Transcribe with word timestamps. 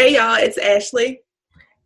Hey 0.00 0.14
y'all, 0.14 0.36
it's 0.36 0.56
Ashley 0.56 1.20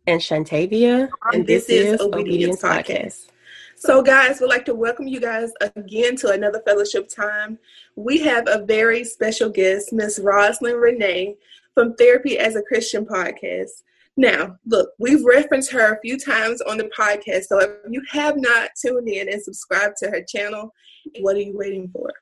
and 0.07 0.21
Shantavia, 0.21 1.09
and 1.33 1.45
this, 1.45 1.67
this 1.67 1.95
is 1.95 1.99
Obedience, 1.99 2.13
Obedience 2.15 2.61
Podcast. 2.61 2.85
Podcast. 2.87 3.27
So, 3.75 4.01
guys, 4.01 4.39
we'd 4.39 4.47
like 4.47 4.63
to 4.67 4.73
welcome 4.73 5.05
you 5.05 5.19
guys 5.19 5.51
again 5.75 6.15
to 6.15 6.29
another 6.29 6.61
fellowship 6.65 7.09
time. 7.09 7.59
We 7.97 8.19
have 8.19 8.47
a 8.47 8.63
very 8.63 9.03
special 9.03 9.49
guest, 9.49 9.91
Miss 9.91 10.17
Roslyn 10.17 10.77
Renee 10.77 11.35
from 11.73 11.93
Therapy 11.95 12.39
as 12.39 12.55
a 12.55 12.61
Christian 12.61 13.05
podcast. 13.05 13.83
Now, 14.15 14.55
look, 14.65 14.91
we've 14.97 15.25
referenced 15.25 15.73
her 15.73 15.93
a 15.95 15.99
few 15.99 16.17
times 16.17 16.61
on 16.61 16.77
the 16.77 16.89
podcast, 16.97 17.47
so 17.47 17.59
if 17.59 17.71
you 17.89 18.01
have 18.11 18.37
not 18.37 18.69
tuned 18.81 19.09
in 19.09 19.27
and 19.27 19.43
subscribed 19.43 19.97
to 19.97 20.09
her 20.09 20.23
channel, 20.23 20.73
what 21.19 21.35
are 21.35 21.41
you 21.41 21.57
waiting 21.57 21.89
for? 21.89 22.13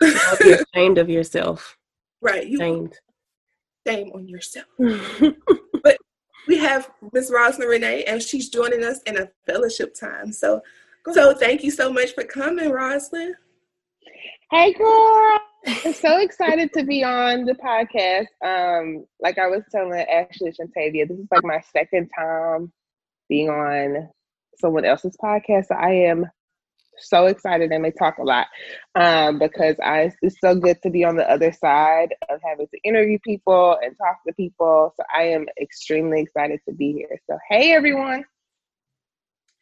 be 0.00 0.56
ashamed 0.74 0.96
of 0.96 1.10
yourself. 1.10 1.76
Right. 2.24 2.46
You, 2.46 2.56
ashamed. 2.60 2.96
Shame 3.86 4.10
on 4.14 4.28
yourself. 4.28 4.66
but 4.78 5.96
we 6.46 6.58
have 6.58 6.90
Miss 7.12 7.30
Roslyn 7.30 7.68
Renee, 7.68 8.04
and 8.04 8.22
she's 8.22 8.48
joining 8.48 8.84
us 8.84 9.00
in 9.02 9.18
a 9.18 9.28
fellowship 9.46 9.94
time. 9.94 10.32
So, 10.32 10.60
so 11.12 11.34
thank 11.34 11.62
you 11.64 11.70
so 11.70 11.92
much 11.92 12.14
for 12.14 12.24
coming, 12.24 12.70
Roslyn. 12.70 13.34
Hey, 14.50 14.72
girl. 14.74 15.38
I'm 15.66 15.94
so 15.94 16.18
excited 16.18 16.72
to 16.74 16.84
be 16.84 17.04
on 17.04 17.44
the 17.44 17.54
podcast. 17.54 18.26
Um, 18.44 19.06
like 19.20 19.38
I 19.38 19.46
was 19.46 19.62
telling 19.70 19.98
Ashley 20.00 20.52
Shantavia, 20.52 21.08
this 21.08 21.18
is 21.18 21.28
like 21.30 21.44
my 21.44 21.62
second 21.72 22.10
time 22.18 22.72
being 23.28 23.48
on 23.48 24.08
someone 24.58 24.84
else's 24.84 25.16
podcast. 25.22 25.66
So 25.68 25.74
I 25.74 25.90
am 25.90 26.26
so 27.02 27.26
excited 27.26 27.70
and 27.70 27.84
they 27.84 27.90
talk 27.90 28.18
a 28.18 28.22
lot 28.22 28.46
um, 28.94 29.38
because 29.38 29.76
I 29.82 30.12
it's 30.22 30.36
so 30.40 30.54
good 30.54 30.80
to 30.82 30.90
be 30.90 31.04
on 31.04 31.16
the 31.16 31.30
other 31.30 31.52
side 31.52 32.14
of 32.28 32.40
having 32.44 32.66
to 32.68 32.78
interview 32.84 33.18
people 33.24 33.78
and 33.82 33.96
talk 33.96 34.18
to 34.26 34.32
people. 34.34 34.94
So 34.96 35.04
I 35.14 35.24
am 35.24 35.46
extremely 35.60 36.20
excited 36.20 36.60
to 36.68 36.74
be 36.74 36.92
here. 36.92 37.20
So 37.28 37.38
hey 37.48 37.72
everyone. 37.72 38.24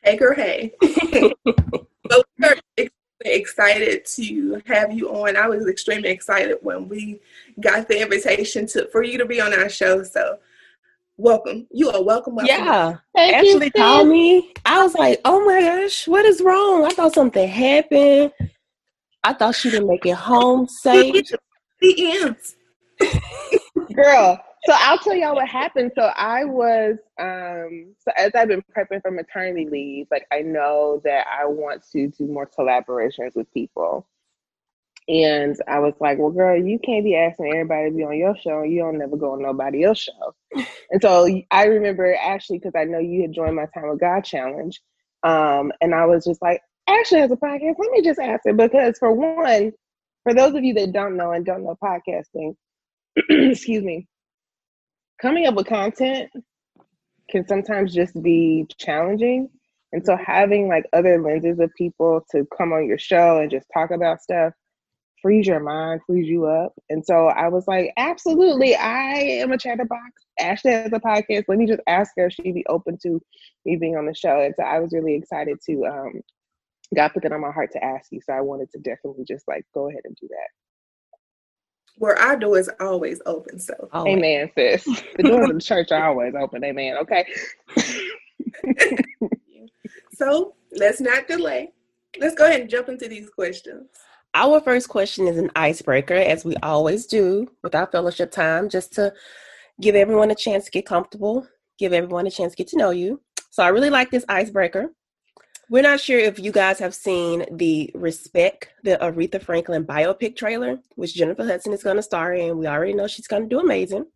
Hey 0.02 0.16
girl, 0.16 0.34
hey. 0.34 0.72
so 0.83 2.22
we're 2.38 2.56
excited 3.24 4.06
to 4.06 4.62
have 4.66 4.92
you 4.92 5.11
on. 5.11 5.36
I 5.36 5.46
was 5.48 5.66
extremely 5.66 6.08
excited 6.08 6.56
when 6.62 6.88
we 6.88 7.20
got 7.61 7.86
the 7.86 8.00
invitation 8.00 8.66
to 8.68 8.88
for 8.88 9.02
you 9.02 9.18
to 9.18 9.27
be 9.27 9.41
on 9.41 9.52
our 9.52 9.68
show. 9.68 10.02
So 10.02 10.38
welcome. 11.20 11.66
You 11.70 11.90
are 11.90 12.02
welcome. 12.02 12.36
welcome. 12.36 12.56
Yeah. 12.56 12.96
Thank 13.14 13.34
Ashley 13.34 13.66
you, 13.66 13.70
called 13.70 14.08
me. 14.08 14.52
I 14.64 14.82
was 14.82 14.94
like, 14.94 15.20
oh 15.24 15.44
my 15.44 15.60
gosh, 15.60 16.08
what 16.08 16.24
is 16.24 16.40
wrong? 16.40 16.84
I 16.84 16.90
thought 16.90 17.14
something 17.14 17.46
happened. 17.46 18.32
I 19.22 19.34
thought 19.34 19.54
she 19.54 19.70
didn't 19.70 19.88
make 19.88 20.06
it 20.06 20.16
home 20.16 20.66
safe. 20.68 21.27
The 21.82 22.12
ends. 22.12 22.56
Girl, 23.94 24.38
so 24.66 24.74
I'll 24.77 24.98
tell 24.98 25.14
y'all 25.14 25.34
what 25.34 25.48
happened. 25.48 25.92
So 25.94 26.02
I 26.14 26.44
was 26.44 26.98
um 27.18 27.94
so 27.98 28.12
as 28.18 28.32
I've 28.34 28.48
been 28.48 28.62
prepping 28.77 29.00
for 29.00 29.10
maternity 29.10 29.66
leave, 29.66 30.08
like 30.10 30.27
I 30.30 30.40
know 30.42 31.00
that 31.05 31.27
I 31.27 31.46
want 31.46 31.82
to 31.92 32.08
do 32.08 32.27
more 32.27 32.46
collaborations 32.46 33.34
with 33.34 33.50
people. 33.55 34.06
And 35.11 35.56
I 35.66 35.80
was 35.80 35.94
like, 35.98 36.19
well, 36.19 36.30
girl, 36.30 36.56
you 36.56 36.78
can't 36.78 37.05
be 37.05 37.16
asking 37.16 37.53
everybody 37.53 37.91
to 37.91 37.97
be 37.97 38.05
on 38.05 38.16
your 38.16 38.36
show. 38.36 38.62
You 38.62 38.83
don't 38.83 38.98
never 38.98 39.17
go 39.17 39.33
on 39.33 39.42
nobody 39.42 39.83
else's 39.83 40.05
show. 40.05 40.64
and 40.91 41.02
so 41.02 41.27
I 41.50 41.64
remember 41.64 42.14
Ashley, 42.14 42.58
because 42.58 42.75
I 42.77 42.84
know 42.84 43.00
you 43.00 43.22
had 43.22 43.33
joined 43.33 43.56
my 43.56 43.67
Time 43.75 43.91
with 43.91 43.98
God 43.98 44.20
challenge. 44.22 44.80
Um, 45.25 45.72
and 45.80 45.97
I 45.97 46.06
was 46.06 46.25
just 46.25 46.41
like, 46.41 46.61
Ashley 46.86 47.19
has 47.19 47.33
a 47.33 47.36
podcast. 47.36 47.75
Let 47.77 47.91
me 47.91 48.02
just 48.02 48.20
ask 48.20 48.42
her. 48.44 48.52
Because 48.52 48.98
for 48.98 49.12
one, 49.12 49.72
for 50.22 50.33
those 50.33 50.55
of 50.55 50.62
you 50.62 50.75
that 50.75 50.92
don't 50.92 51.17
know 51.17 51.33
and 51.33 51.45
don't 51.45 51.64
know 51.64 51.77
podcasting, 51.83 52.55
excuse 53.17 53.83
me, 53.83 54.07
coming 55.20 55.45
up 55.46 55.57
with 55.57 55.67
content 55.67 56.30
can 57.29 57.48
sometimes 57.48 57.92
just 57.92 58.20
be 58.23 58.64
challenging. 58.79 59.48
And 59.92 60.07
so 60.07 60.17
having 60.17 60.68
like 60.68 60.84
other 60.92 61.20
lenses 61.20 61.58
of 61.58 61.73
people 61.77 62.24
to 62.30 62.46
come 62.57 62.73
on 62.73 62.86
your 62.86 62.98
show 62.98 63.39
and 63.39 63.51
just 63.51 63.67
talk 63.74 63.90
about 63.90 64.23
stuff 64.23 64.52
frees 65.23 65.47
your 65.47 65.61
mind, 65.61 66.01
frees 66.07 66.27
you 66.27 66.47
up. 66.47 66.73
And 66.89 67.05
so 67.05 67.27
I 67.27 67.48
was 67.48 67.67
like, 67.69 67.92
absolutely, 67.97 68.75
I 68.75 69.13
am 69.14 69.53
a 69.53 69.58
chatterbox. 69.58 70.25
Ashley 70.39 70.73
has 70.73 70.92
a 70.92 71.01
podcast. 71.01 71.45
Let 71.48 71.58
me 71.58 71.67
just 71.67 71.81
ask 71.86 72.13
her 72.17 72.27
if 72.27 72.35
she'd 72.35 72.55
be 72.55 72.67
open 72.67 72.98
to 73.03 73.20
me 73.64 73.77
being 73.77 73.97
on 73.97 74.07
the 74.07 74.14
show. 74.14 74.41
And 74.41 74.55
so 74.57 74.63
I 74.63 74.81
was 74.81 74.92
really 74.92 75.14
excited 75.14 75.58
to 75.67 75.86
um 75.86 76.20
God 76.95 77.08
put 77.08 77.23
that 77.23 77.33
on 77.33 77.41
my 77.41 77.53
heart 77.53 77.73
to 77.73 77.85
ask 77.85 78.11
you. 78.11 78.20
So 78.20 78.33
I 78.33 78.41
wanted 78.41 78.70
to 78.73 78.79
definitely 78.79 79.25
just 79.25 79.47
like 79.47 79.64
go 79.75 79.89
ahead 79.89 80.03
and 80.05 80.17
do 80.20 80.29
that. 80.29 80.48
Where 81.97 82.19
our 82.19 82.37
door 82.37 82.58
is 82.58 82.70
always 82.81 83.20
open. 83.27 83.58
So 83.58 83.75
always. 83.92 84.17
Amen, 84.17 84.51
sis. 84.57 84.85
The 85.17 85.23
doors 85.23 85.51
of 85.51 85.57
the 85.57 85.63
church 85.63 85.92
are 85.92 86.08
always 86.08 86.35
open. 86.35 86.64
Amen. 86.64 86.97
Okay. 86.97 87.27
so 90.14 90.55
let's 90.73 91.01
not 91.01 91.29
delay. 91.29 91.73
Let's 92.19 92.35
go 92.35 92.47
ahead 92.47 92.63
and 92.63 92.70
jump 92.70 92.89
into 92.89 93.07
these 93.07 93.29
questions. 93.31 93.89
Our 94.35 94.61
first 94.61 94.89
question 94.89 95.27
is 95.27 95.39
an 95.39 95.51
icebreaker, 95.57 96.14
as 96.14 96.45
we 96.45 96.55
always 96.63 97.07
do 97.07 97.51
with 97.64 97.74
our 97.74 97.86
fellowship 97.86 98.30
time, 98.30 98.68
just 98.68 98.92
to 98.92 99.13
give 99.80 99.96
everyone 99.96 100.30
a 100.30 100.36
chance 100.36 100.67
to 100.67 100.70
get 100.70 100.86
comfortable, 100.86 101.48
give 101.79 101.92
everyone 101.92 102.29
a 102.29 102.30
chance 102.30 102.52
to 102.52 102.57
get 102.57 102.69
to 102.69 102.79
know 102.79 102.90
you. 102.90 103.20
So 103.51 103.64
I 103.64 103.69
really 103.69 103.90
like 103.90 104.11
this 104.11 104.24
icebreaker. 104.29 104.92
We're 105.69 105.83
not 105.83 106.01
sure 106.01 106.19
if 106.19 106.39
you 106.39 106.52
guys 106.52 106.79
have 106.79 106.95
seen 106.95 107.45
the 107.51 107.90
Respect, 107.95 108.69
the 108.85 108.98
Aretha 108.98 109.42
Franklin 109.42 109.85
biopic 109.85 110.36
trailer, 110.36 110.79
which 110.95 111.14
Jennifer 111.14 111.45
Hudson 111.45 111.73
is 111.73 111.83
going 111.83 111.96
to 111.96 112.02
star 112.02 112.33
in. 112.33 112.58
We 112.58 112.69
already 112.69 112.92
know 112.92 113.08
she's 113.08 113.29
going 113.29 113.45
to 113.45 113.48
do 113.48 113.61
amazing. 113.61 114.07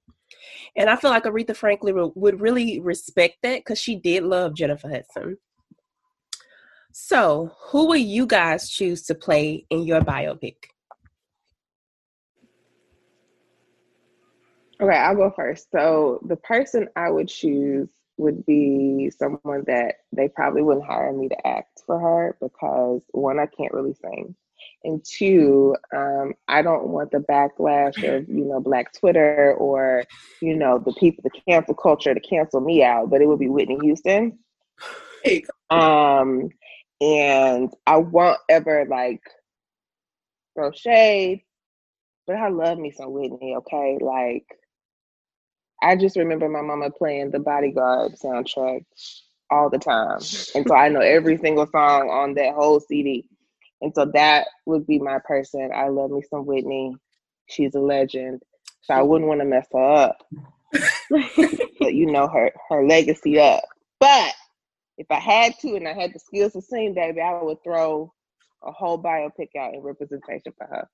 And 0.77 0.91
I 0.91 0.97
feel 0.97 1.11
like 1.11 1.25
Aretha 1.25 1.57
Franklin 1.57 2.13
would 2.15 2.41
really 2.41 2.79
respect 2.79 3.39
that 3.43 3.61
because 3.61 3.81
she 3.81 3.97
did 3.97 4.23
love 4.23 4.55
Jennifer 4.55 4.89
Hudson. 4.89 5.39
So, 6.97 7.51
who 7.59 7.89
will 7.89 7.97
you 7.97 8.25
guys 8.25 8.71
choose 8.71 9.03
to 9.07 9.17
play 9.17 9.67
in 9.69 9.83
your 9.83 10.01
biopic? 10.01 10.55
Okay, 14.81 14.97
I'll 14.97 15.17
go 15.17 15.33
first. 15.35 15.73
So, 15.73 16.21
the 16.25 16.37
person 16.37 16.87
I 16.95 17.11
would 17.11 17.27
choose 17.27 17.89
would 18.17 18.47
be 18.47 19.11
someone 19.11 19.65
that 19.67 19.97
they 20.13 20.29
probably 20.29 20.63
wouldn't 20.63 20.87
hire 20.87 21.13
me 21.13 21.29
to 21.31 21.45
act 21.45 21.83
for 21.85 21.99
her 21.99 22.37
because 22.41 23.03
one, 23.11 23.41
I 23.41 23.47
can't 23.47 23.75
really 23.75 23.95
sing. 23.95 24.37
And 24.85 25.05
two, 25.05 25.75
um, 25.93 26.35
I 26.47 26.63
don't 26.63 26.87
want 26.87 27.11
the 27.11 27.19
backlash 27.19 27.97
of, 28.05 28.29
you 28.29 28.45
know, 28.45 28.61
Black 28.61 28.93
Twitter 28.93 29.55
or, 29.55 30.05
you 30.41 30.55
know, 30.55 30.79
the 30.79 30.93
people, 30.93 31.25
the 31.25 31.41
cancel 31.51 31.75
culture 31.75 32.15
to 32.15 32.21
cancel 32.21 32.61
me 32.61 32.85
out, 32.85 33.11
but 33.11 33.21
it 33.21 33.27
would 33.27 33.41
be 33.41 33.49
Whitney 33.49 33.79
Houston. 33.83 34.39
Um, 35.71 36.51
and 37.05 37.71
I 37.87 37.99
won't 37.99 38.39
ever 38.49 38.87
like 38.89 39.21
throw 40.55 40.73
shade, 40.73 41.43
but 42.27 42.37
I 42.37 42.49
love 42.49 42.79
me 42.79 42.93
some 42.93 43.13
Whitney, 43.13 43.57
okay? 43.59 43.99
Like, 44.01 44.47
I 45.83 45.97
just 45.97 46.17
remember 46.17 46.49
my 46.49 46.63
mama 46.63 46.91
playing 46.91 47.31
the 47.31 47.41
Bodyguard 47.41 48.13
soundtrack 48.15 48.87
all 49.51 49.69
the 49.69 49.79
time. 49.79 50.19
And 50.55 50.67
so 50.67 50.75
I 50.75 50.89
know 50.89 51.01
every 51.01 51.37
single 51.37 51.67
song 51.67 52.09
on 52.09 52.33
that 52.35 52.55
whole 52.55 52.81
CD. 52.81 53.29
And 53.83 53.93
so 53.95 54.07
that 54.15 54.47
would 54.65 54.87
be 54.87 54.99
my 54.99 55.19
person. 55.27 55.71
I 55.75 55.89
love 55.89 56.11
me 56.11 56.23
some 56.31 56.47
Whitney. 56.47 56.97
She's 57.51 57.75
a 57.75 57.81
legend. 57.81 58.41
So 58.81 58.95
I 58.95 59.03
wouldn't 59.03 59.29
want 59.29 59.41
to 59.41 59.45
mess 59.47 59.67
her 59.73 59.93
up. 59.95 60.23
but 61.11 61.95
you 61.95 62.07
know 62.07 62.29
her 62.29 62.51
her 62.71 62.87
legacy 62.87 63.39
up. 63.39 63.63
But 64.01 64.33
if 64.99 65.07
I 65.11 65.19
had 65.19 65.59
to 65.61 65.77
and 65.77 65.89
I 65.89 65.93
had 65.93 66.13
the 66.13 66.19
skills 66.19 66.53
to 66.53 66.63
sing, 66.63 66.95
baby, 66.95 67.21
I 67.21 67.43
would 67.43 67.63
throw 67.63 68.13
a 68.63 68.73
whole 68.73 69.01
biopic 69.01 69.49
out 69.59 69.75
in 69.75 69.81
representation 69.81 70.53
for 70.57 70.67
her. 70.67 70.89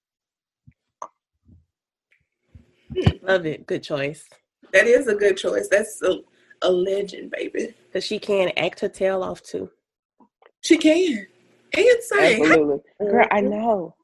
Hmm. 2.94 3.26
Love 3.26 3.46
it. 3.46 3.66
Good 3.66 3.82
choice. 3.82 4.28
That 4.72 4.86
is 4.86 5.06
a 5.06 5.14
good 5.14 5.36
choice. 5.36 5.68
That's 5.68 6.00
a, 6.02 6.20
a 6.62 6.70
legend, 6.70 7.30
baby. 7.30 7.74
Because 7.86 8.04
she 8.04 8.18
can 8.18 8.50
act 8.56 8.80
her 8.80 8.88
tail 8.88 9.22
off 9.22 9.42
too. 9.42 9.70
She 10.62 10.76
can. 10.76 11.26
And 11.76 12.02
sing. 12.02 12.42
Absolutely. 12.42 12.78
Girl, 13.00 13.26
I 13.30 13.40
mm-hmm. 13.40 13.50
know. 13.50 13.94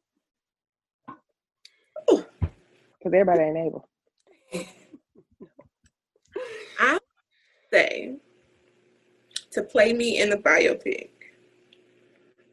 Oh. 2.08 2.25
Because 2.40 2.50
everybody 3.06 3.40
ain't 3.40 3.58
able. 3.58 3.88
I 6.78 6.99
say 7.72 8.16
to 9.56 9.62
play 9.62 9.93
me 9.93 10.20
in 10.20 10.31
the 10.31 10.37
biopic. 10.37 11.11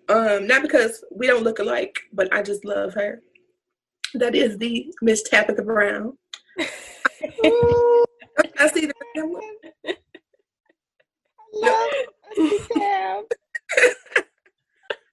Um, 0.09 0.47
not 0.47 0.61
because 0.61 1.03
we 1.11 1.27
don't 1.27 1.43
look 1.43 1.59
alike, 1.59 1.99
but 2.13 2.33
I 2.33 2.41
just 2.41 2.65
love 2.65 2.93
her. 2.93 3.21
That 4.15 4.35
is 4.35 4.57
the 4.57 4.93
Miss 5.01 5.23
Tabitha 5.23 5.63
Brown. 5.63 6.17
I 6.59 6.67
see 8.73 8.85
the 8.85 8.93
camera. 9.15 9.41
love 11.53 11.89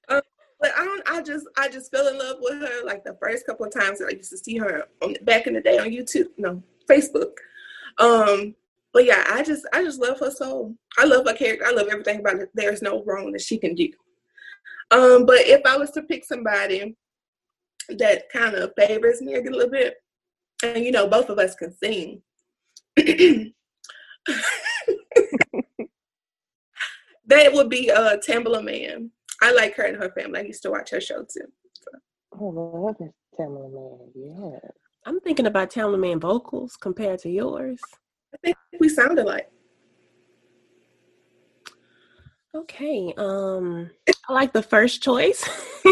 um, 0.09 0.23
but 0.61 0.73
I 0.77 0.85
don't. 0.85 1.11
I 1.11 1.23
just, 1.23 1.47
I 1.57 1.69
just 1.69 1.91
fell 1.91 2.09
in 2.09 2.19
love 2.19 2.37
with 2.41 2.61
her. 2.61 2.85
Like 2.85 3.05
the 3.05 3.17
first 3.21 3.47
couple 3.47 3.67
of 3.67 3.73
times 3.73 3.99
that 3.99 4.09
I 4.09 4.17
used 4.17 4.31
to 4.31 4.39
see 4.39 4.57
her 4.59 4.85
on 5.03 5.17
back 5.23 5.47
in 5.47 5.55
the 5.55 5.61
day 5.61 5.79
on 5.79 5.89
YouTube, 5.89 6.29
no 6.39 6.63
Facebook. 6.89 7.33
Um, 7.99 8.55
but 8.93 9.05
yeah, 9.05 9.25
I 9.29 9.43
just 9.43 9.67
I 9.73 9.83
just 9.83 10.01
love 10.01 10.19
her 10.21 10.31
so. 10.31 10.75
I 10.99 11.05
love 11.05 11.27
her 11.27 11.35
character. 11.35 11.67
I 11.67 11.73
love 11.73 11.89
everything 11.89 12.21
about 12.21 12.37
it. 12.37 12.51
There's 12.55 12.83
no 12.83 13.05
wrong 13.05 13.33
that 13.33 13.41
she 13.41 13.59
can 13.59 13.75
do. 13.75 13.89
Um, 14.91 15.27
but 15.27 15.41
if 15.41 15.65
I 15.65 15.77
was 15.77 15.91
to 15.93 16.03
pick 16.03 16.25
somebody 16.25 16.97
that 17.89 18.29
kind 18.33 18.57
of 18.57 18.73
favors 18.77 19.21
me 19.23 19.35
a 19.35 19.41
little 19.41 19.71
bit, 19.71 19.95
and 20.65 20.85
you 20.85 20.91
know, 20.91 21.07
both 21.07 21.31
of 21.31 21.39
us 21.39 21.55
can 21.55 21.73
sing. 21.73 22.23
that 27.27 27.53
would 27.53 27.69
be 27.69 27.91
uh 27.91 28.17
Tamela 28.17 28.63
Mann. 28.65 29.11
I 29.41 29.53
like 29.53 29.77
her 29.77 29.85
and 29.85 29.97
her 29.97 30.11
family. 30.11 30.41
I 30.41 30.45
used 30.45 30.63
to 30.63 30.71
watch 30.71 30.91
her 30.91 31.01
show 31.01 31.23
too. 31.23 31.47
So. 31.75 31.91
Oh, 32.41 32.49
I 32.49 32.79
love 32.79 32.97
Tamela 33.39 33.73
Mann. 33.73 34.11
Yeah. 34.15 34.59
I'm 35.07 35.21
thinking 35.21 35.47
about 35.47 35.71
Tamela 35.71 35.99
Mann 35.99 36.19
vocals 36.21 36.77
compared 36.77 37.21
to 37.21 37.31
yours. 37.31 37.81
I 38.35 38.39
think 38.43 38.57
we 38.79 38.89
sounded 38.89 39.27
like. 39.27 39.51
Okay. 42.55 43.13
Um 43.17 43.91
I 44.29 44.33
like 44.33 44.53
the 44.53 44.63
first 44.63 45.03
choice. 45.03 45.45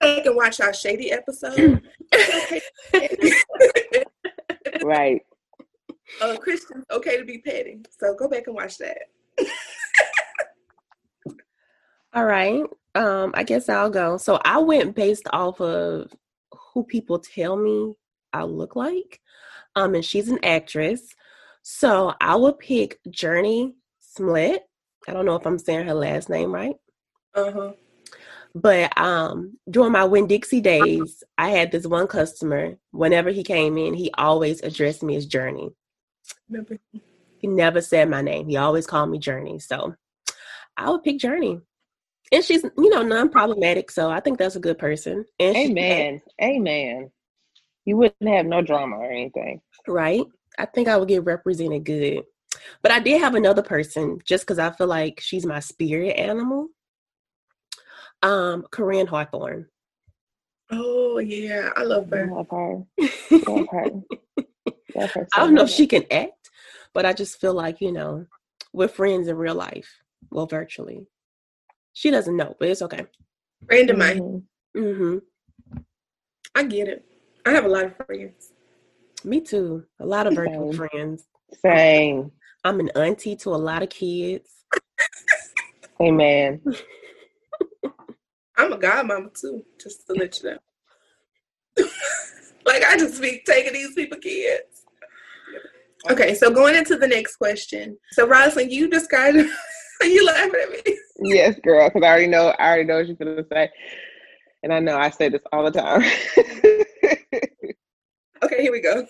I 0.00 0.20
can 0.22 0.36
watch 0.36 0.60
our 0.60 0.74
shady 0.74 1.12
episode. 1.12 1.80
right. 4.82 5.22
Uh 6.20 6.36
Christian's 6.36 6.84
okay 6.90 7.16
to 7.16 7.24
be 7.24 7.38
petty. 7.38 7.78
So 7.98 8.14
go 8.14 8.28
back 8.28 8.46
and 8.46 8.56
watch 8.56 8.76
that. 8.78 8.98
All 12.14 12.24
right. 12.24 12.62
Um, 12.94 13.32
I 13.34 13.42
guess 13.42 13.68
I'll 13.68 13.90
go. 13.90 14.16
So 14.18 14.38
I 14.44 14.58
went 14.58 14.94
based 14.94 15.26
off 15.32 15.60
of 15.60 16.14
who 16.74 16.84
people 16.84 17.18
tell 17.18 17.56
me 17.56 17.94
I 18.32 18.42
look 18.42 18.76
like. 18.76 19.20
Um, 19.76 19.94
and 19.94 20.04
she's 20.04 20.28
an 20.28 20.44
actress. 20.44 21.02
So 21.62 22.12
I 22.20 22.36
would 22.36 22.58
pick 22.58 22.98
Jurnee 23.08 23.74
Smollett. 24.00 24.62
I 25.08 25.12
don't 25.12 25.24
know 25.24 25.36
if 25.36 25.46
I'm 25.46 25.58
saying 25.58 25.86
her 25.86 25.94
last 25.94 26.28
name 26.28 26.52
right. 26.52 26.76
Uh-huh. 27.34 27.72
But 28.54 28.96
um 28.96 29.58
during 29.68 29.92
my 29.92 30.04
Winn 30.04 30.26
Dixie 30.26 30.60
days, 30.60 31.24
I 31.38 31.50
had 31.50 31.72
this 31.72 31.86
one 31.86 32.06
customer. 32.06 32.76
Whenever 32.92 33.30
he 33.30 33.42
came 33.42 33.76
in, 33.78 33.94
he 33.94 34.10
always 34.16 34.60
addressed 34.62 35.02
me 35.02 35.16
as 35.16 35.26
Journey. 35.26 35.70
Remember? 36.48 36.78
He 37.38 37.48
never 37.48 37.80
said 37.80 38.08
my 38.08 38.22
name. 38.22 38.48
He 38.48 38.56
always 38.56 38.86
called 38.86 39.10
me 39.10 39.18
Journey. 39.18 39.58
So 39.58 39.94
I 40.76 40.90
would 40.90 41.02
pick 41.02 41.18
Jurnee 41.18 41.62
and 42.32 42.44
she's 42.44 42.62
you 42.62 42.90
know 42.90 43.02
non-problematic 43.02 43.90
so 43.90 44.10
i 44.10 44.20
think 44.20 44.38
that's 44.38 44.56
a 44.56 44.60
good 44.60 44.78
person. 44.78 45.24
And 45.38 45.56
amen. 45.56 46.22
Amen. 46.42 47.10
You 47.84 47.96
wouldn't 47.98 48.28
have 48.28 48.46
no 48.46 48.62
drama 48.62 48.96
or 48.96 49.10
anything. 49.10 49.60
Right? 49.86 50.22
I 50.58 50.66
think 50.66 50.88
i 50.88 50.96
would 50.96 51.08
get 51.08 51.24
represented 51.24 51.84
good. 51.84 52.24
But 52.82 52.92
i 52.92 53.00
did 53.00 53.20
have 53.20 53.34
another 53.34 53.62
person 53.62 54.18
just 54.24 54.44
because 54.44 54.58
i 54.58 54.70
feel 54.70 54.86
like 54.86 55.20
she's 55.20 55.46
my 55.46 55.60
spirit 55.60 56.16
animal. 56.16 56.68
Um 58.22 58.64
Koryn 58.72 59.08
Hawthorne. 59.08 59.66
Oh 60.70 61.18
yeah. 61.18 61.70
I 61.76 61.82
love 61.82 62.08
her, 62.10 62.26
love 62.32 62.48
her. 62.50 62.82
Love 63.46 63.66
her. 63.70 63.84
love 64.96 65.10
her 65.10 65.26
so 65.32 65.40
i 65.40 65.40
don't 65.40 65.54
know 65.54 65.64
if 65.64 65.70
she 65.70 65.86
can 65.86 66.04
act 66.10 66.50
but 66.92 67.04
i 67.04 67.12
just 67.12 67.40
feel 67.40 67.52
like 67.52 67.80
you 67.80 67.92
know 67.92 68.26
we're 68.72 68.88
friends 68.88 69.28
in 69.28 69.36
real 69.36 69.54
life. 69.54 70.00
Well 70.30 70.46
virtually 70.46 71.06
she 71.94 72.10
doesn't 72.10 72.36
know, 72.36 72.54
but 72.58 72.68
it's 72.68 72.82
okay. 72.82 73.06
Random 73.70 73.96
mm-hmm. 73.96 74.78
mm-hmm. 74.78 75.78
I 76.54 76.62
get 76.64 76.88
it. 76.88 77.04
I 77.46 77.52
have 77.52 77.64
a 77.64 77.68
lot 77.68 77.84
of 77.84 77.96
friends. 77.96 78.52
Me 79.24 79.40
too. 79.40 79.84
A 80.00 80.06
lot 80.06 80.26
of 80.26 80.34
virtual 80.34 80.72
Same. 80.72 80.88
friends. 80.88 81.24
Same. 81.62 82.30
I'm 82.62 82.80
an 82.80 82.90
auntie 82.90 83.36
to 83.36 83.50
a 83.50 83.56
lot 83.56 83.82
of 83.82 83.88
kids. 83.88 84.50
Amen. 86.02 86.60
I'm 88.56 88.72
a 88.72 88.78
godmama 88.78 89.38
too, 89.38 89.64
just 89.80 90.06
to 90.06 90.14
let 90.14 90.42
you 90.42 90.50
know. 90.50 90.58
like 92.66 92.84
I 92.84 92.96
just 92.96 93.20
be 93.20 93.42
taking 93.46 93.72
these 93.72 93.94
people 93.94 94.18
kids. 94.18 94.84
Okay, 96.10 96.34
so 96.34 96.50
going 96.50 96.74
into 96.74 96.96
the 96.96 97.08
next 97.08 97.36
question. 97.36 97.96
So 98.12 98.26
Rosalind, 98.26 98.70
you 98.70 98.88
described 98.88 99.38
you 100.02 100.26
laughing 100.26 100.60
at 100.62 100.70
me. 100.70 100.98
Yes, 101.24 101.58
girl, 101.60 101.88
because 101.88 102.02
I 102.02 102.08
already 102.08 102.26
know 102.26 102.48
I 102.58 102.68
already 102.68 102.84
know 102.84 102.96
what 102.96 103.06
you're 103.06 103.16
gonna 103.16 103.44
say. 103.50 103.70
And 104.62 104.72
I 104.72 104.78
know 104.78 104.96
I 104.96 105.10
say 105.10 105.28
this 105.28 105.42
all 105.52 105.64
the 105.64 105.70
time. 105.70 106.00
okay, 108.42 108.62
here 108.62 108.72
we 108.72 108.80
go. 108.80 109.06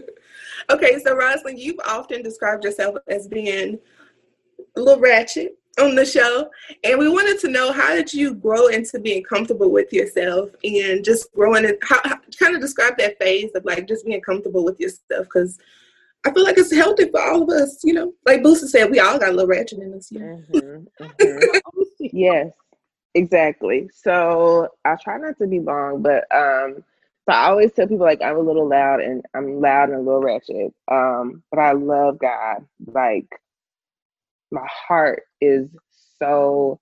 okay, 0.70 0.98
so 0.98 1.14
Rosalind, 1.14 1.58
you've 1.58 1.80
often 1.86 2.22
described 2.22 2.64
yourself 2.64 2.96
as 3.06 3.28
being 3.28 3.78
a 4.76 4.80
little 4.80 5.00
ratchet 5.00 5.58
on 5.78 5.94
the 5.94 6.06
show. 6.06 6.50
And 6.84 6.98
we 6.98 7.08
wanted 7.08 7.38
to 7.40 7.48
know 7.48 7.72
how 7.72 7.94
did 7.94 8.12
you 8.12 8.34
grow 8.34 8.68
into 8.68 8.98
being 8.98 9.22
comfortable 9.22 9.70
with 9.70 9.92
yourself 9.92 10.50
and 10.64 11.04
just 11.04 11.32
growing 11.32 11.66
and 11.66 11.76
how, 11.82 12.00
how 12.04 12.18
kind 12.38 12.54
of 12.54 12.60
describe 12.60 12.98
that 12.98 13.18
phase 13.18 13.50
of 13.54 13.64
like 13.64 13.86
just 13.86 14.06
being 14.06 14.20
comfortable 14.20 14.64
with 14.64 14.80
yourself 14.80 15.24
because 15.24 15.58
I 16.28 16.34
feel 16.34 16.44
like 16.44 16.58
it's 16.58 16.74
healthy 16.74 17.08
for 17.08 17.22
all 17.22 17.42
of 17.42 17.48
us, 17.48 17.80
you 17.82 17.94
know. 17.94 18.12
Like 18.26 18.42
Booster 18.42 18.68
said, 18.68 18.90
we 18.90 19.00
all 19.00 19.18
got 19.18 19.30
a 19.30 19.32
little 19.32 19.46
ratchet 19.46 19.78
in 19.78 19.94
us. 19.94 20.12
You 20.12 20.20
know? 20.20 20.42
mm-hmm, 20.52 21.04
mm-hmm. 21.04 21.78
yes, 22.00 22.52
exactly. 23.14 23.88
So 23.94 24.68
I 24.84 24.96
try 25.02 25.16
not 25.16 25.38
to 25.38 25.46
be 25.46 25.60
long, 25.60 26.02
but 26.02 26.24
um, 26.30 26.84
so 27.24 27.32
I 27.32 27.48
always 27.48 27.72
tell 27.72 27.88
people 27.88 28.04
like 28.04 28.20
I'm 28.20 28.36
a 28.36 28.40
little 28.40 28.68
loud 28.68 29.00
and 29.00 29.24
I'm 29.34 29.58
loud 29.60 29.88
and 29.88 29.98
a 29.98 30.02
little 30.02 30.20
ratchet. 30.20 30.74
Um, 30.90 31.42
but 31.50 31.60
I 31.60 31.72
love 31.72 32.18
God. 32.18 32.66
Like 32.86 33.28
my 34.50 34.66
heart 34.86 35.22
is 35.40 35.70
so 36.18 36.78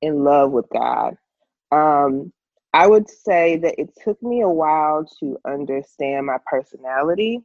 in 0.00 0.24
love 0.24 0.50
with 0.50 0.66
God. 0.70 1.18
Um, 1.72 2.32
I 2.72 2.86
would 2.86 3.10
say 3.10 3.58
that 3.58 3.78
it 3.78 3.90
took 4.02 4.22
me 4.22 4.40
a 4.40 4.48
while 4.48 5.06
to 5.20 5.36
understand 5.44 6.24
my 6.24 6.38
personality 6.46 7.42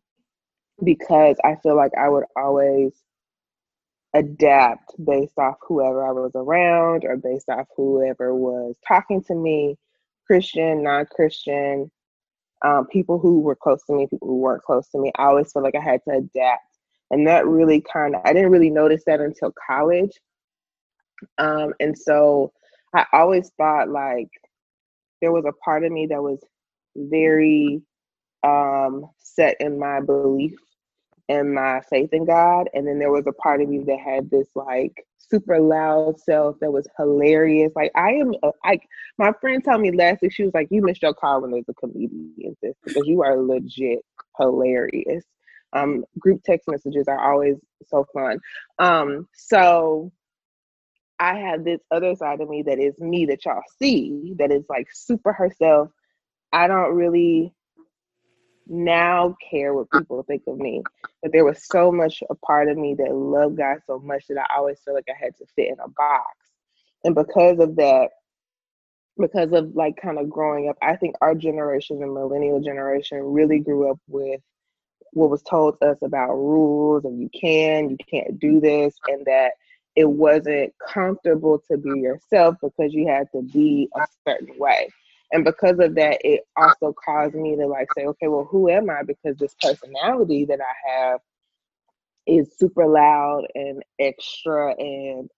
because 0.82 1.38
I 1.44 1.56
feel 1.62 1.76
like 1.76 1.92
I 2.00 2.10
would 2.10 2.26
always 2.36 2.94
adapt 4.14 4.94
based 5.04 5.38
off 5.38 5.56
whoever 5.68 6.08
I 6.08 6.12
was 6.12 6.32
around 6.36 7.04
or 7.04 7.18
based 7.18 7.50
off 7.50 7.68
whoever 7.76 8.34
was 8.34 8.76
talking 8.88 9.24
to 9.26 9.36
me, 9.36 9.78
Christian, 10.28 10.84
non 10.84 11.06
Christian, 11.08 11.92
um, 12.64 12.88
people 12.88 13.20
who 13.20 13.42
were 13.42 13.56
close 13.56 13.84
to 13.86 13.94
me, 13.94 14.08
people 14.08 14.28
who 14.28 14.38
weren't 14.38 14.64
close 14.64 14.88
to 14.90 15.00
me. 15.00 15.12
I 15.18 15.26
always 15.26 15.52
felt 15.52 15.66
like 15.66 15.76
I 15.76 15.84
had 15.84 16.02
to 16.08 16.18
adapt. 16.18 16.62
And 17.12 17.28
that 17.28 17.46
really 17.46 17.82
kind 17.82 18.16
of, 18.16 18.22
I 18.26 18.34
didn't 18.34 18.52
really 18.52 18.70
notice 18.70 19.04
that 19.06 19.20
until 19.20 19.54
college. 19.68 20.12
Um, 21.38 21.74
and 21.80 21.98
so 21.98 22.52
I 22.96 23.06
always 23.14 23.52
thought 23.58 23.90
like 23.90 24.30
there 25.22 25.32
was 25.32 25.46
a 25.46 25.54
part 25.64 25.84
of 25.84 25.92
me 25.92 26.08
that 26.08 26.22
was 26.22 26.40
very 26.96 27.82
um, 28.44 29.10
set 29.20 29.58
in 29.60 29.80
my 29.80 30.02
belief 30.02 30.54
and 31.30 31.54
my 31.54 31.82
faith 31.90 32.10
in 32.14 32.26
God. 32.26 32.70
And 32.74 32.88
then 32.88 33.00
there 33.00 33.12
was 33.12 33.26
a 33.28 33.32
part 33.34 33.62
of 33.62 33.70
me 33.70 33.80
that 33.80 34.00
had 34.00 34.30
this 34.30 34.48
like 34.56 35.06
super 35.18 35.60
loud 35.60 36.20
self 36.20 36.58
that 36.60 36.72
was 36.72 36.88
hilarious. 36.98 37.72
Like 37.76 37.92
I 37.96 38.12
am, 38.12 38.34
like 38.66 38.88
my 39.18 39.32
friend 39.40 39.64
told 39.64 39.82
me 39.82 39.92
last 39.92 40.22
week, 40.22 40.34
she 40.34 40.44
was 40.44 40.54
like, 40.54 40.68
"You 40.70 40.82
missed 40.82 41.02
your 41.02 41.14
car 41.14 41.40
when 41.40 41.52
there's 41.52 41.70
a 41.70 41.74
comedian, 41.74 42.56
sis, 42.62 42.76
because 42.84 43.08
you 43.08 43.24
are 43.24 43.42
legit 43.42 44.00
hilarious." 44.38 45.24
Um, 45.74 46.06
group 46.20 46.42
text 46.44 46.68
messages 46.68 47.08
are 47.08 47.32
always 47.32 47.56
so 47.88 48.06
fun. 48.14 48.40
Um, 48.78 49.28
so 49.34 50.12
I 51.20 51.36
have 51.40 51.64
this 51.64 51.80
other 51.90 52.16
side 52.16 52.42
of 52.42 52.50
me 52.50 52.64
that 52.64 52.80
is 52.80 53.00
me 53.00 53.26
that 53.28 53.46
y'all 53.46 53.62
see 53.80 54.34
that 54.38 54.52
is 54.52 54.66
like 54.70 54.88
super 54.94 55.34
herself. 55.34 55.90
I 56.52 56.68
don't 56.68 56.94
really 56.94 57.54
now 58.68 59.36
care 59.50 59.74
what 59.74 59.88
uh, 59.94 60.00
people 60.00 60.24
think 60.24 60.44
of 60.48 60.58
me. 60.58 60.82
But 61.22 61.32
there 61.32 61.46
was 61.46 61.66
so 61.66 61.92
much 61.92 62.24
a 62.30 62.36
part 62.36 62.70
of 62.70 62.78
me 62.78 62.96
that 62.96 63.14
loved 63.14 63.58
God 63.58 63.80
so 63.86 64.00
much 64.00 64.26
that 64.28 64.38
I 64.38 64.58
always 64.58 64.80
felt 64.84 64.96
like 64.96 65.08
I 65.10 65.24
had 65.24 65.36
to 65.38 65.46
fit 65.56 65.70
in 65.70 65.80
a 65.80 65.90
box. 65.90 66.26
And 67.04 67.16
because 67.16 67.60
of 67.60 67.76
that, 67.76 68.10
because 69.18 69.52
of 69.52 69.76
like 69.76 69.98
kind 70.02 70.18
of 70.18 70.30
growing 70.30 70.70
up, 70.70 70.78
I 70.82 70.96
think 70.96 71.16
our 71.22 71.36
generation, 71.36 72.00
the 72.00 72.08
millennial 72.08 72.62
generation, 72.62 73.20
really 73.22 73.60
grew 73.60 73.92
up 73.92 74.00
with 74.08 74.42
what 75.12 75.30
was 75.30 75.44
told 75.44 75.78
us 75.84 75.98
about 76.02 76.34
rules 76.34 77.06
and 77.06 77.22
you 77.22 77.30
can, 77.30 77.90
you 77.92 77.98
can't 78.10 78.40
do 78.40 78.60
this, 78.60 78.96
and 79.08 79.26
that 79.26 79.52
it 79.96 80.10
wasn't 80.10 80.74
comfortable 80.88 81.62
to 81.70 81.78
be 81.78 82.00
yourself 82.00 82.56
because 82.62 82.94
you 82.94 83.08
had 83.08 83.28
to 83.32 83.44
be 83.44 83.90
a 83.96 84.08
certain 84.28 84.58
way. 84.58 84.90
And 85.34 85.46
because 85.46 85.80
of 85.80 85.96
that, 85.96 86.20
it 86.26 86.44
also 86.58 86.94
caused 87.06 87.36
me 87.36 87.58
to 87.58 87.68
like 87.68 87.90
say, 87.94 88.06
okay, 88.06 88.30
well, 88.30 88.46
who 88.46 88.70
am 88.70 88.90
I? 88.90 89.04
Because 89.04 89.38
this 89.38 89.56
personality 89.62 90.46
that 90.46 90.62
I 90.62 90.92
have 90.92 91.22
is 92.26 92.58
super 92.58 92.88
loud 92.88 93.46
and 93.56 93.84
extra 94.00 94.74
and 94.78 95.30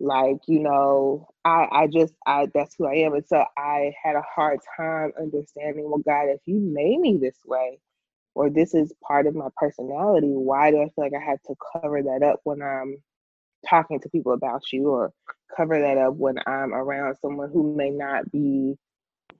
Like, 0.00 0.38
you 0.48 0.60
know, 0.60 1.28
I 1.44 1.68
I 1.70 1.86
just 1.86 2.14
I 2.26 2.48
that's 2.52 2.74
who 2.76 2.86
I 2.86 2.94
am. 2.96 3.14
And 3.14 3.26
so 3.26 3.44
I 3.56 3.94
had 4.02 4.16
a 4.16 4.22
hard 4.22 4.60
time 4.76 5.12
understanding, 5.20 5.84
well, 5.88 5.98
God, 6.00 6.28
if 6.28 6.40
you 6.46 6.58
made 6.60 7.00
me 7.00 7.16
this 7.16 7.38
way, 7.46 7.80
or 8.34 8.50
this 8.50 8.74
is 8.74 8.94
part 9.06 9.26
of 9.26 9.34
my 9.36 9.48
personality, 9.56 10.28
why 10.32 10.70
do 10.72 10.78
I 10.82 10.86
feel 10.86 11.04
like 11.04 11.14
I 11.14 11.24
have 11.24 11.42
to 11.44 11.56
cover 11.74 12.02
that 12.04 12.22
up 12.24 12.40
when 12.44 12.62
I'm 12.62 13.02
talking 13.68 14.00
to 14.00 14.08
people 14.08 14.32
about 14.32 14.62
you 14.72 14.88
or 14.88 15.12
cover 15.56 15.80
that 15.80 15.98
up 15.98 16.14
when 16.14 16.36
I'm 16.46 16.74
around 16.74 17.16
someone 17.20 17.50
who 17.50 17.74
may 17.76 17.90
not 17.90 18.30
be 18.30 18.76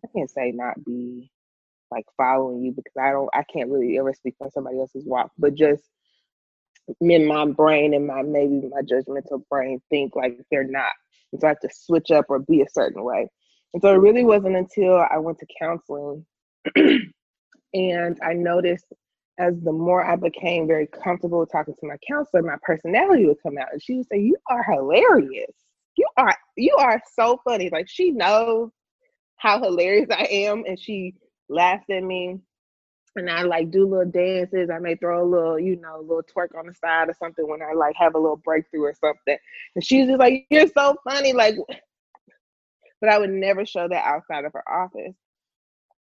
I 0.04 0.08
can't 0.14 0.30
say 0.30 0.52
not 0.52 0.84
be 0.84 1.30
like 1.90 2.04
following 2.16 2.62
you 2.62 2.72
because 2.72 2.94
I 3.00 3.10
don't 3.10 3.30
I 3.34 3.44
can't 3.44 3.70
really 3.70 3.98
ever 3.98 4.12
speak 4.12 4.34
on 4.40 4.50
somebody 4.50 4.78
else's 4.78 5.06
walk, 5.06 5.30
but 5.38 5.54
just 5.54 5.82
in 7.00 7.26
my 7.26 7.46
brain 7.46 7.94
and 7.94 8.06
my 8.06 8.22
maybe 8.22 8.68
my 8.68 8.82
judgmental 8.82 9.42
brain 9.48 9.80
think 9.90 10.14
like 10.14 10.38
they're 10.50 10.68
not. 10.68 10.92
And 11.32 11.40
so 11.40 11.46
I 11.46 11.50
have 11.50 11.60
to 11.60 11.70
switch 11.72 12.10
up 12.10 12.26
or 12.28 12.40
be 12.40 12.62
a 12.62 12.70
certain 12.70 13.02
way. 13.02 13.28
And 13.72 13.82
so 13.82 13.92
it 13.92 13.98
really 13.98 14.24
wasn't 14.24 14.56
until 14.56 14.96
I 14.96 15.18
went 15.18 15.38
to 15.38 15.46
counseling 15.58 16.24
and 17.74 18.18
I 18.22 18.34
noticed 18.34 18.86
as 19.38 19.54
the 19.62 19.72
more 19.72 20.04
I 20.04 20.16
became 20.16 20.66
very 20.66 20.86
comfortable 20.86 21.44
talking 21.46 21.74
to 21.80 21.86
my 21.86 21.96
counselor, 22.06 22.42
my 22.42 22.56
personality 22.62 23.26
would 23.26 23.42
come 23.42 23.58
out 23.58 23.72
and 23.72 23.82
she 23.82 23.96
would 23.96 24.06
say, 24.06 24.18
You 24.18 24.36
are 24.48 24.62
hilarious. 24.62 25.52
You 25.96 26.06
are 26.16 26.34
you 26.56 26.76
are 26.78 27.00
so 27.14 27.40
funny. 27.44 27.70
Like 27.70 27.88
she 27.88 28.10
knows 28.10 28.70
how 29.36 29.62
hilarious 29.62 30.08
I 30.10 30.24
am 30.24 30.64
and 30.66 30.78
she 30.78 31.14
laughs 31.48 31.84
at 31.90 32.02
me 32.02 32.38
and 33.16 33.30
I 33.30 33.42
like 33.42 33.70
do 33.70 33.86
little 33.86 34.10
dances. 34.10 34.70
I 34.70 34.78
may 34.78 34.96
throw 34.96 35.24
a 35.24 35.28
little, 35.28 35.58
you 35.58 35.76
know, 35.76 36.00
a 36.00 36.02
little 36.02 36.22
twerk 36.22 36.56
on 36.58 36.66
the 36.66 36.74
side 36.74 37.08
or 37.08 37.14
something 37.14 37.46
when 37.48 37.62
I 37.62 37.72
like 37.72 37.94
have 37.96 38.14
a 38.14 38.18
little 38.18 38.36
breakthrough 38.36 38.82
or 38.82 38.94
something. 38.94 39.36
And 39.74 39.84
she's 39.84 40.06
just 40.06 40.18
like, 40.18 40.46
You're 40.50 40.68
so 40.68 40.96
funny. 41.08 41.32
Like, 41.32 41.56
but 43.00 43.10
I 43.10 43.18
would 43.18 43.30
never 43.30 43.64
show 43.66 43.88
that 43.88 44.04
outside 44.04 44.44
of 44.44 44.52
her 44.52 44.68
office. 44.68 45.14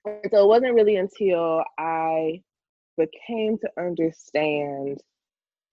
And 0.05 0.31
so 0.31 0.43
it 0.43 0.47
wasn't 0.47 0.75
really 0.75 0.97
until 0.97 1.63
I 1.77 2.41
became 2.97 3.57
to 3.59 3.69
understand 3.77 5.01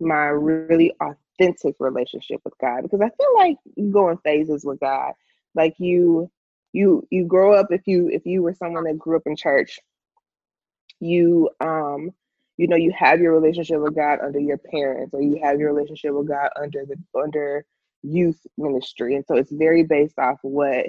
my 0.01 0.27
really 0.27 0.93
authentic 1.01 1.77
relationship 1.79 2.41
with 2.45 2.55
God 2.59 2.83
because 2.83 3.01
I 3.01 3.11
feel 3.11 3.37
like 3.37 3.57
you 3.77 3.91
go 3.91 4.11
in 4.11 4.19
phases 4.19 4.65
with 4.65 4.81
God. 4.81 5.13
Like 5.55 5.75
you 5.79 6.31
you 6.73 7.07
you 7.11 7.25
grow 7.27 7.53
up 7.55 7.69
if 7.71 7.83
you 7.87 8.09
if 8.09 8.27
you 8.27 8.43
were 8.43 8.55
someone 8.55 8.85
that 8.85 8.99
grew 8.99 9.17
up 9.17 9.23
in 9.27 9.37
church 9.37 9.79
you 11.01 11.51
um 11.61 12.11
you 12.57 12.67
know 12.69 12.77
you 12.77 12.93
have 12.93 13.21
your 13.21 13.33
relationship 13.33 13.81
with 13.81 13.95
god 13.95 14.21
under 14.23 14.39
your 14.39 14.59
parents 14.59 15.13
or 15.13 15.21
you 15.21 15.41
have 15.43 15.59
your 15.59 15.73
relationship 15.73 16.13
with 16.13 16.29
god 16.29 16.49
under 16.61 16.85
the 16.87 16.97
under 17.21 17.65
youth 18.03 18.41
ministry 18.57 19.15
and 19.17 19.25
so 19.27 19.37
it's 19.37 19.53
very 19.53 19.83
based 19.83 20.19
off 20.19 20.39
what 20.43 20.87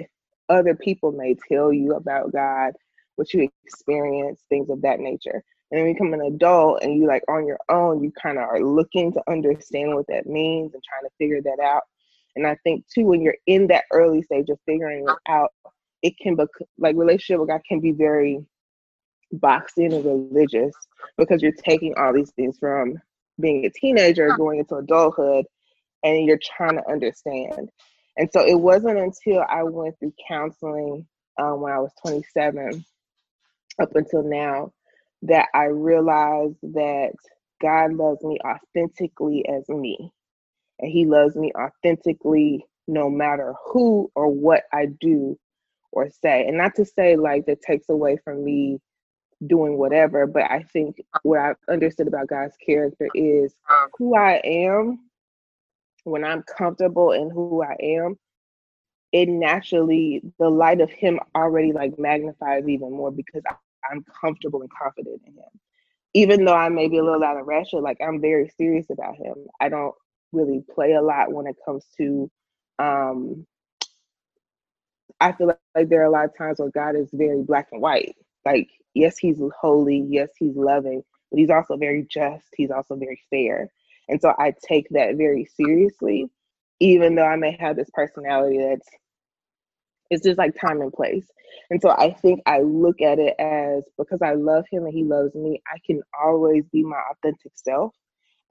other 0.48 0.74
people 0.74 1.12
may 1.12 1.34
tell 1.48 1.72
you 1.72 1.94
about 1.94 2.32
god 2.32 2.72
what 3.16 3.32
you 3.34 3.48
experience 3.64 4.42
things 4.48 4.70
of 4.70 4.82
that 4.82 5.00
nature 5.00 5.42
and 5.74 5.80
then 5.80 5.88
you 5.88 5.94
become 5.94 6.14
an 6.14 6.20
adult 6.20 6.82
and 6.82 6.94
you 6.94 7.06
like 7.06 7.22
on 7.28 7.46
your 7.46 7.58
own 7.68 8.02
you 8.02 8.12
kind 8.12 8.38
of 8.38 8.44
are 8.44 8.60
looking 8.60 9.12
to 9.12 9.20
understand 9.28 9.94
what 9.94 10.06
that 10.06 10.26
means 10.26 10.72
and 10.72 10.82
trying 10.84 11.02
to 11.02 11.10
figure 11.18 11.42
that 11.42 11.62
out 11.62 11.82
and 12.36 12.46
i 12.46 12.56
think 12.62 12.84
too 12.92 13.04
when 13.04 13.20
you're 13.20 13.36
in 13.46 13.66
that 13.66 13.84
early 13.92 14.22
stage 14.22 14.48
of 14.48 14.58
figuring 14.66 15.04
it 15.06 15.16
out 15.28 15.52
it 16.02 16.14
can 16.18 16.36
be 16.36 16.44
like 16.78 16.96
relationship 16.96 17.40
with 17.40 17.48
god 17.48 17.60
can 17.68 17.80
be 17.80 17.92
very 17.92 18.44
boxed 19.32 19.78
in 19.78 19.92
and 19.92 20.04
religious 20.04 20.74
because 21.18 21.42
you're 21.42 21.52
taking 21.52 21.94
all 21.96 22.12
these 22.12 22.30
things 22.32 22.56
from 22.58 22.94
being 23.40 23.64
a 23.64 23.70
teenager 23.70 24.28
going 24.36 24.58
into 24.58 24.76
adulthood 24.76 25.44
and 26.02 26.26
you're 26.26 26.38
trying 26.56 26.76
to 26.76 26.90
understand. 26.90 27.70
And 28.16 28.28
so 28.32 28.46
it 28.46 28.60
wasn't 28.60 28.98
until 28.98 29.44
I 29.48 29.64
went 29.64 29.98
through 29.98 30.14
counseling 30.28 31.06
um, 31.40 31.60
when 31.60 31.72
I 31.72 31.78
was 31.78 31.90
27 32.04 32.84
up 33.80 33.96
until 33.96 34.22
now 34.22 34.72
that 35.24 35.48
I 35.54 35.64
realized 35.64 36.56
that 36.62 37.12
God 37.60 37.94
loves 37.94 38.22
me 38.22 38.38
authentically 38.44 39.46
as 39.48 39.68
me. 39.68 40.12
And 40.78 40.90
He 40.90 41.06
loves 41.06 41.36
me 41.36 41.52
authentically 41.58 42.64
no 42.86 43.10
matter 43.10 43.54
who 43.66 44.10
or 44.14 44.28
what 44.28 44.64
I 44.72 44.86
do 44.86 45.38
or 45.92 46.10
say. 46.10 46.46
And 46.46 46.58
not 46.58 46.74
to 46.76 46.84
say 46.84 47.16
like 47.16 47.46
that 47.46 47.62
takes 47.62 47.88
away 47.88 48.18
from 48.22 48.44
me 48.44 48.80
doing 49.46 49.78
whatever. 49.78 50.26
But 50.26 50.44
I 50.44 50.64
think 50.72 51.02
what 51.22 51.38
I've 51.40 51.56
understood 51.68 52.08
about 52.08 52.28
God's 52.28 52.56
character 52.64 53.08
is 53.14 53.54
who 53.96 54.16
I 54.16 54.40
am 54.44 55.10
when 56.04 56.24
I'm 56.24 56.42
comfortable 56.42 57.12
in 57.12 57.30
who 57.30 57.62
I 57.62 57.76
am. 57.80 58.18
It 59.12 59.28
naturally, 59.28 60.22
the 60.38 60.50
light 60.50 60.80
of 60.80 60.90
Him 60.90 61.20
already 61.36 61.72
like 61.72 61.98
magnifies 61.98 62.68
even 62.68 62.90
more 62.90 63.12
because 63.12 63.42
I'm 63.90 64.04
comfortable 64.20 64.62
and 64.62 64.70
confident 64.70 65.22
in 65.26 65.34
Him. 65.34 65.50
Even 66.14 66.44
though 66.44 66.54
I 66.54 66.68
may 66.68 66.88
be 66.88 66.98
a 66.98 67.04
little 67.04 67.24
out 67.24 67.38
of 67.40 67.46
ratchet, 67.46 67.82
like 67.82 67.98
I'm 68.06 68.20
very 68.20 68.50
serious 68.56 68.86
about 68.90 69.16
Him. 69.16 69.34
I 69.60 69.68
don't 69.68 69.94
really 70.32 70.64
play 70.74 70.92
a 70.92 71.02
lot 71.02 71.32
when 71.32 71.46
it 71.46 71.56
comes 71.64 71.84
to 71.98 72.30
um 72.78 73.46
I 75.20 75.32
feel 75.32 75.48
like, 75.48 75.58
like 75.74 75.88
there 75.88 76.02
are 76.02 76.06
a 76.06 76.10
lot 76.10 76.24
of 76.26 76.36
times 76.36 76.58
where 76.58 76.70
God 76.70 76.96
is 76.96 77.08
very 77.12 77.42
black 77.42 77.68
and 77.72 77.80
white. 77.80 78.16
Like 78.44 78.68
yes, 78.94 79.18
he's 79.18 79.40
holy, 79.60 80.04
yes, 80.08 80.30
he's 80.38 80.56
loving, 80.56 81.02
but 81.30 81.38
he's 81.38 81.50
also 81.50 81.76
very 81.76 82.06
just, 82.08 82.46
he's 82.56 82.70
also 82.70 82.96
very 82.96 83.20
fair. 83.30 83.68
And 84.08 84.20
so 84.20 84.34
I 84.38 84.54
take 84.66 84.88
that 84.90 85.16
very 85.16 85.46
seriously, 85.46 86.30
even 86.80 87.14
though 87.14 87.26
I 87.26 87.36
may 87.36 87.56
have 87.60 87.76
this 87.76 87.90
personality 87.92 88.58
that's 88.58 88.88
it's 90.10 90.24
just 90.24 90.38
like 90.38 90.58
time 90.60 90.80
and 90.80 90.92
place. 90.92 91.26
And 91.70 91.80
so 91.80 91.90
I 91.90 92.12
think 92.12 92.42
I 92.46 92.60
look 92.60 93.00
at 93.00 93.18
it 93.18 93.34
as 93.38 93.84
because 93.98 94.22
I 94.22 94.34
love 94.34 94.64
him 94.70 94.84
and 94.84 94.92
he 94.92 95.04
loves 95.04 95.34
me, 95.34 95.62
I 95.72 95.78
can 95.86 96.02
always 96.22 96.64
be 96.72 96.82
my 96.82 97.00
authentic 97.10 97.52
self 97.54 97.94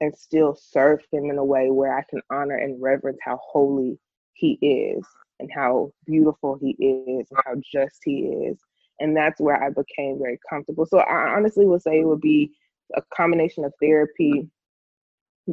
and 0.00 0.14
still 0.16 0.54
serve 0.54 1.00
him 1.12 1.30
in 1.30 1.38
a 1.38 1.44
way 1.44 1.70
where 1.70 1.96
I 1.96 2.02
can 2.08 2.20
honor 2.30 2.56
and 2.56 2.80
reverence 2.82 3.18
how 3.22 3.38
holy 3.42 3.98
he 4.32 4.58
is 4.60 5.04
and 5.38 5.50
how 5.54 5.92
beautiful 6.06 6.58
he 6.60 6.70
is 6.72 7.28
and 7.30 7.40
how 7.44 7.54
just 7.72 8.00
he 8.04 8.22
is 8.22 8.58
and 9.00 9.16
that's 9.16 9.40
where 9.40 9.62
I 9.62 9.70
became 9.70 10.18
very 10.18 10.38
comfortable. 10.48 10.86
So 10.86 10.98
I 10.98 11.34
honestly 11.36 11.66
would 11.66 11.82
say 11.82 12.00
it 12.00 12.06
would 12.06 12.20
be 12.20 12.52
a 12.94 13.02
combination 13.14 13.64
of 13.64 13.72
therapy, 13.80 14.48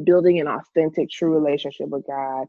building 0.04 0.40
an 0.40 0.46
authentic, 0.46 1.10
true 1.10 1.32
relationship 1.32 1.88
with 1.88 2.06
God, 2.06 2.46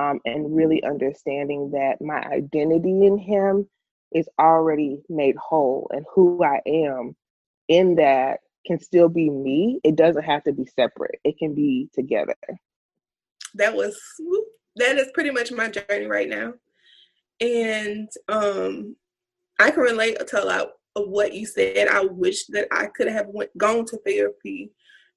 um, 0.00 0.20
and 0.24 0.54
really 0.54 0.82
understanding 0.82 1.72
that 1.72 2.00
my 2.00 2.20
identity 2.22 3.06
in 3.06 3.18
Him 3.18 3.68
is 4.12 4.28
already 4.38 5.02
made 5.08 5.36
whole, 5.36 5.90
and 5.92 6.04
who 6.14 6.42
I 6.42 6.60
am 6.66 7.14
in 7.68 7.96
that 7.96 8.40
can 8.66 8.80
still 8.80 9.08
be 9.08 9.30
me. 9.30 9.80
It 9.84 9.96
doesn't 9.96 10.22
have 10.22 10.44
to 10.44 10.52
be 10.52 10.66
separate. 10.66 11.20
It 11.24 11.38
can 11.38 11.54
be 11.54 11.88
together. 11.94 12.36
That 13.54 13.74
was 13.74 13.98
that 14.76 14.96
is 14.96 15.08
pretty 15.12 15.30
much 15.30 15.52
my 15.52 15.68
journey 15.68 16.06
right 16.06 16.28
now. 16.28 16.54
And 17.40 18.08
um 18.28 18.96
I 19.58 19.70
can 19.70 19.80
relate 19.80 20.18
to 20.26 20.42
a 20.42 20.46
lot 20.46 20.68
of 20.96 21.08
what 21.08 21.34
you 21.34 21.46
said. 21.46 21.88
I 21.88 22.04
wish 22.04 22.46
that 22.46 22.68
I 22.70 22.86
could 22.86 23.08
have 23.08 23.26
went, 23.28 23.56
gone 23.56 23.84
to 23.86 23.98
therapy 24.06 24.72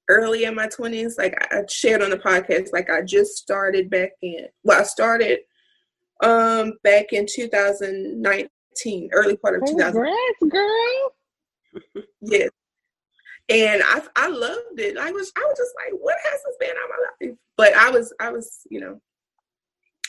early 0.08 0.44
in 0.44 0.54
my 0.54 0.68
20s. 0.68 1.18
Like 1.18 1.36
I 1.52 1.62
shared 1.68 2.02
on 2.02 2.10
the 2.10 2.18
podcast, 2.18 2.72
like 2.72 2.90
I 2.90 3.02
just 3.02 3.36
started 3.36 3.90
back 3.90 4.10
in, 4.22 4.46
well, 4.62 4.80
I 4.80 4.84
started 4.84 5.40
um 6.22 6.74
back 6.82 7.12
in 7.12 7.26
2019, 7.26 9.10
early 9.12 9.36
part 9.36 9.56
of 9.56 9.62
Congrats, 9.66 9.96
2000. 10.42 10.48
girl. 10.50 12.04
yes. 12.22 12.50
And 13.48 13.82
I 13.84 14.00
I 14.16 14.28
loved 14.28 14.78
it. 14.78 14.96
I 14.96 15.10
was 15.10 15.32
I 15.36 15.40
was 15.40 15.58
just 15.58 15.72
like, 15.84 16.00
what 16.00 16.16
has 16.24 16.40
this 16.44 16.56
been 16.60 16.70
on 16.70 16.88
my 16.88 17.26
life? 17.26 17.36
But 17.56 17.74
I 17.74 17.90
was 17.90 18.12
I 18.20 18.30
was, 18.30 18.60
you 18.70 18.80
know, 18.80 19.00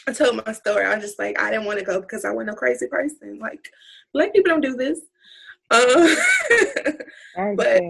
I 0.07 0.13
told 0.13 0.41
my 0.45 0.53
story. 0.53 0.85
I 0.85 0.95
was 0.95 1.03
just 1.03 1.19
like, 1.19 1.39
I 1.39 1.49
didn't 1.49 1.65
want 1.65 1.79
to 1.79 1.85
go 1.85 1.99
because 1.99 2.25
I 2.25 2.31
wasn't 2.31 2.51
a 2.51 2.55
crazy 2.55 2.87
person. 2.87 3.39
Like, 3.39 3.67
black 4.13 4.33
people 4.33 4.51
don't 4.51 4.61
do 4.61 4.75
this. 4.75 4.99
Uh, 7.37 7.53
but 7.55 7.81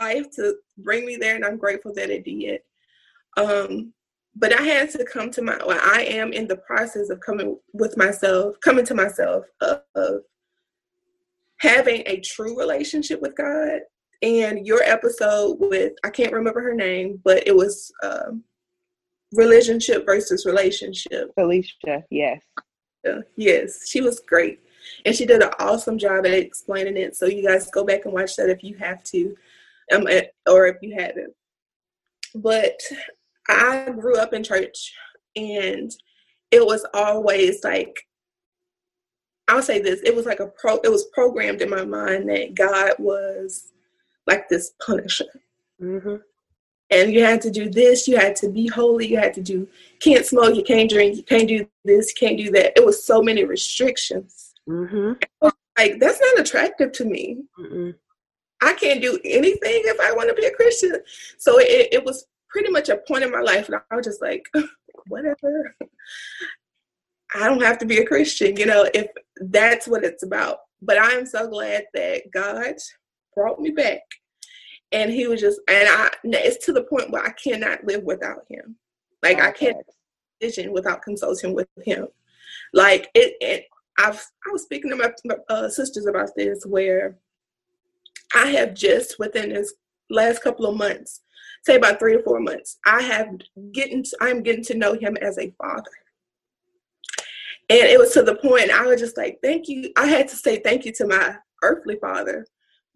life 0.00 0.30
to 0.36 0.56
bring 0.78 1.04
me 1.06 1.16
there, 1.16 1.36
and 1.36 1.44
I'm 1.44 1.56
grateful 1.56 1.92
that 1.94 2.10
it 2.10 2.24
did. 2.24 2.60
Um, 3.36 3.92
but 4.36 4.58
I 4.58 4.62
had 4.62 4.90
to 4.90 5.04
come 5.04 5.30
to 5.32 5.42
my. 5.42 5.58
Well, 5.66 5.80
I 5.82 6.02
am 6.02 6.32
in 6.32 6.46
the 6.46 6.56
process 6.56 7.10
of 7.10 7.20
coming 7.20 7.58
with 7.72 7.96
myself, 7.96 8.56
coming 8.62 8.84
to 8.86 8.94
myself 8.94 9.44
of, 9.60 9.82
of 9.94 10.22
having 11.58 12.02
a 12.06 12.20
true 12.20 12.58
relationship 12.58 13.20
with 13.20 13.36
God. 13.36 13.80
And 14.22 14.66
your 14.66 14.82
episode 14.82 15.56
with 15.60 15.94
I 16.04 16.10
can't 16.10 16.32
remember 16.32 16.60
her 16.60 16.74
name, 16.74 17.20
but 17.24 17.46
it 17.46 17.56
was. 17.56 17.92
Um, 18.02 18.44
relationship 19.32 20.04
versus 20.06 20.44
relationship. 20.44 21.32
Felicia, 21.34 22.04
yes. 22.10 22.40
Yes, 23.36 23.88
she 23.88 24.00
was 24.00 24.20
great. 24.20 24.60
And 25.04 25.14
she 25.14 25.24
did 25.24 25.42
an 25.42 25.50
awesome 25.58 25.98
job 25.98 26.26
at 26.26 26.32
explaining 26.32 26.96
it. 26.96 27.16
So 27.16 27.26
you 27.26 27.46
guys 27.46 27.70
go 27.70 27.84
back 27.84 28.04
and 28.04 28.14
watch 28.14 28.36
that 28.36 28.50
if 28.50 28.62
you 28.62 28.76
have 28.76 29.02
to, 29.04 29.34
um, 29.92 30.06
eh, 30.08 30.24
or 30.48 30.66
if 30.66 30.76
you 30.82 30.94
haven't. 30.98 31.34
But 32.34 32.80
I 33.48 33.90
grew 33.90 34.18
up 34.18 34.32
in 34.32 34.44
church, 34.44 34.94
and 35.36 35.90
it 36.50 36.64
was 36.64 36.86
always 36.94 37.62
like 37.64 37.96
I'll 39.50 39.62
say 39.62 39.80
this, 39.80 40.00
it 40.04 40.14
was 40.14 40.26
like 40.26 40.40
a 40.40 40.46
pro 40.46 40.76
it 40.76 40.90
was 40.90 41.06
programmed 41.12 41.60
in 41.60 41.68
my 41.68 41.84
mind 41.84 42.28
that 42.28 42.54
God 42.54 42.92
was 42.98 43.72
like 44.26 44.48
this 44.48 44.72
punisher. 44.84 45.24
Mm-hmm. 45.82 46.16
And 46.92 47.12
you 47.12 47.24
had 47.24 47.40
to 47.42 47.50
do 47.50 47.68
this, 47.68 48.06
you 48.06 48.16
had 48.16 48.36
to 48.36 48.48
be 48.48 48.66
holy, 48.68 49.08
you 49.08 49.18
had 49.18 49.34
to 49.34 49.42
do 49.42 49.68
can't 50.00 50.24
smoke, 50.24 50.54
you 50.54 50.62
can't 50.62 50.90
drink, 50.90 51.16
you 51.16 51.22
can't 51.24 51.48
do 51.48 51.66
this, 51.84 52.10
you 52.10 52.28
can't 52.28 52.38
do 52.38 52.50
that. 52.52 52.72
It 52.76 52.86
was 52.86 53.04
so 53.04 53.22
many 53.22 53.44
restrictions. 53.44 54.54
Mm-hmm. 54.68 55.14
Like 55.76 55.98
that's 55.98 56.20
not 56.20 56.40
attractive 56.40 56.92
to 56.92 57.04
me. 57.04 57.42
Mm-mm. 57.58 57.94
I 58.62 58.74
can't 58.74 59.02
do 59.02 59.18
anything 59.24 59.82
if 59.84 60.00
I 60.00 60.12
want 60.12 60.28
to 60.28 60.34
be 60.34 60.46
a 60.46 60.54
Christian. 60.54 60.96
So 61.38 61.58
it, 61.58 61.88
it 61.92 62.04
was 62.04 62.26
pretty 62.48 62.70
much 62.70 62.88
a 62.88 62.98
point 63.08 63.24
in 63.24 63.30
my 63.30 63.40
life, 63.40 63.68
and 63.68 63.80
I 63.90 63.96
was 63.96 64.06
just 64.06 64.20
like, 64.20 64.44
whatever. 65.08 65.74
I 67.34 67.46
don't 67.46 67.62
have 67.62 67.78
to 67.78 67.86
be 67.86 67.98
a 67.98 68.06
Christian, 68.06 68.56
you 68.56 68.66
know, 68.66 68.88
if 68.92 69.06
that's 69.40 69.86
what 69.86 70.04
it's 70.04 70.24
about. 70.24 70.58
But 70.82 70.98
I 70.98 71.12
am 71.12 71.26
so 71.26 71.48
glad 71.48 71.84
that 71.94 72.22
God 72.32 72.74
brought 73.34 73.60
me 73.60 73.70
back. 73.70 74.00
And 74.92 75.10
he 75.12 75.28
was 75.28 75.40
just, 75.40 75.60
and 75.68 75.88
I, 75.88 76.10
it's 76.24 76.64
to 76.66 76.72
the 76.72 76.82
point 76.82 77.10
where 77.10 77.24
I 77.24 77.30
cannot 77.32 77.84
live 77.84 78.02
without 78.02 78.44
him. 78.48 78.76
Like 79.22 79.38
okay. 79.38 79.46
I 79.46 79.52
can't 79.52 79.86
vision 80.40 80.72
without 80.72 81.02
consulting 81.02 81.54
with 81.54 81.68
him. 81.84 82.08
Like 82.72 83.08
it, 83.14 83.36
it 83.40 83.66
I've, 83.98 84.20
I 84.46 84.50
was 84.50 84.62
speaking 84.62 84.90
to 84.90 84.96
my, 84.96 85.12
my 85.24 85.36
uh, 85.48 85.68
sisters 85.68 86.06
about 86.06 86.30
this 86.34 86.64
where 86.66 87.18
I 88.34 88.46
have 88.52 88.74
just 88.74 89.18
within 89.18 89.50
this 89.50 89.74
last 90.08 90.42
couple 90.42 90.66
of 90.66 90.76
months, 90.76 91.20
say 91.64 91.76
about 91.76 91.98
three 91.98 92.14
or 92.14 92.22
four 92.22 92.40
months, 92.40 92.78
I 92.86 93.02
have 93.02 93.28
getting, 93.72 94.04
I'm 94.20 94.42
getting 94.42 94.64
to 94.64 94.76
know 94.76 94.94
him 94.94 95.16
as 95.18 95.38
a 95.38 95.52
father. 95.58 95.90
And 97.68 97.84
it 97.84 97.98
was 97.98 98.12
to 98.14 98.22
the 98.22 98.34
point 98.34 98.70
I 98.70 98.86
was 98.86 99.00
just 99.00 99.16
like, 99.16 99.38
thank 99.42 99.68
you. 99.68 99.92
I 99.96 100.06
had 100.06 100.28
to 100.28 100.36
say 100.36 100.58
thank 100.58 100.84
you 100.84 100.92
to 100.94 101.06
my 101.06 101.36
earthly 101.62 101.96
father 102.00 102.46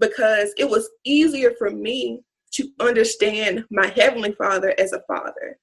because 0.01 0.53
it 0.59 0.69
was 0.69 0.91
easier 1.05 1.53
for 1.59 1.71
me 1.71 2.23
to 2.55 2.69
understand 2.81 3.65
my 3.71 3.87
heavenly 3.87 4.33
father 4.33 4.75
as 4.79 4.93
a 4.93 5.03
father 5.07 5.59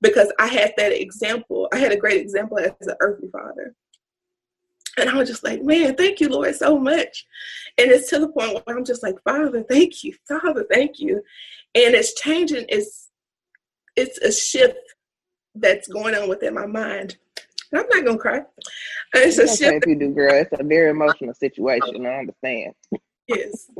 because 0.00 0.32
I 0.38 0.46
had 0.46 0.72
that 0.76 0.92
example. 0.92 1.68
I 1.72 1.78
had 1.78 1.92
a 1.92 1.96
great 1.96 2.20
example 2.20 2.58
as 2.58 2.72
an 2.80 2.94
earthly 3.00 3.28
father. 3.30 3.74
And 4.98 5.10
I 5.10 5.14
was 5.14 5.28
just 5.28 5.44
like, 5.44 5.62
man, 5.62 5.96
thank 5.96 6.20
you, 6.20 6.28
Lord, 6.28 6.54
so 6.54 6.78
much. 6.78 7.26
And 7.78 7.90
it's 7.90 8.10
to 8.10 8.18
the 8.18 8.28
point 8.28 8.54
where 8.54 8.76
I'm 8.76 8.84
just 8.84 9.02
like, 9.02 9.16
Father, 9.24 9.64
thank 9.68 10.04
you, 10.04 10.14
Father, 10.28 10.64
thank 10.70 10.98
you. 10.98 11.16
And 11.74 11.94
it's 11.94 12.14
changing, 12.14 12.66
it's 12.68 13.10
it's 13.96 14.18
a 14.18 14.32
shift 14.32 14.78
that's 15.54 15.86
going 15.86 16.14
on 16.14 16.28
within 16.28 16.54
my 16.54 16.66
mind 16.66 17.16
I'm 17.74 17.86
not 17.88 18.04
gonna 18.04 18.18
cry. 18.18 18.42
It's 19.14 19.38
a 19.38 19.48
shift. 19.48 19.84
If 19.84 19.86
you 19.86 19.98
do, 19.98 20.10
girl, 20.10 20.34
it's 20.34 20.52
a 20.58 20.62
very 20.62 20.90
emotional 20.90 21.34
situation. 21.34 22.06
I 22.06 22.18
understand. 22.18 22.74
Yes. 23.26 23.70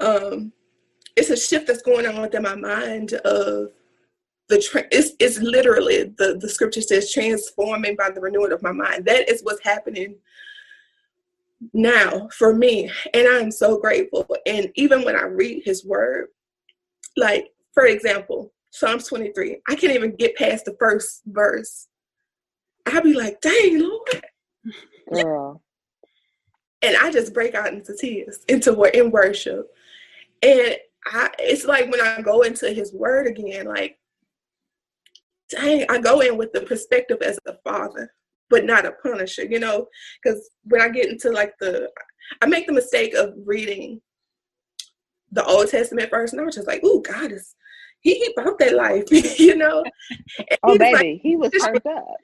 Um, 0.00 0.52
it's 1.16 1.30
a 1.30 1.36
shift 1.36 1.66
that's 1.66 1.82
going 1.82 2.06
on 2.06 2.20
within 2.20 2.42
my 2.42 2.54
mind 2.54 3.14
of 3.14 3.72
the 4.48 4.60
tra- 4.60 4.86
it's 4.90 5.12
it's 5.18 5.38
literally 5.38 6.14
the 6.18 6.38
the 6.40 6.48
scripture 6.48 6.80
says 6.80 7.12
transforming 7.12 7.96
by 7.96 8.10
the 8.10 8.20
renewing 8.20 8.52
of 8.52 8.62
my 8.62 8.72
mind. 8.72 9.04
That 9.06 9.28
is 9.28 9.42
what's 9.42 9.64
happening 9.64 10.16
now 11.72 12.28
for 12.36 12.54
me, 12.54 12.90
and 13.14 13.26
I'm 13.28 13.50
so 13.50 13.78
grateful. 13.78 14.26
And 14.46 14.70
even 14.74 15.04
when 15.04 15.16
I 15.16 15.24
read 15.24 15.62
His 15.64 15.84
Word, 15.84 16.28
like 17.16 17.48
for 17.72 17.86
example, 17.86 18.52
Psalms 18.70 19.08
23, 19.08 19.58
I 19.68 19.74
can't 19.74 19.94
even 19.94 20.14
get 20.16 20.36
past 20.36 20.64
the 20.64 20.76
first 20.78 21.22
verse 21.26 21.88
I'd 22.86 23.02
be 23.02 23.14
like, 23.14 23.40
dang, 23.40 23.80
Lord. 23.80 24.24
Girl. 25.12 25.62
And 26.82 26.96
I 26.96 27.10
just 27.10 27.34
break 27.34 27.54
out 27.54 27.72
into 27.72 27.96
tears, 27.96 28.40
into 28.48 28.80
in 28.84 29.10
worship. 29.10 29.66
And 30.42 30.76
I, 31.06 31.30
it's 31.38 31.64
like 31.64 31.90
when 31.90 32.00
I 32.00 32.20
go 32.20 32.42
into 32.42 32.70
his 32.72 32.92
word 32.92 33.26
again, 33.26 33.66
like, 33.66 33.98
dang, 35.50 35.84
I 35.88 35.98
go 35.98 36.20
in 36.20 36.36
with 36.36 36.52
the 36.52 36.62
perspective 36.62 37.18
as 37.22 37.38
a 37.46 37.54
father, 37.64 38.10
but 38.50 38.64
not 38.64 38.86
a 38.86 38.92
punisher, 39.02 39.44
you 39.44 39.58
know? 39.58 39.86
Because 40.22 40.50
when 40.64 40.80
I 40.80 40.88
get 40.88 41.08
into 41.08 41.30
like 41.30 41.54
the, 41.60 41.88
I 42.40 42.46
make 42.46 42.66
the 42.66 42.72
mistake 42.72 43.14
of 43.14 43.34
reading 43.44 44.00
the 45.32 45.44
Old 45.44 45.68
Testament 45.68 46.10
first, 46.10 46.32
and 46.32 46.42
I 46.42 46.44
was 46.44 46.54
just 46.54 46.66
like, 46.66 46.82
"Ooh, 46.84 47.02
God 47.02 47.32
is 47.32 47.54
he, 48.00 48.14
he 48.14 48.32
about 48.36 48.58
that 48.58 48.74
life," 48.74 49.04
you 49.38 49.56
know. 49.56 49.84
And 50.38 50.58
oh, 50.62 50.78
baby, 50.78 50.94
like, 50.94 51.20
he 51.22 51.36
was 51.36 51.50
turned 51.52 51.86
up. 51.86 52.16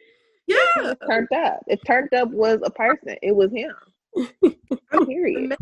Yeah. 0.47 0.95
turned 1.09 1.33
up. 1.33 1.61
If 1.67 1.81
turned 1.87 2.13
up 2.15 2.31
was 2.31 2.61
a 2.65 2.71
person, 2.71 3.17
it 3.23 3.35
was 3.35 3.51
him. 3.53 3.75
Period. 5.07 5.57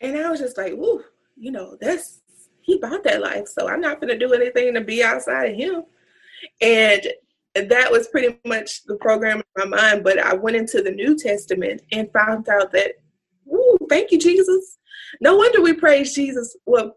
And 0.00 0.18
I 0.18 0.30
was 0.30 0.40
just 0.40 0.58
like, 0.58 0.72
"Ooh, 0.72 1.02
you 1.36 1.50
know, 1.50 1.76
that's 1.80 2.20
he 2.64 2.78
bought 2.78 3.04
that 3.04 3.20
life, 3.20 3.46
so 3.46 3.68
I'm 3.68 3.80
not 3.80 4.00
gonna 4.00 4.18
do 4.18 4.32
anything 4.32 4.74
to 4.74 4.80
be 4.80 5.04
outside 5.04 5.50
of 5.50 5.56
him. 5.56 5.84
And 6.60 7.06
that 7.54 7.92
was 7.92 8.08
pretty 8.08 8.38
much 8.44 8.84
the 8.84 8.96
program 8.96 9.38
in 9.38 9.70
my 9.70 9.76
mind. 9.76 10.04
But 10.04 10.18
I 10.18 10.34
went 10.34 10.56
into 10.56 10.82
the 10.82 10.90
New 10.90 11.16
Testament 11.16 11.82
and 11.92 12.12
found 12.12 12.48
out 12.48 12.72
that, 12.72 12.92
ooh, 13.52 13.78
thank 13.88 14.10
you, 14.10 14.18
Jesus. 14.18 14.78
No 15.20 15.36
wonder 15.36 15.60
we 15.60 15.74
praise 15.74 16.14
Jesus. 16.14 16.56
Well, 16.66 16.96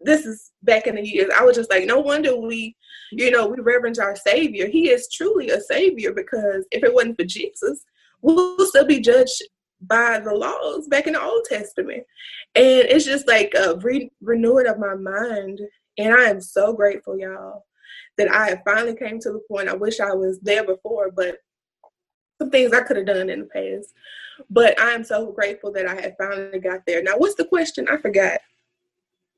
this 0.00 0.26
is 0.26 0.50
back 0.62 0.86
in 0.86 0.96
the 0.96 1.06
years. 1.06 1.30
I 1.34 1.44
was 1.44 1.56
just 1.56 1.70
like, 1.70 1.86
no 1.86 2.00
wonder 2.00 2.36
we, 2.36 2.76
you 3.10 3.30
know, 3.30 3.46
we 3.46 3.60
reverence 3.60 3.98
our 3.98 4.16
Savior. 4.16 4.66
He 4.66 4.90
is 4.90 5.08
truly 5.10 5.48
a 5.50 5.60
Savior 5.60 6.12
because 6.12 6.66
if 6.70 6.82
it 6.82 6.92
wasn't 6.92 7.18
for 7.18 7.24
Jesus, 7.24 7.84
we'll 8.20 8.66
still 8.66 8.86
be 8.86 9.00
judged 9.00 9.42
by 9.86 10.20
the 10.20 10.34
laws 10.34 10.86
back 10.88 11.06
in 11.06 11.14
the 11.14 11.22
Old 11.22 11.44
Testament. 11.44 12.04
And 12.54 12.86
it's 12.88 13.04
just 13.04 13.26
like 13.26 13.52
a 13.54 13.76
re- 13.76 14.12
renewing 14.20 14.66
of 14.66 14.78
my 14.78 14.94
mind. 14.94 15.60
And 15.98 16.14
I 16.14 16.24
am 16.24 16.40
so 16.40 16.72
grateful, 16.72 17.18
y'all, 17.18 17.64
that 18.18 18.30
I 18.30 18.50
have 18.50 18.62
finally 18.64 18.96
came 18.96 19.18
to 19.20 19.32
the 19.32 19.40
point. 19.48 19.68
I 19.68 19.74
wish 19.74 20.00
I 20.00 20.12
was 20.12 20.40
there 20.40 20.64
before, 20.64 21.10
but 21.10 21.38
some 22.40 22.50
things 22.50 22.72
I 22.72 22.82
could 22.82 22.96
have 22.96 23.06
done 23.06 23.30
in 23.30 23.40
the 23.40 23.46
past. 23.46 23.92
But 24.50 24.80
I 24.80 24.90
am 24.90 25.04
so 25.04 25.30
grateful 25.32 25.72
that 25.72 25.86
I 25.86 26.00
have 26.00 26.14
finally 26.18 26.58
got 26.58 26.80
there. 26.86 27.02
Now, 27.02 27.16
what's 27.16 27.36
the 27.36 27.44
question? 27.44 27.86
I 27.88 27.96
forgot 27.96 28.40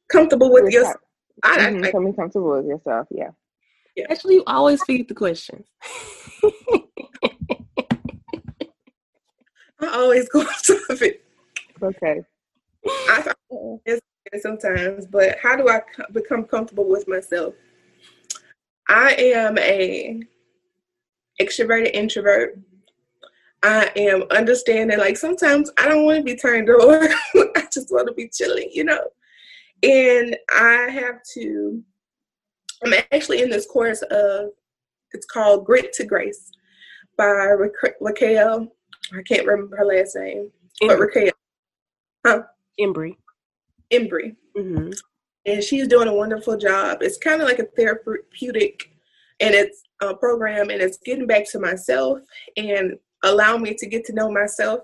comfortable 0.09 0.53
with 0.53 0.73
yourself. 0.73 0.97
I, 1.43 1.59
mm-hmm, 1.59 1.77
I, 1.79 1.81
becoming 1.89 2.15
comfortable 2.15 2.57
with 2.57 2.67
yourself. 2.67 3.07
Yeah. 3.11 3.31
yeah. 3.95 4.07
Actually, 4.09 4.37
you 4.37 4.45
always 4.47 4.83
feed 4.85 5.09
the 5.09 5.15
questions. 5.15 5.67
I 9.81 9.89
always 9.89 10.29
go 10.29 10.41
off 10.43 10.67
topic. 10.67 11.25
Okay. 11.83 12.23
I 12.87 13.33
sometimes, 14.41 15.07
but 15.07 15.39
how 15.43 15.57
do 15.57 15.69
I 15.69 15.81
become 16.13 16.45
comfortable 16.45 16.89
with 16.89 17.07
myself? 17.09 17.55
I 18.89 19.13
am 19.15 19.59
a 19.59 20.21
extroverted 21.41 21.91
introvert. 21.95 22.59
I 23.63 23.91
am 23.97 24.25
understanding. 24.31 24.99
Like 24.99 25.17
sometimes 25.17 25.71
I 25.79 25.89
don't 25.89 26.05
want 26.05 26.19
to 26.19 26.23
be 26.23 26.37
turned 26.37 26.69
on. 26.71 27.09
I 27.57 27.67
just 27.73 27.91
want 27.91 28.09
to 28.09 28.15
be 28.15 28.29
chilling, 28.29 28.71
you 28.73 28.85
know. 28.85 29.05
And 29.83 30.37
I 30.51 30.89
have 30.91 31.21
to, 31.35 31.83
I'm 32.85 32.95
actually 33.13 33.43
in 33.43 33.51
this 33.51 33.67
course 33.67 34.03
of, 34.11 34.51
it's 35.13 35.27
called 35.27 35.65
Grit 35.65 35.93
to 35.95 36.05
Grace 36.05 36.51
by 37.17 37.55
Raquel. 38.01 38.73
I 39.13 39.23
can't 39.23 39.47
remember 39.47 39.77
her 39.77 39.85
last 39.85 40.17
name, 40.17 40.51
Embry. 40.83 40.89
but 40.89 40.99
Raquel. 40.99 41.33
Huh? 42.27 42.43
Embry. 42.81 43.17
Embry. 43.93 44.37
Mm-hmm. 44.57 44.91
And 45.47 45.63
she's 45.63 45.87
doing 45.87 46.09
a 46.09 46.15
wonderful 46.15 46.57
job. 46.57 46.99
It's 47.03 47.19
kind 47.19 47.41
of 47.41 47.47
like 47.47 47.61
a 47.61 47.67
therapeutic 47.77 48.91
and 49.41 49.55
it's 49.55 49.83
a 50.03 50.15
program 50.15 50.71
and 50.71 50.81
it's 50.81 50.99
getting 50.99 51.27
back 51.27 51.49
to 51.51 51.61
myself 51.61 52.19
and 52.57 52.95
allow 53.23 53.57
me 53.57 53.75
to 53.75 53.87
get 53.87 54.05
to 54.07 54.13
know 54.13 54.31
myself 54.31 54.81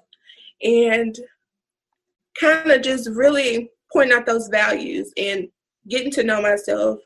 and 0.62 1.16
kind 2.38 2.70
of 2.70 2.82
just 2.82 3.10
really 3.10 3.70
pointing 3.92 4.16
out 4.16 4.26
those 4.26 4.48
values 4.48 5.12
and 5.16 5.48
getting 5.88 6.10
to 6.12 6.22
know 6.22 6.40
myself. 6.40 6.98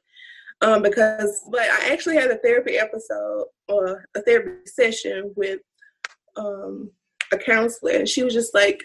Um, 0.63 0.83
because, 0.83 1.43
but 1.51 1.61
I 1.63 1.91
actually 1.93 2.17
had 2.17 2.31
a 2.31 2.39
therapy 2.39 2.79
episode 2.79 3.45
or 3.69 4.07
a 4.15 4.23
therapy 4.23 4.67
session 4.67 5.33
with 5.37 5.61
um, 6.37 6.91
a 7.33 7.39
counselor, 7.39 7.93
and 7.93 8.09
she 8.09 8.23
was 8.23 8.35
just 8.35 8.55
like, 8.55 8.83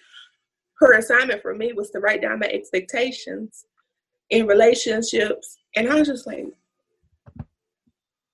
her 0.80 0.93
assignment 0.93 1.41
for 1.41 1.54
me 1.54 1.73
was 1.73 1.91
to 1.91 1.99
write 1.99 2.21
down 2.21 2.39
my 2.39 2.47
expectations 2.47 3.65
in 4.30 4.47
relationships, 4.47 5.58
and 5.75 5.89
I 5.89 5.95
was 5.95 6.08
just 6.08 6.27
like, 6.27 6.45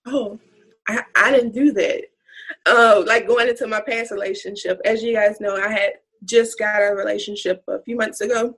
oh, 0.05 0.39
I, 0.87 1.03
I 1.15 1.31
didn't 1.31 1.53
do 1.53 1.71
that. 1.73 2.03
Uh, 2.65 3.03
like 3.05 3.27
going 3.27 3.49
into 3.49 3.67
my 3.67 3.81
past 3.81 4.11
relationship, 4.11 4.79
as 4.85 5.03
you 5.03 5.13
guys 5.13 5.41
know, 5.41 5.55
I 5.55 5.67
had 5.67 5.93
just 6.23 6.57
got 6.57 6.81
a 6.81 6.95
relationship 6.95 7.63
a 7.67 7.81
few 7.81 7.95
months 7.97 8.21
ago 8.21 8.57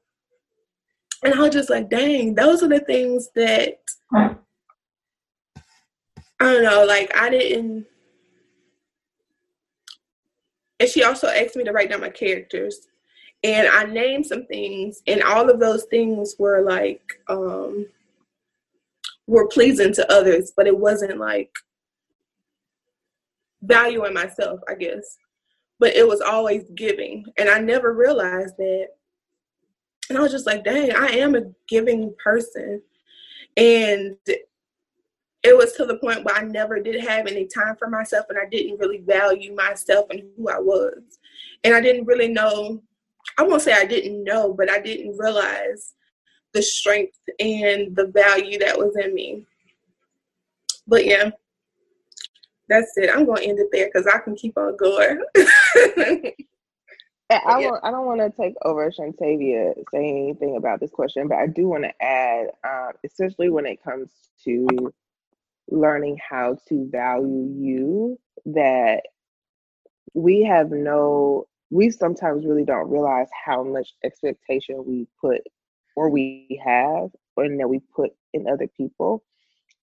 and 1.23 1.33
I 1.33 1.39
was 1.39 1.53
just 1.53 1.69
like, 1.69 1.89
dang, 1.89 2.35
those 2.35 2.63
are 2.63 2.69
the 2.69 2.79
things 2.79 3.29
that 3.35 3.79
I 4.13 4.35
don't 6.39 6.63
know, 6.63 6.85
like 6.85 7.15
I 7.15 7.29
didn't 7.29 7.85
and 10.79 10.89
she 10.89 11.03
also 11.03 11.27
asked 11.27 11.55
me 11.55 11.63
to 11.63 11.71
write 11.71 11.89
down 11.89 12.01
my 12.01 12.09
characters. 12.09 12.87
And 13.43 13.67
I 13.67 13.85
named 13.85 14.25
some 14.25 14.45
things, 14.45 15.01
and 15.07 15.23
all 15.23 15.49
of 15.49 15.59
those 15.59 15.85
things 15.85 16.35
were 16.37 16.61
like 16.61 17.01
um, 17.29 17.85
were 19.27 19.47
pleasing 19.47 19.93
to 19.93 20.11
others, 20.11 20.51
but 20.55 20.67
it 20.67 20.77
wasn't 20.77 21.19
like 21.19 21.51
valuing 23.61 24.13
myself, 24.13 24.59
I 24.67 24.75
guess. 24.75 25.17
But 25.79 25.95
it 25.95 26.05
was 26.05 26.19
always 26.19 26.63
giving, 26.75 27.25
and 27.37 27.47
I 27.49 27.59
never 27.59 27.93
realized 27.93 28.57
that. 28.57 28.87
And 30.09 30.17
I 30.17 30.21
was 30.21 30.31
just 30.31 30.47
like, 30.47 30.65
dang, 30.65 30.91
I 30.93 31.07
am 31.07 31.35
a 31.35 31.43
giving 31.69 32.13
person. 32.21 32.81
And 33.55 34.17
it 35.43 35.57
was 35.57 35.73
to 35.73 35.85
the 35.85 35.97
point 35.97 36.23
where 36.25 36.35
I 36.35 36.43
never 36.43 36.79
did 36.79 37.01
have 37.01 37.27
any 37.27 37.45
time 37.45 37.75
for 37.77 37.89
myself 37.89 38.25
and 38.29 38.37
I 38.37 38.47
didn't 38.49 38.79
really 38.79 38.99
value 38.99 39.55
myself 39.55 40.07
and 40.09 40.21
who 40.35 40.49
I 40.49 40.59
was. 40.59 40.97
And 41.63 41.73
I 41.73 41.81
didn't 41.81 42.05
really 42.05 42.27
know, 42.27 42.81
I 43.37 43.43
won't 43.43 43.61
say 43.61 43.73
I 43.73 43.85
didn't 43.85 44.23
know, 44.23 44.53
but 44.53 44.69
I 44.69 44.79
didn't 44.79 45.17
realize 45.17 45.93
the 46.53 46.61
strength 46.61 47.17
and 47.39 47.95
the 47.95 48.07
value 48.07 48.59
that 48.59 48.77
was 48.77 48.95
in 48.97 49.13
me. 49.13 49.45
But 50.87 51.05
yeah, 51.05 51.29
that's 52.67 52.97
it. 52.97 53.09
I'm 53.13 53.25
going 53.25 53.43
to 53.43 53.49
end 53.49 53.59
it 53.59 53.67
there 53.71 53.87
because 53.87 54.07
I 54.07 54.19
can 54.19 54.35
keep 54.35 54.57
on 54.57 54.75
going. 54.75 55.23
I, 57.31 57.59
yeah. 57.59 57.71
I 57.83 57.91
don't 57.91 58.07
want 58.07 58.21
to 58.21 58.41
take 58.41 58.55
over 58.65 58.89
Shantavia 58.89 59.73
saying 59.93 60.17
anything 60.17 60.57
about 60.57 60.79
this 60.79 60.89
question, 60.89 61.27
but 61.27 61.37
I 61.37 61.45
do 61.45 61.67
want 61.67 61.83
to 61.83 62.03
add, 62.03 62.47
um, 62.63 62.93
especially 63.05 63.49
when 63.49 63.67
it 63.67 63.83
comes 63.83 64.09
to 64.45 64.91
learning 65.71 66.17
how 66.29 66.57
to 66.67 66.89
value 66.91 67.53
you 67.57 68.19
that 68.45 69.03
we 70.13 70.43
have 70.43 70.71
no 70.71 71.47
we 71.71 71.89
sometimes 71.89 72.45
really 72.45 72.65
don't 72.65 72.89
realize 72.89 73.27
how 73.45 73.63
much 73.63 73.93
expectation 74.03 74.83
we 74.85 75.07
put 75.21 75.41
or 75.95 76.09
we 76.09 76.59
have 76.63 77.09
and 77.37 77.59
that 77.59 77.67
we 77.69 77.79
put 77.95 78.11
in 78.33 78.47
other 78.47 78.67
people. 78.67 79.23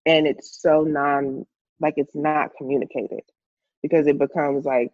And 0.04 0.26
it's 0.26 0.60
so 0.60 0.82
non 0.82 1.46
like 1.80 1.94
it's 1.96 2.14
not 2.14 2.50
communicated 2.56 3.22
because 3.82 4.06
it 4.06 4.18
becomes 4.18 4.64
like 4.64 4.92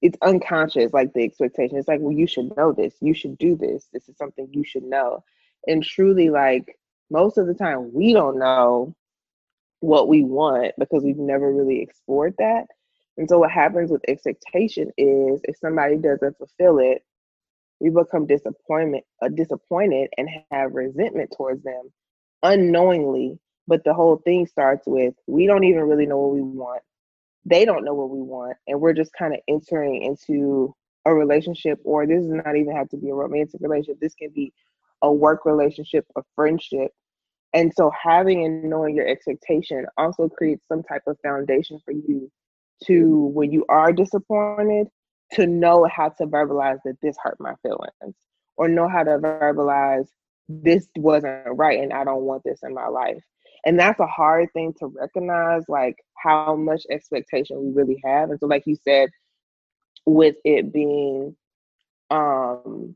it's 0.00 0.18
unconscious 0.22 0.92
like 0.92 1.12
the 1.12 1.22
expectation. 1.22 1.76
It's 1.76 1.88
like 1.88 2.00
well 2.00 2.16
you 2.16 2.26
should 2.26 2.56
know 2.56 2.72
this. 2.72 2.94
You 3.00 3.14
should 3.14 3.38
do 3.38 3.56
this. 3.56 3.88
This 3.92 4.08
is 4.08 4.16
something 4.16 4.48
you 4.50 4.64
should 4.64 4.84
know. 4.84 5.22
And 5.66 5.84
truly 5.84 6.30
like 6.30 6.76
most 7.10 7.38
of 7.38 7.46
the 7.46 7.54
time 7.54 7.92
we 7.92 8.12
don't 8.12 8.38
know 8.38 8.94
what 9.82 10.08
we 10.08 10.22
want 10.22 10.72
because 10.78 11.02
we've 11.02 11.18
never 11.18 11.52
really 11.52 11.80
explored 11.82 12.34
that. 12.38 12.66
And 13.18 13.28
so 13.28 13.40
what 13.40 13.50
happens 13.50 13.90
with 13.90 14.02
expectation 14.08 14.90
is 14.96 15.40
if 15.44 15.56
somebody 15.58 15.96
doesn't 15.96 16.38
fulfill 16.38 16.78
it, 16.78 17.02
we 17.80 17.90
become 17.90 18.26
disappointment 18.26 19.04
uh, 19.20 19.28
disappointed 19.28 20.08
and 20.16 20.28
have 20.52 20.72
resentment 20.72 21.34
towards 21.36 21.64
them 21.64 21.90
unknowingly. 22.44 23.38
But 23.66 23.82
the 23.84 23.92
whole 23.92 24.18
thing 24.24 24.46
starts 24.46 24.84
with 24.86 25.14
we 25.26 25.46
don't 25.46 25.64
even 25.64 25.82
really 25.82 26.06
know 26.06 26.18
what 26.18 26.34
we 26.34 26.42
want. 26.42 26.82
They 27.44 27.64
don't 27.64 27.84
know 27.84 27.94
what 27.94 28.10
we 28.10 28.22
want, 28.22 28.56
and 28.68 28.80
we're 28.80 28.92
just 28.92 29.12
kind 29.18 29.34
of 29.34 29.40
entering 29.48 30.04
into 30.04 30.76
a 31.04 31.12
relationship, 31.12 31.80
or 31.82 32.06
this 32.06 32.22
does 32.22 32.40
not 32.44 32.56
even 32.56 32.76
have 32.76 32.88
to 32.90 32.96
be 32.96 33.10
a 33.10 33.14
romantic 33.14 33.60
relationship. 33.60 33.98
This 34.00 34.14
can 34.14 34.30
be 34.30 34.52
a 35.02 35.12
work 35.12 35.44
relationship, 35.44 36.06
a 36.16 36.22
friendship, 36.36 36.92
and 37.54 37.72
so 37.76 37.90
having 38.02 38.44
and 38.44 38.64
knowing 38.64 38.94
your 38.94 39.06
expectation 39.06 39.86
also 39.98 40.28
creates 40.28 40.66
some 40.68 40.82
type 40.82 41.02
of 41.06 41.18
foundation 41.22 41.78
for 41.84 41.92
you 41.92 42.30
to 42.84 43.30
when 43.34 43.52
you 43.52 43.64
are 43.68 43.92
disappointed 43.92 44.88
to 45.32 45.46
know 45.46 45.86
how 45.94 46.08
to 46.08 46.26
verbalize 46.26 46.78
that 46.84 46.96
this 47.02 47.16
hurt 47.22 47.36
my 47.40 47.54
feelings 47.62 48.16
or 48.56 48.68
know 48.68 48.88
how 48.88 49.02
to 49.02 49.18
verbalize 49.18 50.08
this 50.48 50.88
wasn't 50.96 51.42
right 51.52 51.80
and 51.80 51.92
I 51.92 52.04
don't 52.04 52.22
want 52.22 52.42
this 52.44 52.60
in 52.62 52.74
my 52.74 52.88
life. 52.88 53.22
And 53.64 53.78
that's 53.78 54.00
a 54.00 54.06
hard 54.06 54.48
thing 54.52 54.74
to 54.80 54.86
recognize, 54.86 55.62
like 55.68 55.96
how 56.16 56.56
much 56.56 56.82
expectation 56.90 57.62
we 57.62 57.72
really 57.72 58.00
have. 58.04 58.30
And 58.30 58.40
so, 58.40 58.46
like 58.46 58.64
you 58.66 58.76
said, 58.84 59.10
with 60.04 60.36
it 60.44 60.72
being 60.72 61.36
um 62.10 62.94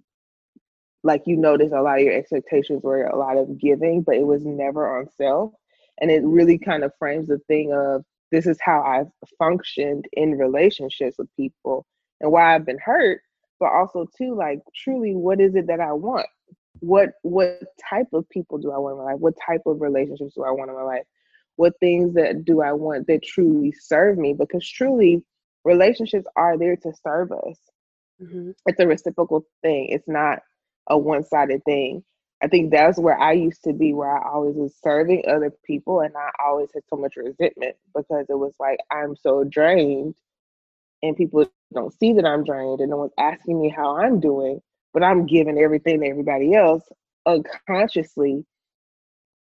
like 1.07 1.23
you 1.27 1.37
notice 1.37 1.73
a 1.73 1.81
lot 1.81 1.99
of 1.99 2.05
your 2.05 2.15
expectations 2.15 2.83
were 2.83 3.05
a 3.05 3.17
lot 3.17 3.37
of 3.37 3.59
giving, 3.59 4.03
but 4.03 4.17
it 4.17 4.27
was 4.27 4.45
never 4.45 4.99
on 4.99 5.09
self. 5.17 5.53
And 6.01 6.11
it 6.11 6.23
really 6.25 6.59
kind 6.59 6.85
of 6.85 6.93
frames 6.99 7.29
the 7.29 7.39
thing 7.49 7.73
of 7.73 8.05
this 8.33 8.47
is 8.47 8.59
how 8.61 8.83
I've 8.83 9.11
functioned 9.39 10.07
in 10.13 10.33
relationships 10.33 11.17
with 11.19 11.35
people 11.37 11.87
and 12.21 12.31
why 12.31 12.55
I've 12.55 12.67
been 12.67 12.79
hurt, 12.85 13.21
but 13.61 13.73
also 13.73 14.07
too 14.19 14.35
like 14.35 14.61
truly 14.75 15.15
what 15.15 15.41
is 15.41 15.55
it 15.55 15.69
that 15.69 15.81
I 15.81 15.93
want? 15.93 16.27
What 16.81 17.11
what 17.23 17.61
type 17.89 18.09
of 18.13 18.29
people 18.29 18.59
do 18.59 18.73
I 18.73 18.79
want 18.79 18.95
in 18.95 18.99
my 18.99 19.13
life? 19.13 19.21
What 19.21 19.35
type 19.47 19.63
of 19.65 19.81
relationships 19.81 20.35
do 20.35 20.45
I 20.45 20.51
want 20.51 20.71
in 20.71 20.77
my 20.77 20.83
life? 20.83 21.05
What 21.57 21.73
things 21.81 22.15
that 22.15 22.45
do 22.45 22.61
I 22.61 22.73
want 22.73 23.07
that 23.07 23.23
truly 23.23 23.73
serve 23.73 24.19
me? 24.19 24.35
Because 24.35 24.69
truly 24.69 25.23
relationships 25.65 26.27
are 26.37 26.59
there 26.59 26.77
to 26.77 26.93
serve 27.03 27.33
us. 27.33 27.59
Mm-hmm. 28.21 28.51
It's 28.67 28.81
a 28.81 28.87
reciprocal 28.87 29.47
thing. 29.63 29.89
It's 29.91 30.09
not 30.09 30.41
a 30.89 30.97
one 30.99 31.25
sided 31.25 31.65
thing. 31.65 32.05
I 32.43 32.49
think 32.49 32.71
that's 32.71 32.99
where 32.99 33.19
I 33.19 33.33
used 33.33 33.65
to 33.65 33.73
be, 33.73 33.95
where 33.95 34.15
I 34.15 34.31
always 34.31 34.57
was 34.57 34.75
serving 34.83 35.25
other 35.27 35.51
people 35.65 36.01
and 36.01 36.15
I 36.17 36.31
always 36.45 36.69
had 36.75 36.83
so 36.89 36.97
much 36.97 37.17
resentment 37.17 37.77
because 37.95 38.27
it 38.29 38.39
was 38.39 38.53
like 38.61 38.79
I'm 38.91 39.17
so 39.17 39.45
drained 39.45 40.15
and 41.03 41.17
people 41.17 41.47
don't 41.75 41.99
see 41.99 42.13
that 42.15 42.27
I'm 42.27 42.45
drained 42.45 42.81
and 42.81 42.91
no 42.91 42.99
one's 42.99 43.13
asking 43.19 43.61
me 43.61 43.71
how 43.71 43.97
I'm 43.97 44.21
doing, 44.21 44.61
but 44.93 45.03
I'm 45.03 45.27
giving 45.27 45.59
everything 45.59 46.01
to 46.01 46.07
everybody 46.07 46.55
else 46.55 46.85
unconsciously. 47.25 48.45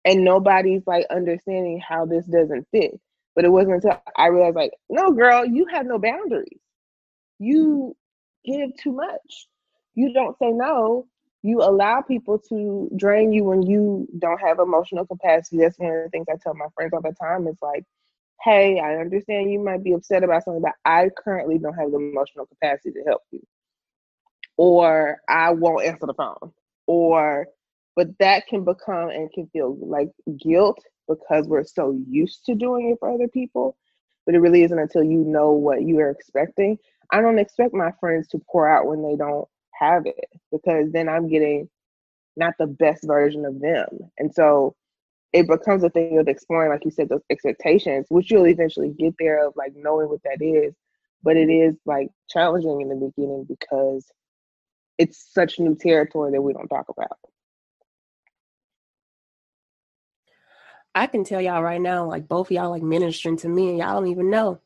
And 0.04 0.24
nobody's 0.24 0.82
like 0.86 1.06
understanding 1.10 1.80
how 1.80 2.06
this 2.06 2.24
doesn't 2.26 2.68
fit. 2.70 2.92
But 3.34 3.44
it 3.44 3.50
wasn't 3.50 3.74
until 3.74 4.00
I 4.16 4.28
realized, 4.28 4.56
like, 4.56 4.72
no, 4.88 5.10
girl, 5.10 5.44
you 5.44 5.66
have 5.66 5.84
no 5.84 5.98
boundaries. 5.98 6.60
You 7.38 7.94
mm-hmm. 8.48 8.60
give 8.60 8.76
too 8.78 8.92
much. 8.92 9.48
You 9.94 10.12
don't 10.12 10.38
say 10.38 10.52
no 10.52 11.06
you 11.46 11.62
allow 11.62 12.02
people 12.02 12.38
to 12.38 12.90
drain 12.96 13.32
you 13.32 13.44
when 13.44 13.62
you 13.62 14.08
don't 14.18 14.40
have 14.40 14.58
emotional 14.58 15.06
capacity. 15.06 15.58
That's 15.58 15.78
one 15.78 15.92
of 15.92 16.02
the 16.04 16.10
things 16.10 16.26
I 16.28 16.34
tell 16.42 16.54
my 16.54 16.66
friends 16.74 16.92
all 16.92 17.02
the 17.02 17.12
time. 17.12 17.46
It's 17.46 17.62
like, 17.62 17.84
hey, 18.42 18.80
I 18.80 18.96
understand 18.96 19.52
you 19.52 19.60
might 19.60 19.84
be 19.84 19.92
upset 19.92 20.24
about 20.24 20.44
something, 20.44 20.62
but 20.62 20.74
I 20.84 21.10
currently 21.16 21.58
don't 21.58 21.74
have 21.74 21.92
the 21.92 21.98
emotional 21.98 22.46
capacity 22.46 22.92
to 22.92 23.04
help 23.06 23.22
you. 23.30 23.40
Or 24.56 25.18
I 25.28 25.52
won't 25.52 25.84
answer 25.84 26.06
the 26.06 26.14
phone. 26.14 26.52
Or, 26.88 27.46
but 27.94 28.08
that 28.18 28.48
can 28.48 28.64
become 28.64 29.10
and 29.10 29.32
can 29.32 29.46
feel 29.52 29.78
like 29.80 30.10
guilt 30.42 30.82
because 31.08 31.46
we're 31.46 31.64
so 31.64 31.96
used 32.08 32.44
to 32.46 32.56
doing 32.56 32.90
it 32.90 32.98
for 32.98 33.10
other 33.10 33.28
people. 33.28 33.76
But 34.24 34.34
it 34.34 34.40
really 34.40 34.64
isn't 34.64 34.78
until 34.78 35.04
you 35.04 35.18
know 35.18 35.52
what 35.52 35.82
you 35.82 36.00
are 36.00 36.10
expecting. 36.10 36.78
I 37.12 37.20
don't 37.20 37.38
expect 37.38 37.72
my 37.72 37.92
friends 38.00 38.26
to 38.28 38.42
pour 38.50 38.68
out 38.68 38.86
when 38.86 39.02
they 39.02 39.14
don't 39.14 39.46
have 39.78 40.06
it 40.06 40.28
because 40.50 40.90
then 40.92 41.08
I'm 41.08 41.28
getting 41.28 41.68
not 42.36 42.54
the 42.58 42.66
best 42.66 43.04
version 43.06 43.44
of 43.44 43.60
them. 43.60 43.86
And 44.18 44.32
so 44.32 44.74
it 45.32 45.48
becomes 45.48 45.82
a 45.82 45.90
thing 45.90 46.18
of 46.18 46.28
exploring, 46.28 46.70
like 46.70 46.84
you 46.84 46.90
said, 46.90 47.08
those 47.08 47.22
expectations, 47.30 48.06
which 48.08 48.30
you'll 48.30 48.46
eventually 48.46 48.90
get 48.90 49.14
there 49.18 49.46
of 49.46 49.54
like 49.56 49.72
knowing 49.74 50.08
what 50.08 50.22
that 50.24 50.42
is. 50.42 50.74
But 51.22 51.36
it 51.36 51.50
is 51.50 51.74
like 51.84 52.08
challenging 52.28 52.80
in 52.80 52.88
the 52.88 52.94
beginning 52.94 53.46
because 53.48 54.06
it's 54.98 55.32
such 55.32 55.58
new 55.58 55.74
territory 55.74 56.32
that 56.32 56.42
we 56.42 56.52
don't 56.52 56.68
talk 56.68 56.88
about. 56.88 57.18
I 60.94 61.06
can 61.06 61.24
tell 61.24 61.42
y'all 61.42 61.62
right 61.62 61.80
now, 61.80 62.06
like 62.06 62.28
both 62.28 62.50
y'all 62.50 62.70
like 62.70 62.82
ministering 62.82 63.36
to 63.38 63.48
me 63.48 63.70
and 63.70 63.78
y'all 63.78 64.00
don't 64.00 64.10
even 64.10 64.30
know. 64.30 64.60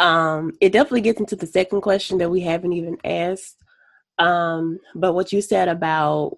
Um, 0.00 0.56
it 0.60 0.72
definitely 0.72 1.02
gets 1.02 1.20
into 1.20 1.36
the 1.36 1.46
second 1.46 1.82
question 1.82 2.18
that 2.18 2.30
we 2.30 2.40
haven't 2.40 2.72
even 2.72 2.98
asked 3.04 3.56
um, 4.20 4.78
but 4.94 5.14
what 5.14 5.32
you 5.32 5.40
said 5.40 5.68
about 5.68 6.36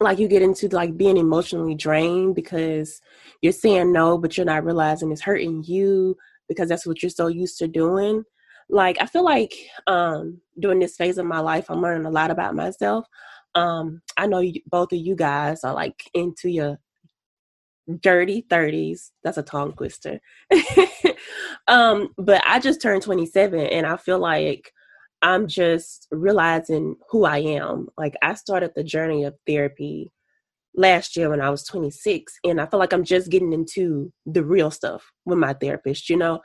like 0.00 0.18
you 0.18 0.26
get 0.26 0.42
into 0.42 0.68
like 0.68 0.96
being 0.96 1.16
emotionally 1.16 1.76
drained 1.76 2.34
because 2.34 3.00
you're 3.40 3.52
saying 3.52 3.92
no, 3.92 4.18
but 4.18 4.36
you're 4.36 4.44
not 4.44 4.64
realizing 4.64 5.12
it's 5.12 5.22
hurting 5.22 5.62
you 5.64 6.16
because 6.48 6.68
that's 6.68 6.84
what 6.84 7.02
you're 7.02 7.10
so 7.10 7.28
used 7.28 7.56
to 7.58 7.68
doing. 7.68 8.24
Like 8.68 8.96
I 9.00 9.06
feel 9.06 9.24
like 9.24 9.54
um 9.86 10.40
during 10.58 10.80
this 10.80 10.96
phase 10.96 11.18
of 11.18 11.26
my 11.26 11.38
life 11.38 11.70
I'm 11.70 11.80
learning 11.80 12.06
a 12.06 12.10
lot 12.10 12.32
about 12.32 12.56
myself. 12.56 13.06
Um 13.54 14.02
I 14.16 14.26
know 14.26 14.40
you, 14.40 14.60
both 14.66 14.92
of 14.92 14.98
you 14.98 15.14
guys 15.14 15.62
are 15.62 15.74
like 15.74 16.10
into 16.14 16.50
your 16.50 16.78
dirty 18.00 18.44
30s. 18.50 19.10
That's 19.22 19.38
a 19.38 19.42
tongue 19.42 19.74
twister. 19.74 20.20
um 21.68 22.08
but 22.18 22.42
I 22.44 22.58
just 22.58 22.82
turned 22.82 23.02
27 23.02 23.60
and 23.60 23.86
I 23.86 23.96
feel 23.96 24.18
like 24.18 24.72
I'm 25.22 25.46
just 25.46 26.08
realizing 26.10 26.96
who 27.10 27.24
I 27.24 27.38
am. 27.38 27.88
Like 27.96 28.14
I 28.22 28.34
started 28.34 28.72
the 28.74 28.84
journey 28.84 29.24
of 29.24 29.36
therapy 29.46 30.12
last 30.74 31.16
year 31.16 31.30
when 31.30 31.40
I 31.40 31.50
was 31.50 31.64
26 31.64 32.34
and 32.44 32.60
I 32.60 32.66
feel 32.66 32.80
like 32.80 32.92
I'm 32.92 33.04
just 33.04 33.30
getting 33.30 33.52
into 33.52 34.12
the 34.26 34.44
real 34.44 34.70
stuff 34.70 35.04
with 35.24 35.38
my 35.38 35.54
therapist, 35.54 36.10
you 36.10 36.16
know. 36.16 36.40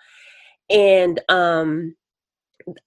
And 0.69 1.19
um 1.29 1.95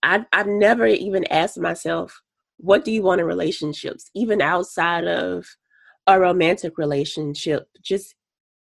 I, 0.03 0.25
I've 0.33 0.47
never 0.47 0.87
even 0.87 1.25
asked 1.27 1.59
myself, 1.59 2.21
what 2.59 2.85
do 2.85 2.93
you 2.93 3.03
want 3.03 3.21
in 3.21 3.27
relationships, 3.27 4.11
even 4.15 4.43
outside 4.43 5.07
of 5.07 5.47
a 6.07 6.21
romantic 6.21 6.77
relationship, 6.79 7.67
just 7.83 8.15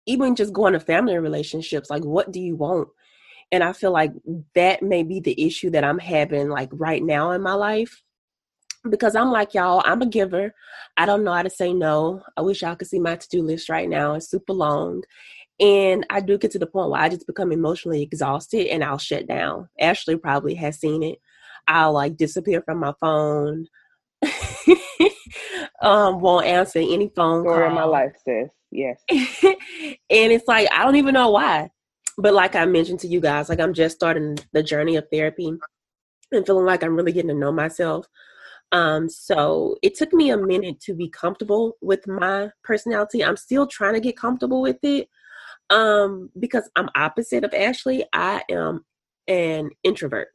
even 0.06 0.36
just 0.36 0.54
going 0.54 0.74
to 0.74 0.80
family 0.80 1.18
relationships, 1.18 1.90
like 1.90 2.04
what 2.04 2.32
do 2.32 2.40
you 2.40 2.56
want? 2.56 2.88
And 3.52 3.64
I 3.64 3.74
feel 3.74 3.92
like 3.92 4.14
that 4.56 4.82
may 4.82 5.04
be 5.04 5.20
the 5.20 5.46
issue 5.46 5.70
that 5.72 5.84
I'm 5.84 6.00
having 6.00 6.50
like 6.50 6.70
right 6.72 7.04
now 7.04 7.32
in 7.32 7.42
my 7.42 7.54
life. 7.54 8.02
Because 8.90 9.16
I'm 9.16 9.32
like, 9.32 9.54
y'all, 9.54 9.84
I'm 9.86 10.02
a 10.02 10.08
giver. 10.08 10.56
I 10.98 11.06
don't 11.06 11.24
know 11.24 11.34
how 11.34 11.44
to 11.44 11.50
say 11.50 11.72
no. 11.72 12.24
I 12.36 12.42
wish 12.42 12.62
y'all 12.64 12.76
could 12.76 12.88
see 12.88 13.00
my 13.00 13.16
to 13.16 13.30
do 13.30 13.44
list 13.44 13.70
right 13.70 13.88
now. 13.88 14.16
It's 14.16 14.32
super 14.32 14.54
long. 14.54 15.04
And 15.60 16.06
I 16.10 16.22
do 16.22 16.40
get 16.40 16.50
to 16.52 16.60
the 16.60 16.66
point 16.66 16.90
where 16.90 17.02
I 17.02 17.10
just 17.10 17.28
become 17.28 17.52
emotionally 17.52 18.02
exhausted 18.02 18.68
and 18.68 18.84
I'll 18.84 18.98
shut 18.98 19.28
down. 19.28 19.70
Ashley 19.80 20.18
probably 20.18 20.56
has 20.56 20.80
seen 20.80 21.04
it. 21.04 21.20
I'll 21.68 21.94
like 21.94 22.18
disappear 22.18 22.64
from 22.64 22.80
my 22.80 22.94
phone. 23.00 23.68
um, 25.82 26.20
won't 26.20 26.48
answer 26.48 26.80
any 26.80 27.12
phone 27.16 27.44
Story 27.44 27.68
call. 27.68 27.68
of 27.68 27.74
my 27.74 27.84
life, 27.84 28.14
sis. 28.26 28.50
Yes. 28.72 29.04
and 29.10 30.32
it's 30.32 30.48
like 30.48 30.68
I 30.72 30.84
don't 30.84 30.96
even 30.96 31.14
know 31.14 31.30
why. 31.30 31.70
But 32.18 32.34
like 32.34 32.56
I 32.56 32.66
mentioned 32.66 33.00
to 33.02 33.08
you 33.08 33.20
guys, 33.20 33.50
like 33.50 33.60
I'm 33.60 33.74
just 33.74 33.96
starting 33.96 34.38
the 34.54 34.64
journey 34.64 34.96
of 34.96 35.08
therapy 35.12 35.52
and 36.32 36.46
feeling 36.46 36.66
like 36.66 36.84
I'm 36.84 36.96
really 36.96 37.12
getting 37.12 37.30
to 37.30 37.36
know 37.36 37.52
myself. 37.52 38.08
Um, 38.72 39.10
so 39.10 39.76
it 39.82 39.96
took 39.96 40.14
me 40.14 40.30
a 40.30 40.38
minute 40.38 40.80
to 40.82 40.94
be 40.94 41.10
comfortable 41.10 41.78
with 41.82 42.08
my 42.08 42.52
personality. 42.64 43.24
I'm 43.24 43.38
still 43.38 43.68
trying 43.68 43.96
to 43.96 44.00
get 44.00 44.18
comfortable 44.18 44.62
with 44.62 44.78
it 44.84 45.10
um, 45.70 46.30
because 46.40 46.70
I'm 46.76 46.90
opposite 46.96 47.44
of 47.44 47.54
Ashley. 47.54 48.06
I 48.14 48.44
am 48.50 48.86
an 49.28 49.72
introvert. 49.84 50.30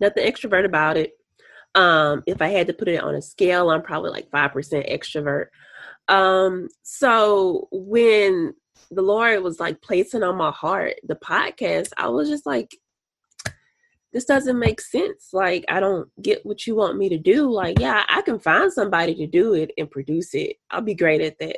Nothing 0.00 0.30
extrovert 0.30 0.64
about 0.64 0.96
it. 0.96 1.12
Um, 1.74 2.22
if 2.26 2.40
I 2.40 2.48
had 2.48 2.66
to 2.68 2.72
put 2.72 2.88
it 2.88 3.02
on 3.02 3.14
a 3.14 3.22
scale, 3.22 3.70
I'm 3.70 3.82
probably 3.82 4.10
like 4.10 4.30
5% 4.30 4.92
extrovert. 4.92 5.46
Um, 6.08 6.68
so 6.82 7.68
when 7.72 8.54
the 8.94 9.02
Lord 9.02 9.42
was 9.42 9.60
like 9.60 9.80
placing 9.80 10.22
on 10.22 10.36
my 10.36 10.50
heart 10.50 10.94
the 11.04 11.16
podcast, 11.16 11.90
I 11.96 12.08
was 12.08 12.28
just 12.28 12.46
like, 12.46 12.76
this 14.12 14.24
doesn't 14.24 14.58
make 14.58 14.80
sense. 14.80 15.30
Like, 15.32 15.64
I 15.68 15.80
don't 15.80 16.08
get 16.22 16.46
what 16.46 16.66
you 16.66 16.76
want 16.76 16.96
me 16.96 17.08
to 17.08 17.18
do. 17.18 17.50
Like, 17.50 17.80
yeah, 17.80 18.04
I 18.08 18.22
can 18.22 18.38
find 18.38 18.72
somebody 18.72 19.14
to 19.16 19.26
do 19.26 19.54
it 19.54 19.72
and 19.76 19.90
produce 19.90 20.34
it. 20.34 20.56
I'll 20.70 20.82
be 20.82 20.94
great 20.94 21.20
at 21.20 21.38
that. 21.40 21.56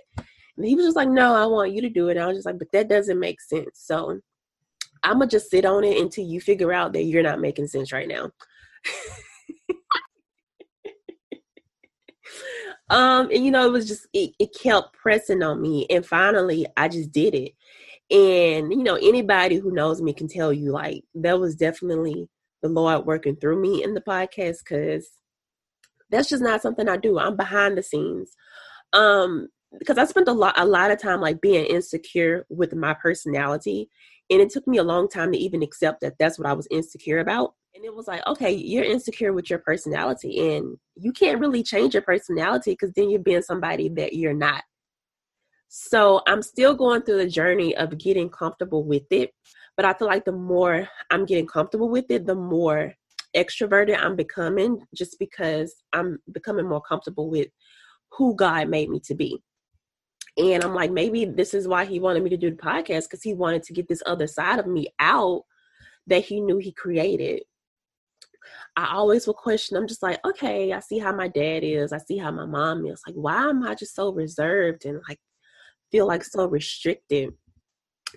And 0.56 0.64
he 0.64 0.74
was 0.74 0.86
just 0.86 0.96
like, 0.96 1.10
no, 1.10 1.34
I 1.34 1.44
want 1.44 1.72
you 1.72 1.82
to 1.82 1.90
do 1.90 2.08
it. 2.08 2.16
And 2.16 2.20
I 2.20 2.26
was 2.28 2.38
just 2.38 2.46
like, 2.46 2.58
but 2.58 2.72
that 2.72 2.88
doesn't 2.88 3.20
make 3.20 3.42
sense. 3.42 3.72
So 3.74 4.18
I'm 5.02 5.18
going 5.18 5.28
to 5.28 5.36
just 5.36 5.50
sit 5.50 5.66
on 5.66 5.84
it 5.84 6.00
until 6.00 6.24
you 6.24 6.40
figure 6.40 6.72
out 6.72 6.94
that 6.94 7.04
you're 7.04 7.22
not 7.22 7.40
making 7.40 7.66
sense 7.66 7.92
right 7.92 8.08
now. 8.08 8.30
um, 12.90 13.30
and 13.30 13.44
you 13.44 13.50
know, 13.50 13.66
it 13.66 13.72
was 13.72 13.88
just, 13.88 14.06
it, 14.12 14.32
it 14.38 14.56
kept 14.60 14.92
pressing 14.94 15.42
on 15.42 15.60
me. 15.60 15.86
And 15.90 16.04
finally, 16.06 16.66
I 16.76 16.88
just 16.88 17.12
did 17.12 17.34
it. 17.34 17.52
And, 18.08 18.72
you 18.72 18.84
know, 18.84 18.94
anybody 18.94 19.56
who 19.56 19.72
knows 19.72 20.00
me 20.00 20.12
can 20.12 20.28
tell 20.28 20.52
you, 20.52 20.70
like, 20.70 21.02
that 21.16 21.40
was 21.40 21.56
definitely 21.56 22.28
the 22.62 22.68
Lord 22.68 23.04
working 23.04 23.36
through 23.36 23.60
me 23.60 23.82
in 23.82 23.94
the 23.94 24.00
podcast 24.00 24.58
because 24.58 25.08
that's 26.10 26.28
just 26.28 26.42
not 26.42 26.62
something 26.62 26.88
I 26.88 26.96
do. 26.96 27.18
I'm 27.18 27.36
behind 27.36 27.76
the 27.76 27.82
scenes. 27.82 28.36
Um, 28.92 29.48
because 29.78 29.98
I 29.98 30.04
spent 30.04 30.28
a 30.28 30.32
lot 30.32 30.54
a 30.56 30.64
lot 30.64 30.90
of 30.90 31.02
time 31.02 31.20
like 31.20 31.40
being 31.40 31.66
insecure 31.66 32.46
with 32.48 32.74
my 32.74 32.94
personality 32.94 33.90
and 34.30 34.40
it 34.40 34.50
took 34.50 34.66
me 34.66 34.78
a 34.78 34.84
long 34.84 35.08
time 35.08 35.32
to 35.32 35.38
even 35.38 35.62
accept 35.62 36.00
that 36.00 36.14
that's 36.18 36.38
what 36.38 36.48
I 36.48 36.52
was 36.52 36.68
insecure 36.70 37.20
about 37.20 37.54
and 37.74 37.84
it 37.84 37.94
was 37.94 38.06
like 38.06 38.26
okay 38.26 38.52
you're 38.52 38.84
insecure 38.84 39.32
with 39.32 39.50
your 39.50 39.58
personality 39.60 40.56
and 40.56 40.76
you 40.96 41.12
can't 41.12 41.40
really 41.40 41.62
change 41.62 41.94
your 41.94 42.02
personality 42.02 42.72
because 42.72 42.92
then 42.94 43.10
you're 43.10 43.20
being 43.20 43.42
somebody 43.42 43.88
that 43.90 44.14
you're 44.14 44.34
not 44.34 44.62
so 45.68 46.22
I'm 46.26 46.42
still 46.42 46.74
going 46.74 47.02
through 47.02 47.18
the 47.18 47.28
journey 47.28 47.76
of 47.76 47.98
getting 47.98 48.28
comfortable 48.28 48.84
with 48.84 49.04
it 49.10 49.32
but 49.76 49.84
I 49.84 49.92
feel 49.92 50.08
like 50.08 50.24
the 50.24 50.32
more 50.32 50.88
I'm 51.10 51.26
getting 51.26 51.46
comfortable 51.46 51.88
with 51.88 52.10
it 52.10 52.26
the 52.26 52.34
more 52.34 52.94
extroverted 53.36 53.98
I'm 54.02 54.16
becoming 54.16 54.80
just 54.94 55.18
because 55.18 55.74
I'm 55.92 56.18
becoming 56.32 56.68
more 56.68 56.80
comfortable 56.80 57.28
with 57.30 57.48
who 58.12 58.34
God 58.34 58.68
made 58.68 58.88
me 58.88 59.00
to 59.00 59.14
be. 59.14 59.42
And 60.38 60.62
I'm 60.62 60.74
like, 60.74 60.90
maybe 60.90 61.24
this 61.24 61.54
is 61.54 61.66
why 61.66 61.86
he 61.86 61.98
wanted 61.98 62.22
me 62.22 62.30
to 62.30 62.36
do 62.36 62.50
the 62.50 62.56
podcast 62.56 63.04
because 63.04 63.22
he 63.22 63.32
wanted 63.32 63.62
to 63.64 63.72
get 63.72 63.88
this 63.88 64.02
other 64.04 64.26
side 64.26 64.58
of 64.58 64.66
me 64.66 64.88
out 64.98 65.44
that 66.06 66.24
he 66.24 66.40
knew 66.40 66.58
he 66.58 66.72
created. 66.72 67.42
I 68.76 68.92
always 68.94 69.26
will 69.26 69.34
question, 69.34 69.76
I'm 69.76 69.88
just 69.88 70.02
like, 70.02 70.24
okay, 70.24 70.72
I 70.72 70.80
see 70.80 70.98
how 70.98 71.12
my 71.12 71.28
dad 71.28 71.64
is. 71.64 71.92
I 71.92 71.98
see 71.98 72.18
how 72.18 72.30
my 72.30 72.44
mom 72.44 72.86
is. 72.86 73.02
Like, 73.06 73.16
why 73.16 73.48
am 73.48 73.62
I 73.62 73.74
just 73.74 73.94
so 73.94 74.12
reserved 74.12 74.84
and 74.84 75.00
like 75.08 75.18
feel 75.90 76.06
like 76.06 76.22
so 76.22 76.46
restricted? 76.46 77.32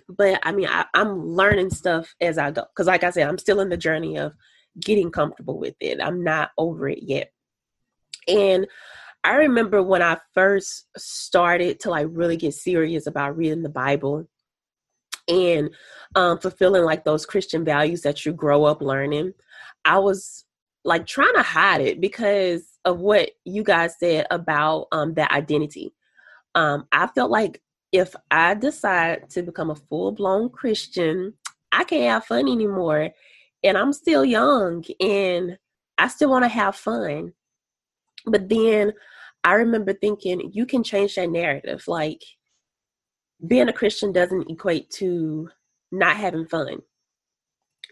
But 0.08 0.40
I 0.42 0.52
mean, 0.52 0.68
I, 0.68 0.84
I'm 0.94 1.26
learning 1.26 1.70
stuff 1.70 2.14
as 2.20 2.36
I 2.36 2.50
go. 2.50 2.64
Because, 2.74 2.86
like 2.86 3.02
I 3.02 3.10
said, 3.10 3.26
I'm 3.26 3.38
still 3.38 3.60
in 3.60 3.70
the 3.70 3.76
journey 3.76 4.18
of 4.18 4.32
getting 4.78 5.10
comfortable 5.10 5.58
with 5.58 5.74
it. 5.80 5.98
I'm 6.00 6.22
not 6.22 6.50
over 6.58 6.88
it 6.88 7.02
yet. 7.02 7.32
And 8.28 8.66
I 9.22 9.36
remember 9.36 9.82
when 9.82 10.02
I 10.02 10.18
first 10.34 10.86
started 10.96 11.80
to 11.80 11.90
like 11.90 12.06
really 12.10 12.36
get 12.36 12.54
serious 12.54 13.06
about 13.06 13.36
reading 13.36 13.62
the 13.62 13.68
Bible 13.68 14.26
and 15.28 15.70
um, 16.14 16.38
fulfilling 16.38 16.84
like 16.84 17.04
those 17.04 17.26
Christian 17.26 17.64
values 17.64 18.02
that 18.02 18.24
you 18.24 18.32
grow 18.32 18.64
up 18.64 18.80
learning. 18.80 19.32
I 19.84 19.98
was 19.98 20.44
like 20.84 21.06
trying 21.06 21.34
to 21.34 21.42
hide 21.42 21.80
it 21.82 22.00
because 22.00 22.62
of 22.84 23.00
what 23.00 23.30
you 23.44 23.62
guys 23.62 23.98
said 23.98 24.26
about 24.30 24.86
um, 24.92 25.14
that 25.14 25.32
identity. 25.32 25.94
Um, 26.54 26.86
I 26.90 27.06
felt 27.08 27.30
like 27.30 27.60
if 27.92 28.14
I 28.30 28.54
decide 28.54 29.30
to 29.30 29.42
become 29.42 29.70
a 29.70 29.76
full 29.76 30.12
blown 30.12 30.48
Christian, 30.48 31.34
I 31.72 31.84
can't 31.84 32.10
have 32.10 32.24
fun 32.24 32.48
anymore. 32.48 33.10
And 33.62 33.76
I'm 33.76 33.92
still 33.92 34.24
young 34.24 34.84
and 34.98 35.58
I 35.98 36.08
still 36.08 36.30
want 36.30 36.44
to 36.44 36.48
have 36.48 36.76
fun. 36.76 37.34
But 38.26 38.48
then 38.48 38.92
I 39.44 39.54
remember 39.54 39.92
thinking, 39.92 40.50
you 40.52 40.66
can 40.66 40.82
change 40.82 41.14
that 41.14 41.30
narrative. 41.30 41.84
Like, 41.86 42.22
being 43.46 43.68
a 43.68 43.72
Christian 43.72 44.12
doesn't 44.12 44.50
equate 44.50 44.90
to 44.90 45.48
not 45.90 46.16
having 46.16 46.46
fun. 46.46 46.80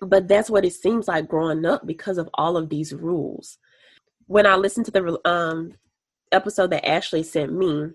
But 0.01 0.29
that's 0.29 0.51
what 0.51 0.65
it 0.65 0.75
seems 0.75 1.09
like 1.09 1.29
growing 1.29 1.65
up 1.65 1.87
because 1.87 2.19
of 2.19 2.29
all 2.35 2.57
of 2.57 2.69
these 2.69 2.93
rules. 2.93 3.59
When 4.27 4.47
I 4.47 4.57
listened 4.57 4.87
to 4.87 4.93
the 4.93 5.29
um, 5.29 5.73
episode 6.31 6.71
that 6.71 6.87
Ashley 6.87 7.23
sent 7.23 7.53
me, 7.53 7.89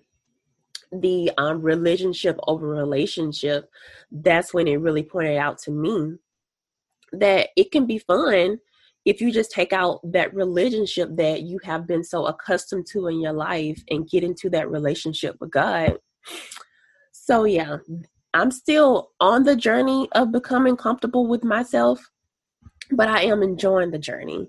the 0.92 1.30
um, 1.38 1.62
relationship 1.62 2.38
over 2.46 2.66
relationship, 2.66 3.70
that's 4.10 4.52
when 4.52 4.68
it 4.68 4.76
really 4.76 5.02
pointed 5.02 5.38
out 5.38 5.58
to 5.58 5.70
me 5.70 6.16
that 7.12 7.50
it 7.56 7.70
can 7.70 7.86
be 7.86 7.98
fun 7.98 8.58
if 9.04 9.20
you 9.20 9.30
just 9.30 9.50
take 9.50 9.72
out 9.72 10.00
that 10.12 10.34
relationship 10.34 11.10
that 11.16 11.42
you 11.42 11.58
have 11.62 11.86
been 11.86 12.02
so 12.02 12.26
accustomed 12.26 12.86
to 12.92 13.08
in 13.08 13.20
your 13.20 13.32
life 13.32 13.82
and 13.90 14.08
get 14.08 14.24
into 14.24 14.48
that 14.50 14.70
relationship 14.70 15.36
with 15.40 15.50
God. 15.50 15.98
So, 17.12 17.44
yeah, 17.44 17.78
I'm 18.32 18.50
still 18.50 19.10
on 19.20 19.44
the 19.44 19.56
journey 19.56 20.08
of 20.12 20.32
becoming 20.32 20.76
comfortable 20.76 21.26
with 21.26 21.44
myself, 21.44 22.00
but 22.92 23.08
I 23.08 23.22
am 23.24 23.42
enjoying 23.42 23.90
the 23.90 23.98
journey. 23.98 24.48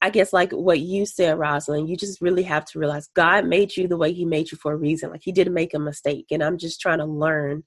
I 0.00 0.10
guess, 0.10 0.32
like 0.32 0.52
what 0.52 0.80
you 0.80 1.04
said, 1.06 1.38
Rosalind, 1.38 1.88
you 1.88 1.96
just 1.96 2.20
really 2.20 2.44
have 2.44 2.64
to 2.66 2.78
realize 2.78 3.08
God 3.14 3.46
made 3.46 3.76
you 3.76 3.88
the 3.88 3.96
way 3.96 4.12
He 4.12 4.24
made 4.24 4.50
you 4.50 4.56
for 4.56 4.72
a 4.72 4.76
reason. 4.76 5.10
Like, 5.10 5.22
He 5.24 5.32
didn't 5.32 5.54
make 5.54 5.74
a 5.74 5.78
mistake. 5.78 6.26
And 6.30 6.42
I'm 6.42 6.56
just 6.56 6.80
trying 6.80 6.98
to 6.98 7.04
learn 7.04 7.64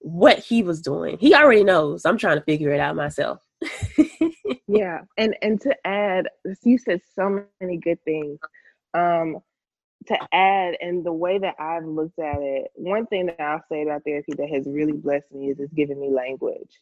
what 0.00 0.38
He 0.38 0.62
was 0.62 0.82
doing. 0.82 1.16
He 1.18 1.34
already 1.34 1.64
knows. 1.64 2.04
I'm 2.04 2.18
trying 2.18 2.38
to 2.38 2.44
figure 2.44 2.72
it 2.72 2.80
out 2.80 2.96
myself. 2.96 3.38
yeah 4.76 5.00
and 5.18 5.36
and 5.42 5.60
to 5.60 5.74
add 5.86 6.28
you 6.62 6.78
said 6.78 7.00
so 7.14 7.44
many 7.60 7.76
good 7.76 8.02
things 8.04 8.38
um 8.94 9.36
to 10.06 10.18
add 10.32 10.76
and 10.80 11.04
the 11.04 11.12
way 11.12 11.38
that 11.38 11.54
i've 11.60 11.84
looked 11.84 12.18
at 12.18 12.40
it 12.40 12.70
one 12.74 13.06
thing 13.06 13.26
that 13.26 13.40
i'll 13.40 13.62
say 13.70 13.82
about 13.82 14.02
therapy 14.04 14.32
that 14.36 14.48
has 14.48 14.66
really 14.66 14.92
blessed 14.92 15.30
me 15.32 15.50
is 15.50 15.60
it's 15.60 15.72
given 15.72 16.00
me 16.00 16.10
language. 16.10 16.80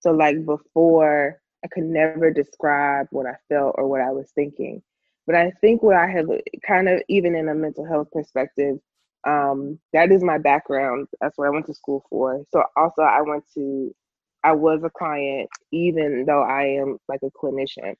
So 0.00 0.12
like 0.12 0.44
before 0.44 1.40
i 1.64 1.68
could 1.68 1.84
never 1.84 2.30
describe 2.30 3.06
what 3.10 3.26
i 3.26 3.34
felt 3.48 3.74
or 3.78 3.88
what 3.88 4.00
i 4.00 4.10
was 4.10 4.30
thinking 4.34 4.82
but 5.26 5.34
i 5.34 5.50
think 5.60 5.82
what 5.82 5.96
i 5.96 6.06
have 6.06 6.28
kind 6.66 6.88
of 6.88 7.02
even 7.08 7.34
in 7.34 7.48
a 7.48 7.54
mental 7.54 7.84
health 7.84 8.08
perspective 8.12 8.78
um 9.26 9.78
that 9.92 10.10
is 10.10 10.22
my 10.22 10.38
background. 10.38 11.06
That's 11.20 11.36
what 11.36 11.46
i 11.46 11.50
went 11.50 11.66
to 11.66 11.74
school 11.74 12.04
for. 12.08 12.42
So 12.52 12.64
also 12.76 13.02
i 13.02 13.20
went 13.20 13.44
to 13.54 13.94
I 14.42 14.52
was 14.52 14.82
a 14.84 14.90
client, 14.90 15.50
even 15.72 16.24
though 16.26 16.42
I 16.42 16.80
am 16.80 16.98
like 17.08 17.20
a 17.22 17.30
clinician. 17.30 17.94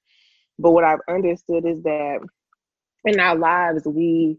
But 0.58 0.72
what 0.72 0.84
I've 0.84 1.00
understood 1.08 1.64
is 1.66 1.82
that 1.82 2.20
in 3.04 3.20
our 3.20 3.36
lives, 3.36 3.82
we 3.86 4.38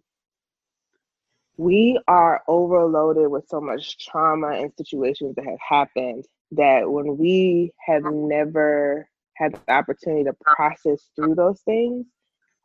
we 1.58 2.00
are 2.08 2.42
overloaded 2.48 3.30
with 3.30 3.48
so 3.48 3.62
much 3.62 3.98
trauma 4.04 4.50
and 4.50 4.72
situations 4.78 5.36
that 5.36 5.46
have 5.46 5.60
happened 5.60 6.26
that 6.52 6.90
when 6.90 7.18
we 7.18 7.72
have 7.86 8.04
never 8.04 9.08
had 9.36 9.54
the 9.54 9.74
opportunity 9.74 10.24
to 10.24 10.34
process 10.42 11.10
through 11.16 11.36
those 11.36 11.62
things, 11.62 12.06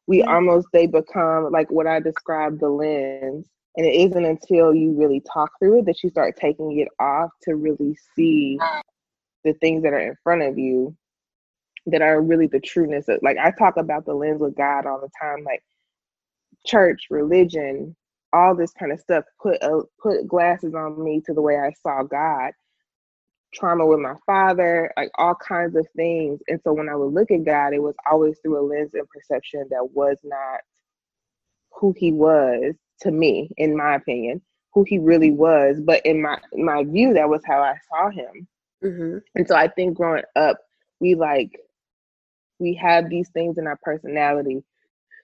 we 0.06 0.20
mm-hmm. 0.20 0.30
almost 0.30 0.68
they 0.72 0.86
become 0.86 1.50
like 1.50 1.70
what 1.70 1.86
I 1.86 2.00
described 2.00 2.60
the 2.60 2.68
lens. 2.68 3.46
And 3.76 3.86
it 3.86 3.94
isn't 3.94 4.24
until 4.24 4.74
you 4.74 4.92
really 4.92 5.22
talk 5.30 5.50
through 5.58 5.80
it 5.80 5.86
that 5.86 6.02
you 6.02 6.08
start 6.08 6.36
taking 6.36 6.78
it 6.78 6.88
off 6.98 7.30
to 7.42 7.56
really 7.56 7.94
see 8.14 8.58
the 9.46 9.54
things 9.54 9.84
that 9.84 9.94
are 9.94 10.00
in 10.00 10.16
front 10.24 10.42
of 10.42 10.58
you 10.58 10.96
that 11.86 12.02
are 12.02 12.22
really 12.22 12.48
the 12.48 12.60
trueness 12.60 13.08
of 13.08 13.20
like 13.22 13.38
I 13.38 13.52
talk 13.52 13.78
about 13.78 14.06
the 14.06 14.14
lens 14.14 14.42
of 14.42 14.56
God 14.56 14.86
all 14.86 15.00
the 15.00 15.10
time, 15.20 15.44
like 15.44 15.62
church, 16.66 17.06
religion, 17.10 17.96
all 18.32 18.54
this 18.56 18.72
kind 18.72 18.92
of 18.92 19.00
stuff 19.00 19.24
put 19.42 19.62
uh, 19.62 19.82
put 20.02 20.26
glasses 20.28 20.74
on 20.74 21.02
me 21.02 21.22
to 21.26 21.34
the 21.34 21.42
way 21.42 21.56
I 21.58 21.72
saw 21.82 22.02
God. 22.02 22.52
Trauma 23.54 23.86
with 23.86 24.00
my 24.00 24.14
father, 24.26 24.92
like 24.96 25.10
all 25.18 25.34
kinds 25.34 25.76
of 25.76 25.86
things. 25.96 26.40
And 26.48 26.60
so 26.64 26.72
when 26.74 26.88
I 26.88 26.96
would 26.96 27.14
look 27.14 27.30
at 27.30 27.44
God, 27.44 27.72
it 27.74 27.82
was 27.82 27.94
always 28.10 28.38
through 28.40 28.60
a 28.60 28.64
lens 28.66 28.92
and 28.94 29.08
perception 29.08 29.66
that 29.70 29.90
was 29.94 30.18
not 30.24 30.60
who 31.72 31.94
he 31.96 32.12
was 32.12 32.74
to 33.02 33.10
me, 33.10 33.50
in 33.58 33.76
my 33.76 33.96
opinion, 33.96 34.42
who 34.74 34.84
he 34.86 34.98
really 34.98 35.30
was. 35.32 35.80
But 35.80 36.04
in 36.06 36.22
my 36.22 36.38
my 36.54 36.84
view, 36.84 37.14
that 37.14 37.28
was 37.28 37.42
how 37.46 37.62
I 37.62 37.76
saw 37.90 38.10
him. 38.10 38.48
Mm-hmm. 38.84 39.18
And 39.34 39.48
so 39.48 39.54
I 39.54 39.68
think 39.68 39.96
growing 39.96 40.22
up, 40.36 40.58
we 41.00 41.14
like 41.14 41.58
we 42.58 42.74
have 42.74 43.10
these 43.10 43.28
things 43.30 43.58
in 43.58 43.66
our 43.66 43.78
personality 43.82 44.62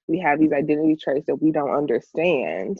we 0.08 0.18
have 0.18 0.38
these 0.38 0.52
identity 0.52 0.96
traits 0.96 1.26
that 1.26 1.40
we 1.40 1.50
don't 1.50 1.74
understand 1.74 2.78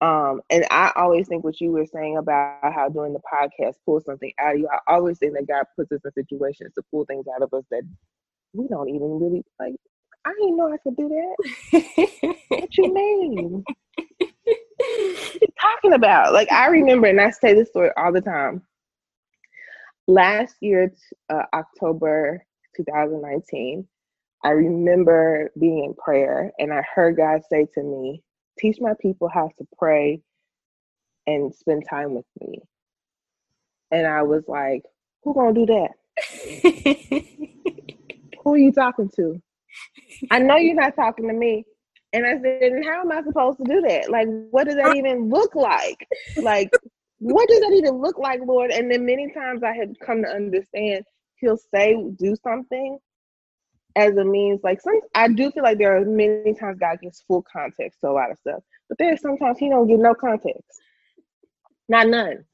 um, 0.00 0.40
and 0.48 0.64
I 0.70 0.92
always 0.94 1.26
think 1.26 1.42
what 1.42 1.60
you 1.60 1.72
were 1.72 1.86
saying 1.86 2.18
about 2.18 2.72
how 2.72 2.88
doing 2.88 3.12
the 3.12 3.20
podcast 3.20 3.74
pulls 3.84 4.04
something 4.04 4.32
out 4.38 4.54
of 4.54 4.60
you. 4.60 4.68
I 4.68 4.78
always 4.94 5.18
think 5.18 5.34
that 5.34 5.48
God 5.48 5.64
puts 5.74 5.90
us 5.90 6.00
in 6.04 6.12
situations 6.12 6.72
to 6.74 6.82
pull 6.92 7.04
things 7.04 7.26
out 7.34 7.42
of 7.42 7.52
us 7.52 7.64
that 7.72 7.82
we 8.52 8.68
don't 8.68 8.88
even 8.90 9.18
really 9.18 9.42
like. 9.58 9.74
I 10.24 10.32
didn't 10.38 10.56
know 10.56 10.72
I 10.72 10.76
could 10.76 10.96
do 10.96 11.08
that. 11.08 12.38
what 12.48 12.78
you 12.78 12.94
mean? 12.94 13.64
what 14.20 15.34
you 15.42 15.48
talking 15.60 15.94
about? 15.94 16.32
Like 16.32 16.52
I 16.52 16.68
remember, 16.68 17.08
and 17.08 17.20
I 17.20 17.30
say 17.30 17.54
this 17.54 17.70
story 17.70 17.90
all 17.96 18.12
the 18.12 18.20
time. 18.20 18.62
Last 20.08 20.56
year, 20.62 20.90
uh, 21.28 21.42
October 21.52 22.42
2019, 22.76 23.86
I 24.42 24.48
remember 24.48 25.52
being 25.60 25.84
in 25.84 25.94
prayer 25.94 26.50
and 26.58 26.72
I 26.72 26.82
heard 26.94 27.18
God 27.18 27.42
say 27.50 27.66
to 27.74 27.82
me, 27.82 28.22
Teach 28.58 28.78
my 28.80 28.94
people 29.00 29.28
how 29.32 29.50
to 29.58 29.66
pray 29.78 30.22
and 31.26 31.54
spend 31.54 31.84
time 31.88 32.14
with 32.14 32.24
me. 32.40 32.62
And 33.90 34.06
I 34.06 34.22
was 34.22 34.44
like, 34.48 34.82
Who 35.24 35.34
gonna 35.34 35.52
do 35.52 35.66
that? 35.66 35.90
Who 38.42 38.54
are 38.54 38.58
you 38.58 38.72
talking 38.72 39.10
to? 39.16 39.42
I 40.30 40.38
know 40.38 40.56
you're 40.56 40.74
not 40.74 40.96
talking 40.96 41.28
to 41.28 41.34
me. 41.34 41.66
And 42.14 42.26
I 42.26 42.40
said, 42.40 42.72
and 42.72 42.82
how 42.82 43.02
am 43.02 43.12
I 43.12 43.22
supposed 43.22 43.58
to 43.58 43.64
do 43.64 43.82
that? 43.82 44.10
Like, 44.10 44.28
what 44.50 44.64
does 44.64 44.76
that 44.76 44.94
even 44.94 45.28
look 45.28 45.54
like? 45.54 46.08
Like, 46.38 46.70
what 47.18 47.48
does 47.48 47.60
that 47.60 47.72
even 47.72 48.00
look 48.00 48.18
like, 48.18 48.40
Lord? 48.44 48.70
And 48.70 48.90
then 48.90 49.06
many 49.06 49.32
times 49.32 49.62
I 49.62 49.72
had 49.72 49.98
come 50.00 50.22
to 50.22 50.28
understand 50.28 51.04
he'll 51.36 51.58
say, 51.74 51.96
do 52.18 52.34
something, 52.42 52.98
as 53.96 54.16
a 54.16 54.24
means 54.24 54.60
like 54.62 54.80
some 54.80 55.00
I 55.14 55.28
do 55.28 55.50
feel 55.50 55.64
like 55.64 55.78
there 55.78 55.96
are 55.96 56.04
many 56.04 56.54
times 56.54 56.78
God 56.78 56.98
gives 57.02 57.24
full 57.26 57.44
context 57.50 58.00
to 58.00 58.08
a 58.08 58.12
lot 58.12 58.30
of 58.30 58.38
stuff, 58.38 58.62
but 58.88 58.96
there's 58.98 59.20
sometimes 59.20 59.58
he 59.58 59.68
don't 59.68 59.88
give 59.88 59.98
no 59.98 60.14
context. 60.14 60.80
Not 61.88 62.06
none. 62.08 62.44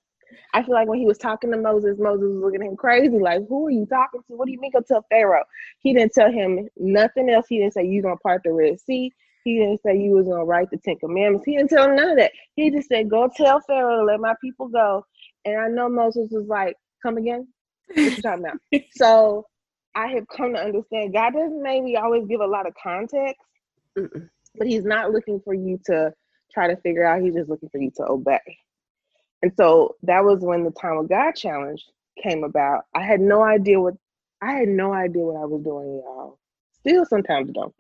I 0.55 0.62
feel 0.62 0.74
like 0.74 0.88
when 0.88 0.98
he 0.98 1.07
was 1.07 1.18
talking 1.18 1.50
to 1.50 1.59
Moses, 1.59 1.98
Moses 1.98 2.24
was 2.24 2.42
looking 2.42 2.62
at 2.62 2.68
him 2.68 2.77
crazy, 2.77 3.18
like, 3.18 3.42
who 3.48 3.66
are 3.66 3.70
you 3.70 3.87
talking 3.87 4.20
to? 4.22 4.37
What 4.37 4.46
do 4.46 4.53
you 4.53 4.61
mean 4.61 4.72
go 4.72 4.81
tell 4.81 5.05
Pharaoh? 5.11 5.44
He 5.81 5.92
didn't 5.92 6.12
tell 6.12 6.33
him 6.33 6.68
nothing 6.77 7.29
else. 7.29 7.46
He 7.48 7.59
didn't 7.59 7.74
say 7.74 7.85
you're 7.85 8.03
gonna 8.03 8.16
part 8.16 8.42
the 8.44 8.53
Red 8.53 8.81
Sea. 8.81 9.12
He 9.44 9.59
didn't 9.59 9.83
say 9.83 9.98
you 9.98 10.12
was 10.12 10.26
gonna 10.28 10.44
write 10.44 10.70
the 10.70 10.78
Ten 10.78 10.96
Commandments. 10.98 11.46
He 11.46 11.57
didn't 11.57 11.70
tell 11.70 11.88
none 11.88 12.11
of 12.11 12.18
that. 12.18 12.33
He 12.57 12.70
just 12.70 12.88
said, 12.88 13.11
Go 13.11 13.30
tell 13.37 13.61
Pharaoh 13.61 14.00
to 14.00 14.04
let 14.07 14.20
my 14.20 14.35
people 14.42 14.68
go. 14.68 15.07
And 15.44 15.61
I 15.61 15.68
know 15.68 15.88
Moses 15.88 16.28
was 16.33 16.46
like, 16.48 16.76
Come 17.02 17.18
again? 17.18 17.48
What 18.00 18.16
you 18.16 18.22
talking 18.22 18.44
about? 18.44 18.59
so 18.96 19.46
I 19.94 20.09
have 20.09 20.26
come 20.28 20.54
to 20.54 20.61
understand 20.61 21.14
God 21.14 21.35
doesn't 21.35 21.62
maybe 21.62 21.96
always 21.96 22.26
give 22.26 22.40
a 22.40 22.46
lot 22.46 22.66
of 22.66 22.74
context, 22.83 23.40
Mm-mm. 23.98 24.28
but 24.57 24.66
He's 24.66 24.85
not 24.85 25.12
looking 25.12 25.40
for 25.44 25.54
you 25.54 25.80
to 25.87 26.12
try 26.52 26.68
to 26.68 26.76
figure 26.78 27.04
out. 27.07 27.22
He's 27.22 27.35
just 27.35 27.50
looking 27.50 27.68
for 27.70 27.78
you 27.80 27.92
to 27.98 28.04
obey. 28.09 28.40
And 29.42 29.52
so 29.57 29.96
that 30.04 30.24
was 30.24 30.40
when 30.40 30.64
the 30.64 30.72
time 30.72 30.98
of 30.98 31.09
God 31.09 31.33
challenge 31.37 31.85
came 32.22 32.44
about. 32.44 32.85
I 32.94 33.02
had 33.02 33.20
no 33.20 33.42
idea 33.42 33.80
what 33.80 33.94
I 34.42 34.52
had 34.54 34.68
no 34.68 34.92
idea 34.92 35.22
what 35.24 35.40
I 35.40 35.46
was 35.46 35.62
doing, 35.62 36.02
y'all. 36.04 36.38
Still 36.80 37.07
sometimes 37.07 37.50
don't. 37.52 37.74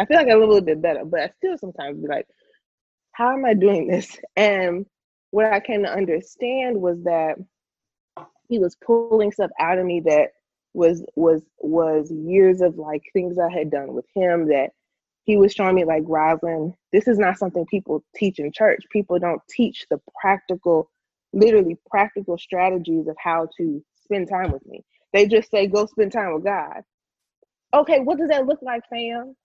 I 0.00 0.06
feel 0.06 0.16
like 0.16 0.28
I 0.28 0.34
live 0.34 0.44
a 0.44 0.46
little 0.46 0.64
bit 0.64 0.80
better, 0.80 1.04
but 1.04 1.20
I 1.20 1.30
still 1.36 1.58
sometimes 1.58 2.00
be 2.00 2.08
like, 2.08 2.26
how 3.12 3.32
am 3.32 3.44
I 3.44 3.52
doing 3.52 3.86
this? 3.86 4.18
And 4.34 4.86
what 5.30 5.52
I 5.52 5.60
came 5.60 5.82
to 5.82 5.92
understand 5.92 6.80
was 6.80 7.02
that 7.04 7.36
he 8.48 8.58
was 8.58 8.76
pulling 8.76 9.30
stuff 9.30 9.50
out 9.60 9.78
of 9.78 9.84
me 9.84 10.00
that 10.06 10.30
was 10.72 11.04
was 11.16 11.42
was 11.58 12.10
years 12.10 12.62
of 12.62 12.78
like 12.78 13.02
things 13.12 13.38
I 13.38 13.50
had 13.50 13.70
done 13.70 13.92
with 13.92 14.06
him 14.14 14.48
that 14.48 14.70
he 15.24 15.36
was 15.36 15.52
showing 15.52 15.74
me 15.74 15.84
like 15.84 16.04
Rosalind, 16.06 16.72
this 16.92 17.06
is 17.06 17.18
not 17.18 17.36
something 17.36 17.66
people 17.66 18.02
teach 18.16 18.38
in 18.38 18.50
church. 18.52 18.82
People 18.90 19.18
don't 19.18 19.42
teach 19.50 19.84
the 19.90 20.00
practical, 20.18 20.90
literally 21.34 21.76
practical 21.90 22.38
strategies 22.38 23.06
of 23.06 23.16
how 23.22 23.48
to 23.58 23.84
spend 24.02 24.30
time 24.30 24.50
with 24.50 24.64
me. 24.64 24.82
They 25.12 25.26
just 25.26 25.50
say, 25.50 25.66
go 25.66 25.84
spend 25.84 26.12
time 26.12 26.32
with 26.32 26.44
God. 26.44 26.82
Okay, 27.74 28.00
what 28.00 28.16
does 28.16 28.30
that 28.30 28.46
look 28.46 28.60
like, 28.62 28.82
fam? 28.88 29.36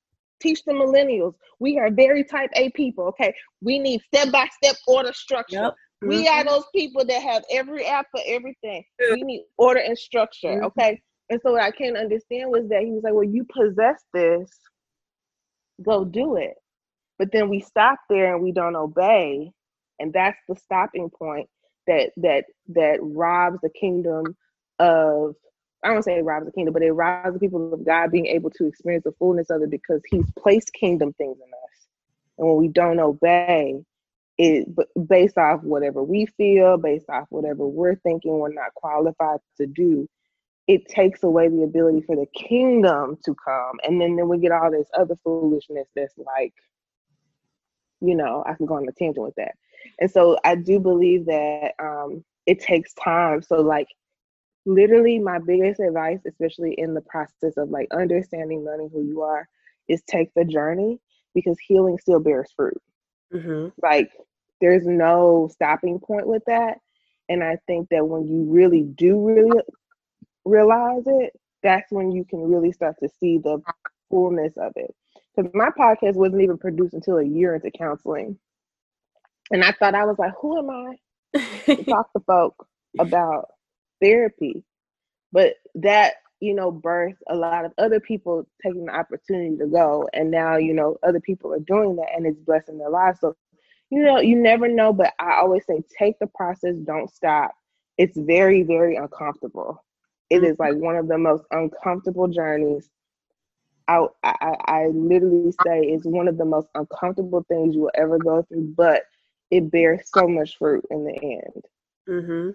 Teach 0.41 0.63
the 0.65 0.73
millennials. 0.73 1.33
We 1.59 1.77
are 1.79 1.89
very 1.89 2.23
type 2.23 2.49
A 2.55 2.69
people. 2.71 3.05
Okay, 3.05 3.33
we 3.61 3.79
need 3.79 4.01
step 4.13 4.31
by 4.31 4.47
step 4.61 4.75
order 4.87 5.13
structure. 5.13 5.63
Yep. 5.63 5.73
We 6.01 6.25
mm-hmm. 6.25 6.37
are 6.37 6.43
those 6.43 6.65
people 6.75 7.05
that 7.05 7.21
have 7.21 7.43
every 7.51 7.85
app 7.85 8.07
for 8.11 8.21
everything. 8.27 8.83
We 8.99 9.23
need 9.23 9.45
order 9.57 9.79
and 9.79 9.97
structure. 9.97 10.49
Mm-hmm. 10.49 10.65
Okay, 10.65 11.01
and 11.29 11.39
so 11.41 11.53
what 11.53 11.63
I 11.63 11.71
can't 11.71 11.97
understand 11.97 12.51
was 12.51 12.67
that 12.69 12.81
he 12.81 12.91
was 12.91 13.03
like, 13.03 13.13
Well, 13.13 13.23
you 13.23 13.45
possess 13.51 14.01
this, 14.13 14.49
go 15.81 16.05
do 16.05 16.35
it. 16.37 16.53
But 17.17 17.29
then 17.31 17.49
we 17.49 17.61
stop 17.61 17.99
there 18.09 18.35
and 18.35 18.43
we 18.43 18.51
don't 18.51 18.75
obey. 18.75 19.51
And 19.99 20.11
that's 20.11 20.37
the 20.49 20.55
stopping 20.55 21.09
point 21.09 21.47
that 21.87 22.11
that 22.17 22.45
that 22.69 22.99
robs 23.01 23.59
the 23.61 23.69
kingdom 23.69 24.35
of 24.79 25.35
I 25.85 25.89
don't 25.93 26.03
say 26.03 26.17
it 26.17 26.25
robs 26.25 26.47
the 26.47 26.51
kingdom, 26.51 26.73
but 26.73 26.83
it 26.83 26.91
robs 26.91 27.33
the 27.33 27.39
people 27.39 27.73
of 27.73 27.85
God 27.85 28.11
being 28.11 28.25
able 28.25 28.49
to 28.51 28.65
experience 28.65 29.03
the 29.03 29.13
fullness 29.19 29.49
of 29.51 29.61
it 29.61 29.69
because 29.69 30.01
He's 30.09 30.25
placed 30.37 30.73
kingdom 30.73 31.13
things 31.13 31.37
in 31.37 31.47
us. 31.47 31.87
And 32.37 32.47
when 32.47 32.57
we 32.57 32.67
don't 32.67 32.99
obey, 32.99 33.81
it 34.37 34.67
based 35.07 35.37
off 35.37 35.61
whatever 35.63 36.03
we 36.03 36.25
feel, 36.25 36.77
based 36.77 37.09
off 37.09 37.27
whatever 37.29 37.67
we're 37.67 37.95
thinking 37.95 38.39
we're 38.39 38.51
not 38.51 38.73
qualified 38.75 39.39
to 39.57 39.67
do, 39.67 40.09
it 40.67 40.87
takes 40.87 41.23
away 41.23 41.47
the 41.47 41.63
ability 41.63 42.01
for 42.01 42.15
the 42.15 42.25
kingdom 42.35 43.17
to 43.23 43.35
come. 43.45 43.79
And 43.83 44.01
then, 44.01 44.15
then 44.15 44.27
we 44.27 44.39
get 44.39 44.51
all 44.51 44.71
this 44.71 44.89
other 44.97 45.15
foolishness 45.23 45.87
that's 45.95 46.15
like, 46.17 46.53
you 48.01 48.15
know, 48.15 48.43
I 48.47 48.55
can 48.55 48.65
go 48.65 48.75
on 48.75 48.87
a 48.89 48.91
tangent 48.91 49.23
with 49.23 49.35
that. 49.35 49.53
And 49.99 50.09
so 50.09 50.37
I 50.43 50.55
do 50.55 50.79
believe 50.79 51.27
that 51.27 51.73
um, 51.79 52.25
it 52.45 52.59
takes 52.59 52.93
time. 52.95 53.41
So, 53.43 53.61
like, 53.61 53.87
literally, 54.65 55.19
my 55.19 55.39
biggest 55.39 55.79
advice, 55.79 56.19
especially 56.27 56.75
in 56.77 56.93
the 56.93 57.01
process 57.01 57.57
of 57.57 57.69
like 57.69 57.87
understanding, 57.91 58.65
learning 58.65 58.89
who 58.91 59.03
you 59.03 59.21
are, 59.21 59.47
is 59.87 60.01
take 60.07 60.33
the 60.33 60.45
journey 60.45 60.99
because 61.33 61.57
healing 61.59 61.97
still 61.99 62.19
bears 62.19 62.51
fruit. 62.55 62.81
Mm-hmm. 63.33 63.69
Like, 63.81 64.11
there's 64.61 64.85
no 64.85 65.49
stopping 65.51 65.99
point 65.99 66.27
with 66.27 66.43
that. 66.47 66.77
And 67.27 67.43
I 67.43 67.57
think 67.67 67.89
that 67.89 68.07
when 68.07 68.27
you 68.27 68.45
really 68.47 68.83
do 68.83 69.19
really 69.19 69.61
realize 70.45 71.03
it, 71.05 71.33
that's 71.63 71.91
when 71.91 72.11
you 72.11 72.23
can 72.23 72.39
really 72.39 72.71
start 72.71 72.95
to 73.01 73.09
see 73.19 73.37
the 73.37 73.59
fullness 74.09 74.53
of 74.57 74.73
it. 74.75 74.93
Because 75.35 75.51
my 75.53 75.69
podcast 75.77 76.15
wasn't 76.15 76.43
even 76.43 76.57
produced 76.57 76.93
until 76.93 77.17
a 77.17 77.25
year 77.25 77.55
into 77.55 77.71
counseling. 77.71 78.37
And 79.51 79.63
I 79.63 79.71
thought 79.73 79.95
I 79.95 80.05
was 80.05 80.17
like, 80.17 80.33
who 80.39 80.57
am 80.59 80.69
I 80.69 81.45
to 81.65 81.83
talk 81.89 82.11
to 82.13 82.19
folk 82.21 82.67
about 82.99 83.49
therapy? 84.01 84.63
But 85.31 85.55
that, 85.75 86.15
you 86.39 86.53
know, 86.53 86.71
birthed 86.71 87.17
a 87.29 87.35
lot 87.35 87.65
of 87.65 87.73
other 87.77 87.99
people 87.99 88.47
taking 88.63 88.85
the 88.85 88.95
opportunity 88.95 89.57
to 89.57 89.67
go. 89.67 90.07
And 90.13 90.31
now, 90.31 90.57
you 90.57 90.73
know, 90.73 90.97
other 91.03 91.19
people 91.19 91.53
are 91.53 91.59
doing 91.59 91.95
that 91.97 92.09
and 92.15 92.25
it's 92.25 92.39
blessing 92.39 92.77
their 92.77 92.89
lives. 92.89 93.19
So, 93.19 93.35
you 93.89 94.03
know, 94.03 94.19
you 94.19 94.35
never 94.35 94.67
know, 94.67 94.93
but 94.93 95.13
I 95.19 95.35
always 95.35 95.65
say 95.65 95.83
take 95.97 96.19
the 96.19 96.27
process, 96.27 96.75
don't 96.85 97.09
stop. 97.13 97.51
It's 97.97 98.17
very, 98.17 98.63
very 98.63 98.95
uncomfortable. 98.95 99.83
It 100.29 100.43
is 100.43 100.57
like 100.59 100.75
one 100.75 100.95
of 100.95 101.07
the 101.07 101.17
most 101.17 101.43
uncomfortable 101.51 102.27
journeys. 102.27 102.89
I, 103.87 104.05
I, 104.23 104.55
I 104.65 104.87
literally 104.87 105.51
say 105.63 105.81
it's 105.81 106.05
one 106.05 106.27
of 106.27 106.37
the 106.37 106.45
most 106.45 106.67
uncomfortable 106.73 107.45
things 107.47 107.75
you 107.75 107.81
will 107.81 107.91
ever 107.93 108.17
go 108.17 108.41
through, 108.41 108.73
but 108.75 109.03
it 109.51 109.69
bears 109.71 110.01
so 110.13 110.27
much 110.27 110.57
fruit 110.57 110.83
in 110.89 111.05
the 111.05 111.13
end. 111.13 111.65
Mm-hmm. 112.09 112.49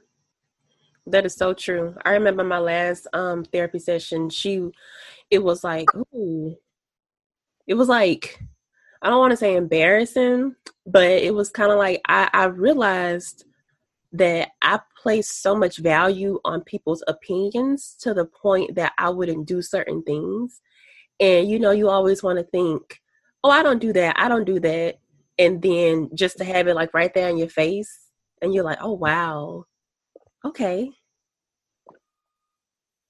That 1.06 1.26
is 1.26 1.34
so 1.34 1.52
true. 1.54 1.94
I 2.04 2.12
remember 2.12 2.44
my 2.44 2.58
last 2.58 3.06
um 3.12 3.44
therapy 3.44 3.78
session, 3.78 4.30
she 4.30 4.68
it 5.30 5.40
was 5.42 5.64
like, 5.64 5.88
ooh. 6.14 6.56
It 7.66 7.74
was 7.74 7.88
like 7.88 8.40
I 9.02 9.08
don't 9.10 9.20
want 9.20 9.32
to 9.32 9.36
say 9.36 9.56
embarrassing, 9.56 10.56
but 10.86 11.04
it 11.08 11.34
was 11.34 11.50
kind 11.50 11.72
of 11.72 11.78
like 11.78 12.02
I, 12.08 12.28
I 12.32 12.44
realized 12.46 13.44
that 14.12 14.50
I 14.62 14.80
place 15.02 15.30
so 15.30 15.56
much 15.56 15.78
value 15.78 16.40
on 16.44 16.62
people's 16.62 17.02
opinions 17.08 17.96
to 18.00 18.14
the 18.14 18.26
point 18.26 18.74
that 18.76 18.92
I 18.98 19.10
wouldn't 19.10 19.46
do 19.46 19.62
certain 19.62 20.02
things. 20.02 20.60
And 21.20 21.48
you 21.50 21.58
know, 21.60 21.72
you 21.72 21.88
always 21.90 22.22
want 22.22 22.38
to 22.38 22.44
think, 22.44 23.00
oh, 23.44 23.50
I 23.50 23.62
don't 23.62 23.80
do 23.80 23.92
that. 23.94 24.16
I 24.18 24.28
don't 24.28 24.44
do 24.46 24.60
that. 24.60 24.98
And 25.38 25.62
then 25.62 26.10
just 26.14 26.38
to 26.38 26.44
have 26.44 26.68
it 26.68 26.74
like 26.76 26.94
right 26.94 27.14
there 27.14 27.28
in 27.30 27.38
your 27.38 27.48
face, 27.48 28.08
and 28.42 28.54
you're 28.54 28.64
like, 28.64 28.78
oh, 28.82 28.92
wow. 28.94 29.66
Okay. 30.44 30.90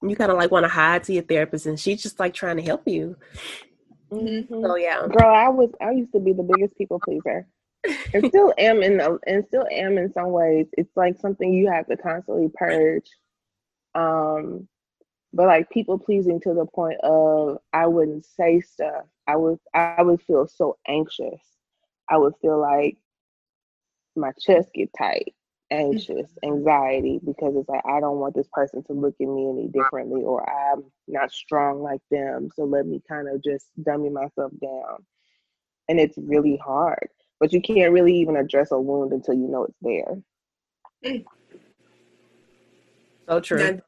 You 0.03 0.15
kind 0.15 0.31
of 0.31 0.37
like 0.37 0.51
want 0.51 0.63
to 0.63 0.69
hide 0.69 1.03
to 1.05 1.13
your 1.13 1.23
therapist, 1.23 1.65
and 1.65 1.79
she's 1.79 2.01
just 2.01 2.19
like 2.19 2.33
trying 2.33 2.57
to 2.57 2.63
help 2.63 2.87
you. 2.87 3.15
Mm-hmm. 4.11 4.63
So 4.63 4.75
yeah, 4.75 5.05
girl, 5.07 5.33
I 5.33 5.47
was 5.49 5.69
I 5.79 5.91
used 5.91 6.11
to 6.13 6.19
be 6.19 6.33
the 6.33 6.43
biggest 6.43 6.75
people 6.75 6.99
pleaser, 6.99 7.47
and 8.13 8.25
still 8.27 8.53
am 8.57 8.81
in 8.81 8.97
the, 8.97 9.19
and 9.27 9.45
still 9.45 9.65
am 9.71 9.97
in 9.97 10.11
some 10.11 10.31
ways. 10.31 10.67
It's 10.73 10.95
like 10.97 11.19
something 11.19 11.53
you 11.53 11.71
have 11.71 11.87
to 11.87 11.97
constantly 11.97 12.49
purge. 12.53 13.09
Um, 13.93 14.67
but 15.33 15.47
like 15.47 15.69
people 15.69 15.99
pleasing 15.99 16.41
to 16.41 16.53
the 16.53 16.65
point 16.65 16.99
of 17.01 17.59
I 17.71 17.87
wouldn't 17.87 18.25
say 18.25 18.61
stuff. 18.61 19.05
I 19.27 19.35
would 19.35 19.59
I 19.73 20.01
would 20.01 20.21
feel 20.23 20.47
so 20.47 20.77
anxious. 20.87 21.41
I 22.09 22.17
would 22.17 22.33
feel 22.41 22.59
like 22.59 22.97
my 24.15 24.31
chest 24.41 24.69
get 24.73 24.89
tight 24.97 25.33
anxious, 25.71 26.29
anxiety, 26.43 27.19
because 27.25 27.55
it's 27.55 27.69
like 27.69 27.81
I 27.85 27.99
don't 27.99 28.19
want 28.19 28.35
this 28.35 28.49
person 28.51 28.83
to 28.83 28.93
look 28.93 29.15
at 29.19 29.27
me 29.27 29.49
any 29.49 29.67
differently, 29.69 30.21
or 30.21 30.47
I'm 30.47 30.83
not 31.07 31.31
strong 31.31 31.81
like 31.81 32.01
them. 32.11 32.49
So 32.55 32.65
let 32.65 32.85
me 32.85 33.01
kind 33.07 33.27
of 33.27 33.43
just 33.43 33.67
dummy 33.81 34.09
myself 34.09 34.51
down. 34.61 35.05
And 35.89 35.99
it's 35.99 36.17
really 36.17 36.57
hard, 36.57 37.09
but 37.39 37.51
you 37.51 37.61
can't 37.61 37.91
really 37.91 38.15
even 38.17 38.35
address 38.35 38.71
a 38.71 38.79
wound 38.79 39.13
until 39.13 39.33
you 39.33 39.47
know 39.47 39.63
it's 39.63 39.77
there. 39.81 41.15
So 43.29 43.39
true. 43.39 43.79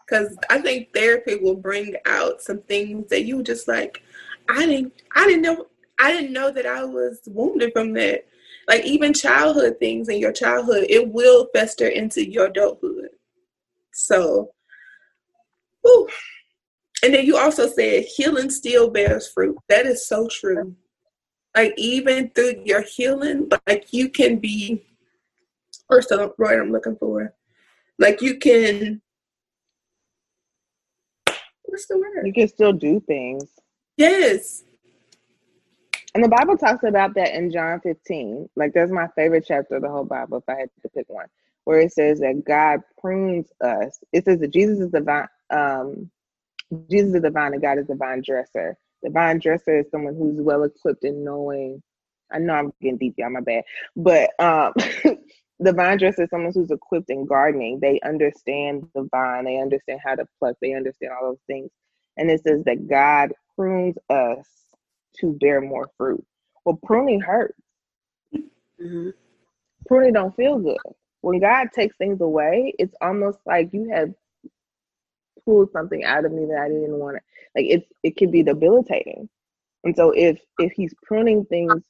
Because 0.00 0.36
I 0.50 0.58
think 0.58 0.92
therapy 0.92 1.36
will 1.36 1.54
bring 1.54 1.94
out 2.06 2.42
some 2.42 2.60
things 2.62 3.08
that 3.10 3.24
you 3.24 3.40
just 3.44 3.68
like. 3.68 4.02
I 4.48 4.66
didn't. 4.66 4.92
I 5.14 5.26
didn't 5.26 5.42
know. 5.42 5.66
I 6.00 6.12
didn't 6.12 6.32
know 6.32 6.50
that 6.50 6.66
I 6.66 6.82
was 6.82 7.20
wounded 7.26 7.72
from 7.72 7.92
that 7.92 8.26
like 8.68 8.84
even 8.84 9.12
childhood 9.12 9.76
things 9.78 10.08
in 10.08 10.18
your 10.18 10.32
childhood, 10.32 10.86
it 10.88 11.08
will 11.12 11.48
fester 11.54 11.88
into 11.88 12.28
your 12.28 12.46
adulthood. 12.46 13.10
So, 13.92 14.50
whew. 15.82 16.08
and 17.02 17.14
then 17.14 17.24
you 17.24 17.36
also 17.36 17.68
said 17.68 18.04
healing 18.04 18.50
still 18.50 18.90
bears 18.90 19.28
fruit. 19.28 19.56
That 19.68 19.86
is 19.86 20.06
so 20.06 20.28
true. 20.28 20.74
Like 21.56 21.74
even 21.78 22.30
through 22.30 22.62
your 22.64 22.82
healing, 22.82 23.50
like 23.66 23.92
you 23.92 24.10
can 24.10 24.38
be. 24.38 24.84
First, 25.88 26.08
the 26.08 26.32
word 26.36 26.60
I'm 26.60 26.72
looking 26.72 26.96
for. 26.96 27.32
Like 27.98 28.20
you 28.20 28.36
can. 28.36 29.00
What's 31.64 31.86
the 31.86 31.98
word? 31.98 32.26
You 32.26 32.32
can 32.32 32.48
still 32.48 32.72
do 32.72 33.00
things. 33.00 33.44
Yes, 33.96 34.64
and 36.16 36.24
the 36.24 36.30
Bible 36.30 36.56
talks 36.56 36.82
about 36.82 37.14
that 37.16 37.34
in 37.34 37.52
John 37.52 37.78
15. 37.80 38.48
Like 38.56 38.72
that's 38.72 38.90
my 38.90 39.06
favorite 39.16 39.44
chapter 39.46 39.76
of 39.76 39.82
the 39.82 39.90
whole 39.90 40.06
Bible, 40.06 40.38
if 40.38 40.48
I 40.48 40.60
had 40.60 40.70
to 40.82 40.88
pick 40.88 41.04
one, 41.10 41.26
where 41.64 41.78
it 41.78 41.92
says 41.92 42.20
that 42.20 42.42
God 42.46 42.80
prunes 42.98 43.48
us. 43.62 44.00
It 44.14 44.24
says 44.24 44.40
that 44.40 44.50
Jesus 44.50 44.80
is 44.80 44.90
divine, 44.92 45.28
um, 45.50 46.10
Jesus 46.90 47.16
is 47.16 47.20
divine 47.20 47.52
and 47.52 47.60
God 47.60 47.76
is 47.78 47.86
divine 47.86 48.22
dresser. 48.24 48.78
Divine 49.04 49.40
dresser 49.40 49.80
is 49.80 49.90
someone 49.90 50.16
who's 50.16 50.40
well 50.40 50.62
equipped 50.62 51.04
in 51.04 51.22
knowing. 51.22 51.82
I 52.32 52.38
know 52.38 52.54
I'm 52.54 52.72
getting 52.80 52.96
deep, 52.96 53.16
y'all, 53.18 53.28
my 53.28 53.40
bad. 53.40 53.64
But 53.94 54.30
um 54.38 54.72
divine 55.62 55.98
dresser 55.98 56.22
is 56.22 56.30
someone 56.30 56.52
who's 56.54 56.70
equipped 56.70 57.10
in 57.10 57.26
gardening. 57.26 57.78
They 57.80 58.00
understand 58.00 58.88
the 58.94 59.06
vine, 59.10 59.44
they 59.44 59.58
understand 59.58 60.00
how 60.02 60.14
to 60.14 60.26
pluck, 60.38 60.56
they 60.62 60.72
understand 60.72 61.12
all 61.12 61.28
those 61.28 61.42
things. 61.46 61.70
And 62.16 62.30
it 62.30 62.42
says 62.42 62.64
that 62.64 62.88
God 62.88 63.34
prunes 63.54 63.96
us 64.08 64.46
to 65.20 65.32
bear 65.40 65.60
more 65.60 65.90
fruit. 65.96 66.24
Well, 66.64 66.78
pruning 66.82 67.20
hurts. 67.20 67.60
Mm-hmm. 68.34 69.10
Pruning 69.86 70.12
don't 70.12 70.34
feel 70.34 70.58
good. 70.58 70.78
When 71.20 71.40
God 71.40 71.68
takes 71.74 71.96
things 71.96 72.20
away, 72.20 72.74
it's 72.78 72.94
almost 73.00 73.38
like 73.46 73.70
you 73.72 73.88
have 73.92 74.12
pulled 75.44 75.70
something 75.72 76.04
out 76.04 76.24
of 76.24 76.32
me 76.32 76.44
that 76.46 76.60
I 76.60 76.68
didn't 76.68 76.98
want. 76.98 77.16
To. 77.16 77.22
Like 77.54 77.66
it's 77.70 77.86
it 78.02 78.16
can 78.16 78.30
be 78.30 78.42
debilitating. 78.42 79.28
And 79.84 79.96
so 79.96 80.10
if 80.10 80.38
if 80.58 80.72
He's 80.72 80.94
pruning 81.02 81.44
things 81.46 81.82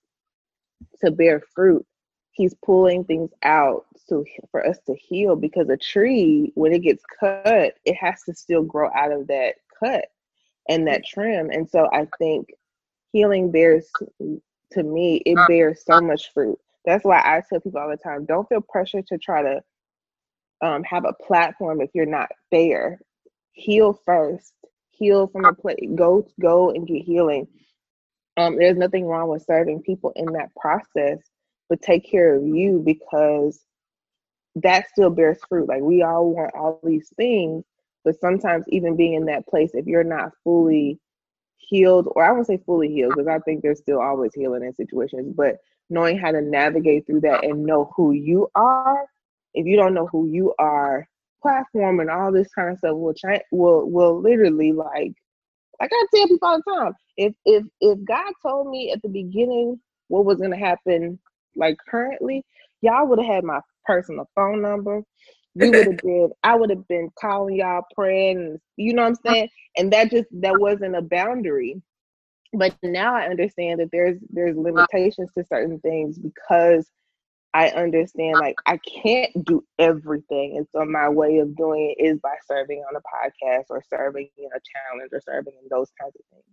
to 1.02 1.10
bear 1.10 1.42
fruit, 1.54 1.84
He's 2.32 2.54
pulling 2.64 3.04
things 3.04 3.30
out 3.42 3.86
so 4.06 4.24
for 4.50 4.66
us 4.66 4.78
to 4.86 4.94
heal. 4.94 5.36
Because 5.36 5.68
a 5.68 5.76
tree, 5.76 6.52
when 6.54 6.72
it 6.72 6.80
gets 6.80 7.02
cut, 7.18 7.74
it 7.84 7.96
has 7.96 8.22
to 8.24 8.34
still 8.34 8.62
grow 8.62 8.90
out 8.94 9.12
of 9.12 9.26
that 9.28 9.54
cut 9.82 10.06
and 10.68 10.86
that 10.86 11.04
trim. 11.06 11.50
And 11.50 11.68
so 11.68 11.88
I 11.92 12.06
think 12.18 12.48
healing 13.16 13.50
bears 13.50 13.88
to 14.72 14.82
me 14.82 15.22
it 15.24 15.38
bears 15.48 15.82
so 15.86 16.02
much 16.02 16.30
fruit. 16.34 16.58
That's 16.84 17.02
why 17.02 17.18
i 17.20 17.42
tell 17.48 17.60
people 17.60 17.80
all 17.80 17.88
the 17.88 17.96
time 17.96 18.26
don't 18.26 18.46
feel 18.46 18.60
pressure 18.60 19.00
to 19.08 19.16
try 19.16 19.42
to 19.42 19.62
um, 20.60 20.84
have 20.84 21.06
a 21.06 21.14
platform 21.14 21.80
if 21.80 21.90
you're 21.94 22.04
not 22.04 22.28
there. 22.52 23.00
Heal 23.52 23.98
first. 24.04 24.52
Heal 24.90 25.28
from 25.28 25.46
a 25.46 25.54
place 25.54 25.78
go 25.94 26.26
go 26.38 26.70
and 26.70 26.86
get 26.86 27.02
healing. 27.04 27.48
Um, 28.36 28.58
there's 28.58 28.76
nothing 28.76 29.06
wrong 29.06 29.30
with 29.30 29.46
serving 29.46 29.80
people 29.80 30.12
in 30.14 30.26
that 30.34 30.54
process 30.54 31.18
but 31.70 31.80
take 31.80 32.08
care 32.08 32.34
of 32.34 32.46
you 32.46 32.82
because 32.84 33.60
that 34.56 34.88
still 34.90 35.10
bears 35.10 35.38
fruit. 35.48 35.68
Like 35.68 35.80
we 35.80 36.02
all 36.02 36.34
want 36.34 36.54
all 36.54 36.80
these 36.84 37.10
things 37.16 37.64
but 38.04 38.20
sometimes 38.20 38.64
even 38.68 38.94
being 38.94 39.14
in 39.14 39.24
that 39.24 39.46
place 39.48 39.70
if 39.72 39.86
you're 39.86 40.04
not 40.04 40.32
fully 40.44 41.00
healed, 41.58 42.08
or 42.14 42.24
I 42.24 42.32
won't 42.32 42.46
say 42.46 42.58
fully 42.64 42.88
healed, 42.88 43.14
because 43.16 43.28
I 43.28 43.38
think 43.40 43.62
there's 43.62 43.80
still 43.80 44.00
always 44.00 44.34
healing 44.34 44.64
in 44.64 44.74
situations, 44.74 45.34
but 45.36 45.56
knowing 45.90 46.18
how 46.18 46.32
to 46.32 46.40
navigate 46.40 47.06
through 47.06 47.20
that 47.20 47.44
and 47.44 47.64
know 47.64 47.92
who 47.96 48.12
you 48.12 48.48
are. 48.54 49.06
If 49.54 49.66
you 49.66 49.76
don't 49.76 49.94
know 49.94 50.06
who 50.06 50.26
you 50.26 50.54
are, 50.58 51.08
platform 51.42 52.00
and 52.00 52.10
all 52.10 52.32
this 52.32 52.48
kind 52.54 52.70
of 52.70 52.78
stuff 52.78 52.96
will 52.96 53.14
change 53.14 53.42
will 53.52 53.88
will 53.88 54.20
literally 54.20 54.72
like 54.72 55.12
like 55.80 55.90
I 55.92 56.06
tell 56.14 56.26
people 56.26 56.48
all 56.48 56.58
the 56.64 56.72
time. 56.74 56.92
If 57.16 57.34
if 57.44 57.64
if 57.80 57.98
God 58.04 58.32
told 58.42 58.68
me 58.68 58.90
at 58.90 59.02
the 59.02 59.08
beginning 59.08 59.80
what 60.08 60.24
was 60.24 60.38
gonna 60.38 60.58
happen 60.58 61.18
like 61.54 61.76
currently, 61.88 62.44
y'all 62.80 63.06
would 63.06 63.18
have 63.18 63.28
had 63.28 63.44
my 63.44 63.60
personal 63.84 64.28
phone 64.34 64.60
number 64.60 65.02
we 65.56 65.70
would 65.70 65.86
have 65.86 66.02
been 66.02 66.30
I 66.42 66.54
would 66.54 66.70
have 66.70 66.86
been 66.86 67.10
calling 67.18 67.56
y'all 67.56 67.82
praying, 67.94 68.58
you 68.76 68.92
know 68.92 69.02
what 69.02 69.08
I'm 69.08 69.32
saying? 69.32 69.48
And 69.76 69.92
that 69.92 70.10
just 70.10 70.28
that 70.42 70.60
wasn't 70.60 70.96
a 70.96 71.02
boundary. 71.02 71.80
But 72.52 72.76
now 72.82 73.14
I 73.14 73.28
understand 73.28 73.80
that 73.80 73.90
there's 73.90 74.18
there's 74.30 74.56
limitations 74.56 75.30
to 75.36 75.44
certain 75.44 75.80
things 75.80 76.18
because 76.18 76.88
I 77.54 77.70
understand 77.70 78.38
like 78.38 78.56
I 78.66 78.78
can't 79.02 79.32
do 79.44 79.64
everything. 79.78 80.58
And 80.58 80.66
so 80.72 80.84
my 80.84 81.08
way 81.08 81.38
of 81.38 81.56
doing 81.56 81.94
it 81.96 82.02
is 82.02 82.18
by 82.20 82.34
serving 82.46 82.84
on 82.88 82.96
a 82.96 83.00
podcast 83.00 83.64
or 83.70 83.82
serving 83.88 84.28
in 84.36 84.46
a 84.46 84.60
challenge 84.60 85.10
or 85.12 85.20
serving 85.22 85.54
in 85.62 85.68
those 85.70 85.90
kinds 85.98 86.14
of 86.16 86.22
things. 86.30 86.44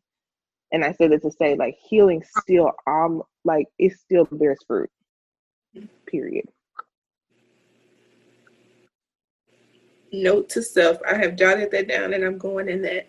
And 0.71 0.83
I 0.85 0.93
said 0.93 1.11
it 1.11 1.21
to 1.23 1.31
say 1.31 1.55
like 1.55 1.75
healing 1.89 2.23
still 2.39 2.71
um 2.87 3.21
like 3.43 3.67
it 3.77 3.93
still 3.99 4.27
bears 4.31 4.59
fruit. 4.65 4.89
Period. 6.07 6.45
Note 10.13 10.49
to 10.49 10.61
self. 10.61 10.97
I 11.09 11.15
have 11.15 11.35
jotted 11.35 11.71
that 11.71 11.87
down 11.87 12.13
and 12.13 12.23
I'm 12.23 12.37
going 12.37 12.69
in 12.69 12.81
that. 12.83 13.07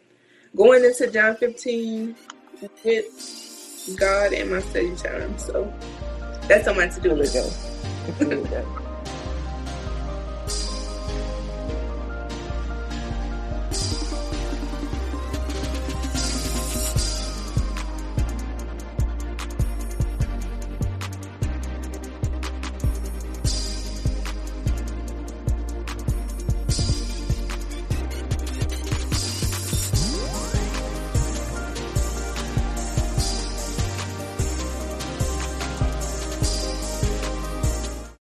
Going 0.57 0.85
into 0.85 1.09
John 1.09 1.37
15 1.37 2.17
with 2.61 3.97
God 3.99 4.33
and 4.33 4.51
my 4.51 4.61
study 4.61 4.95
time. 4.97 5.37
So 5.39 5.73
that's 6.49 6.67
on 6.67 6.77
my 6.77 6.89
to 6.89 7.01
do 7.01 7.13
list. 7.13 8.81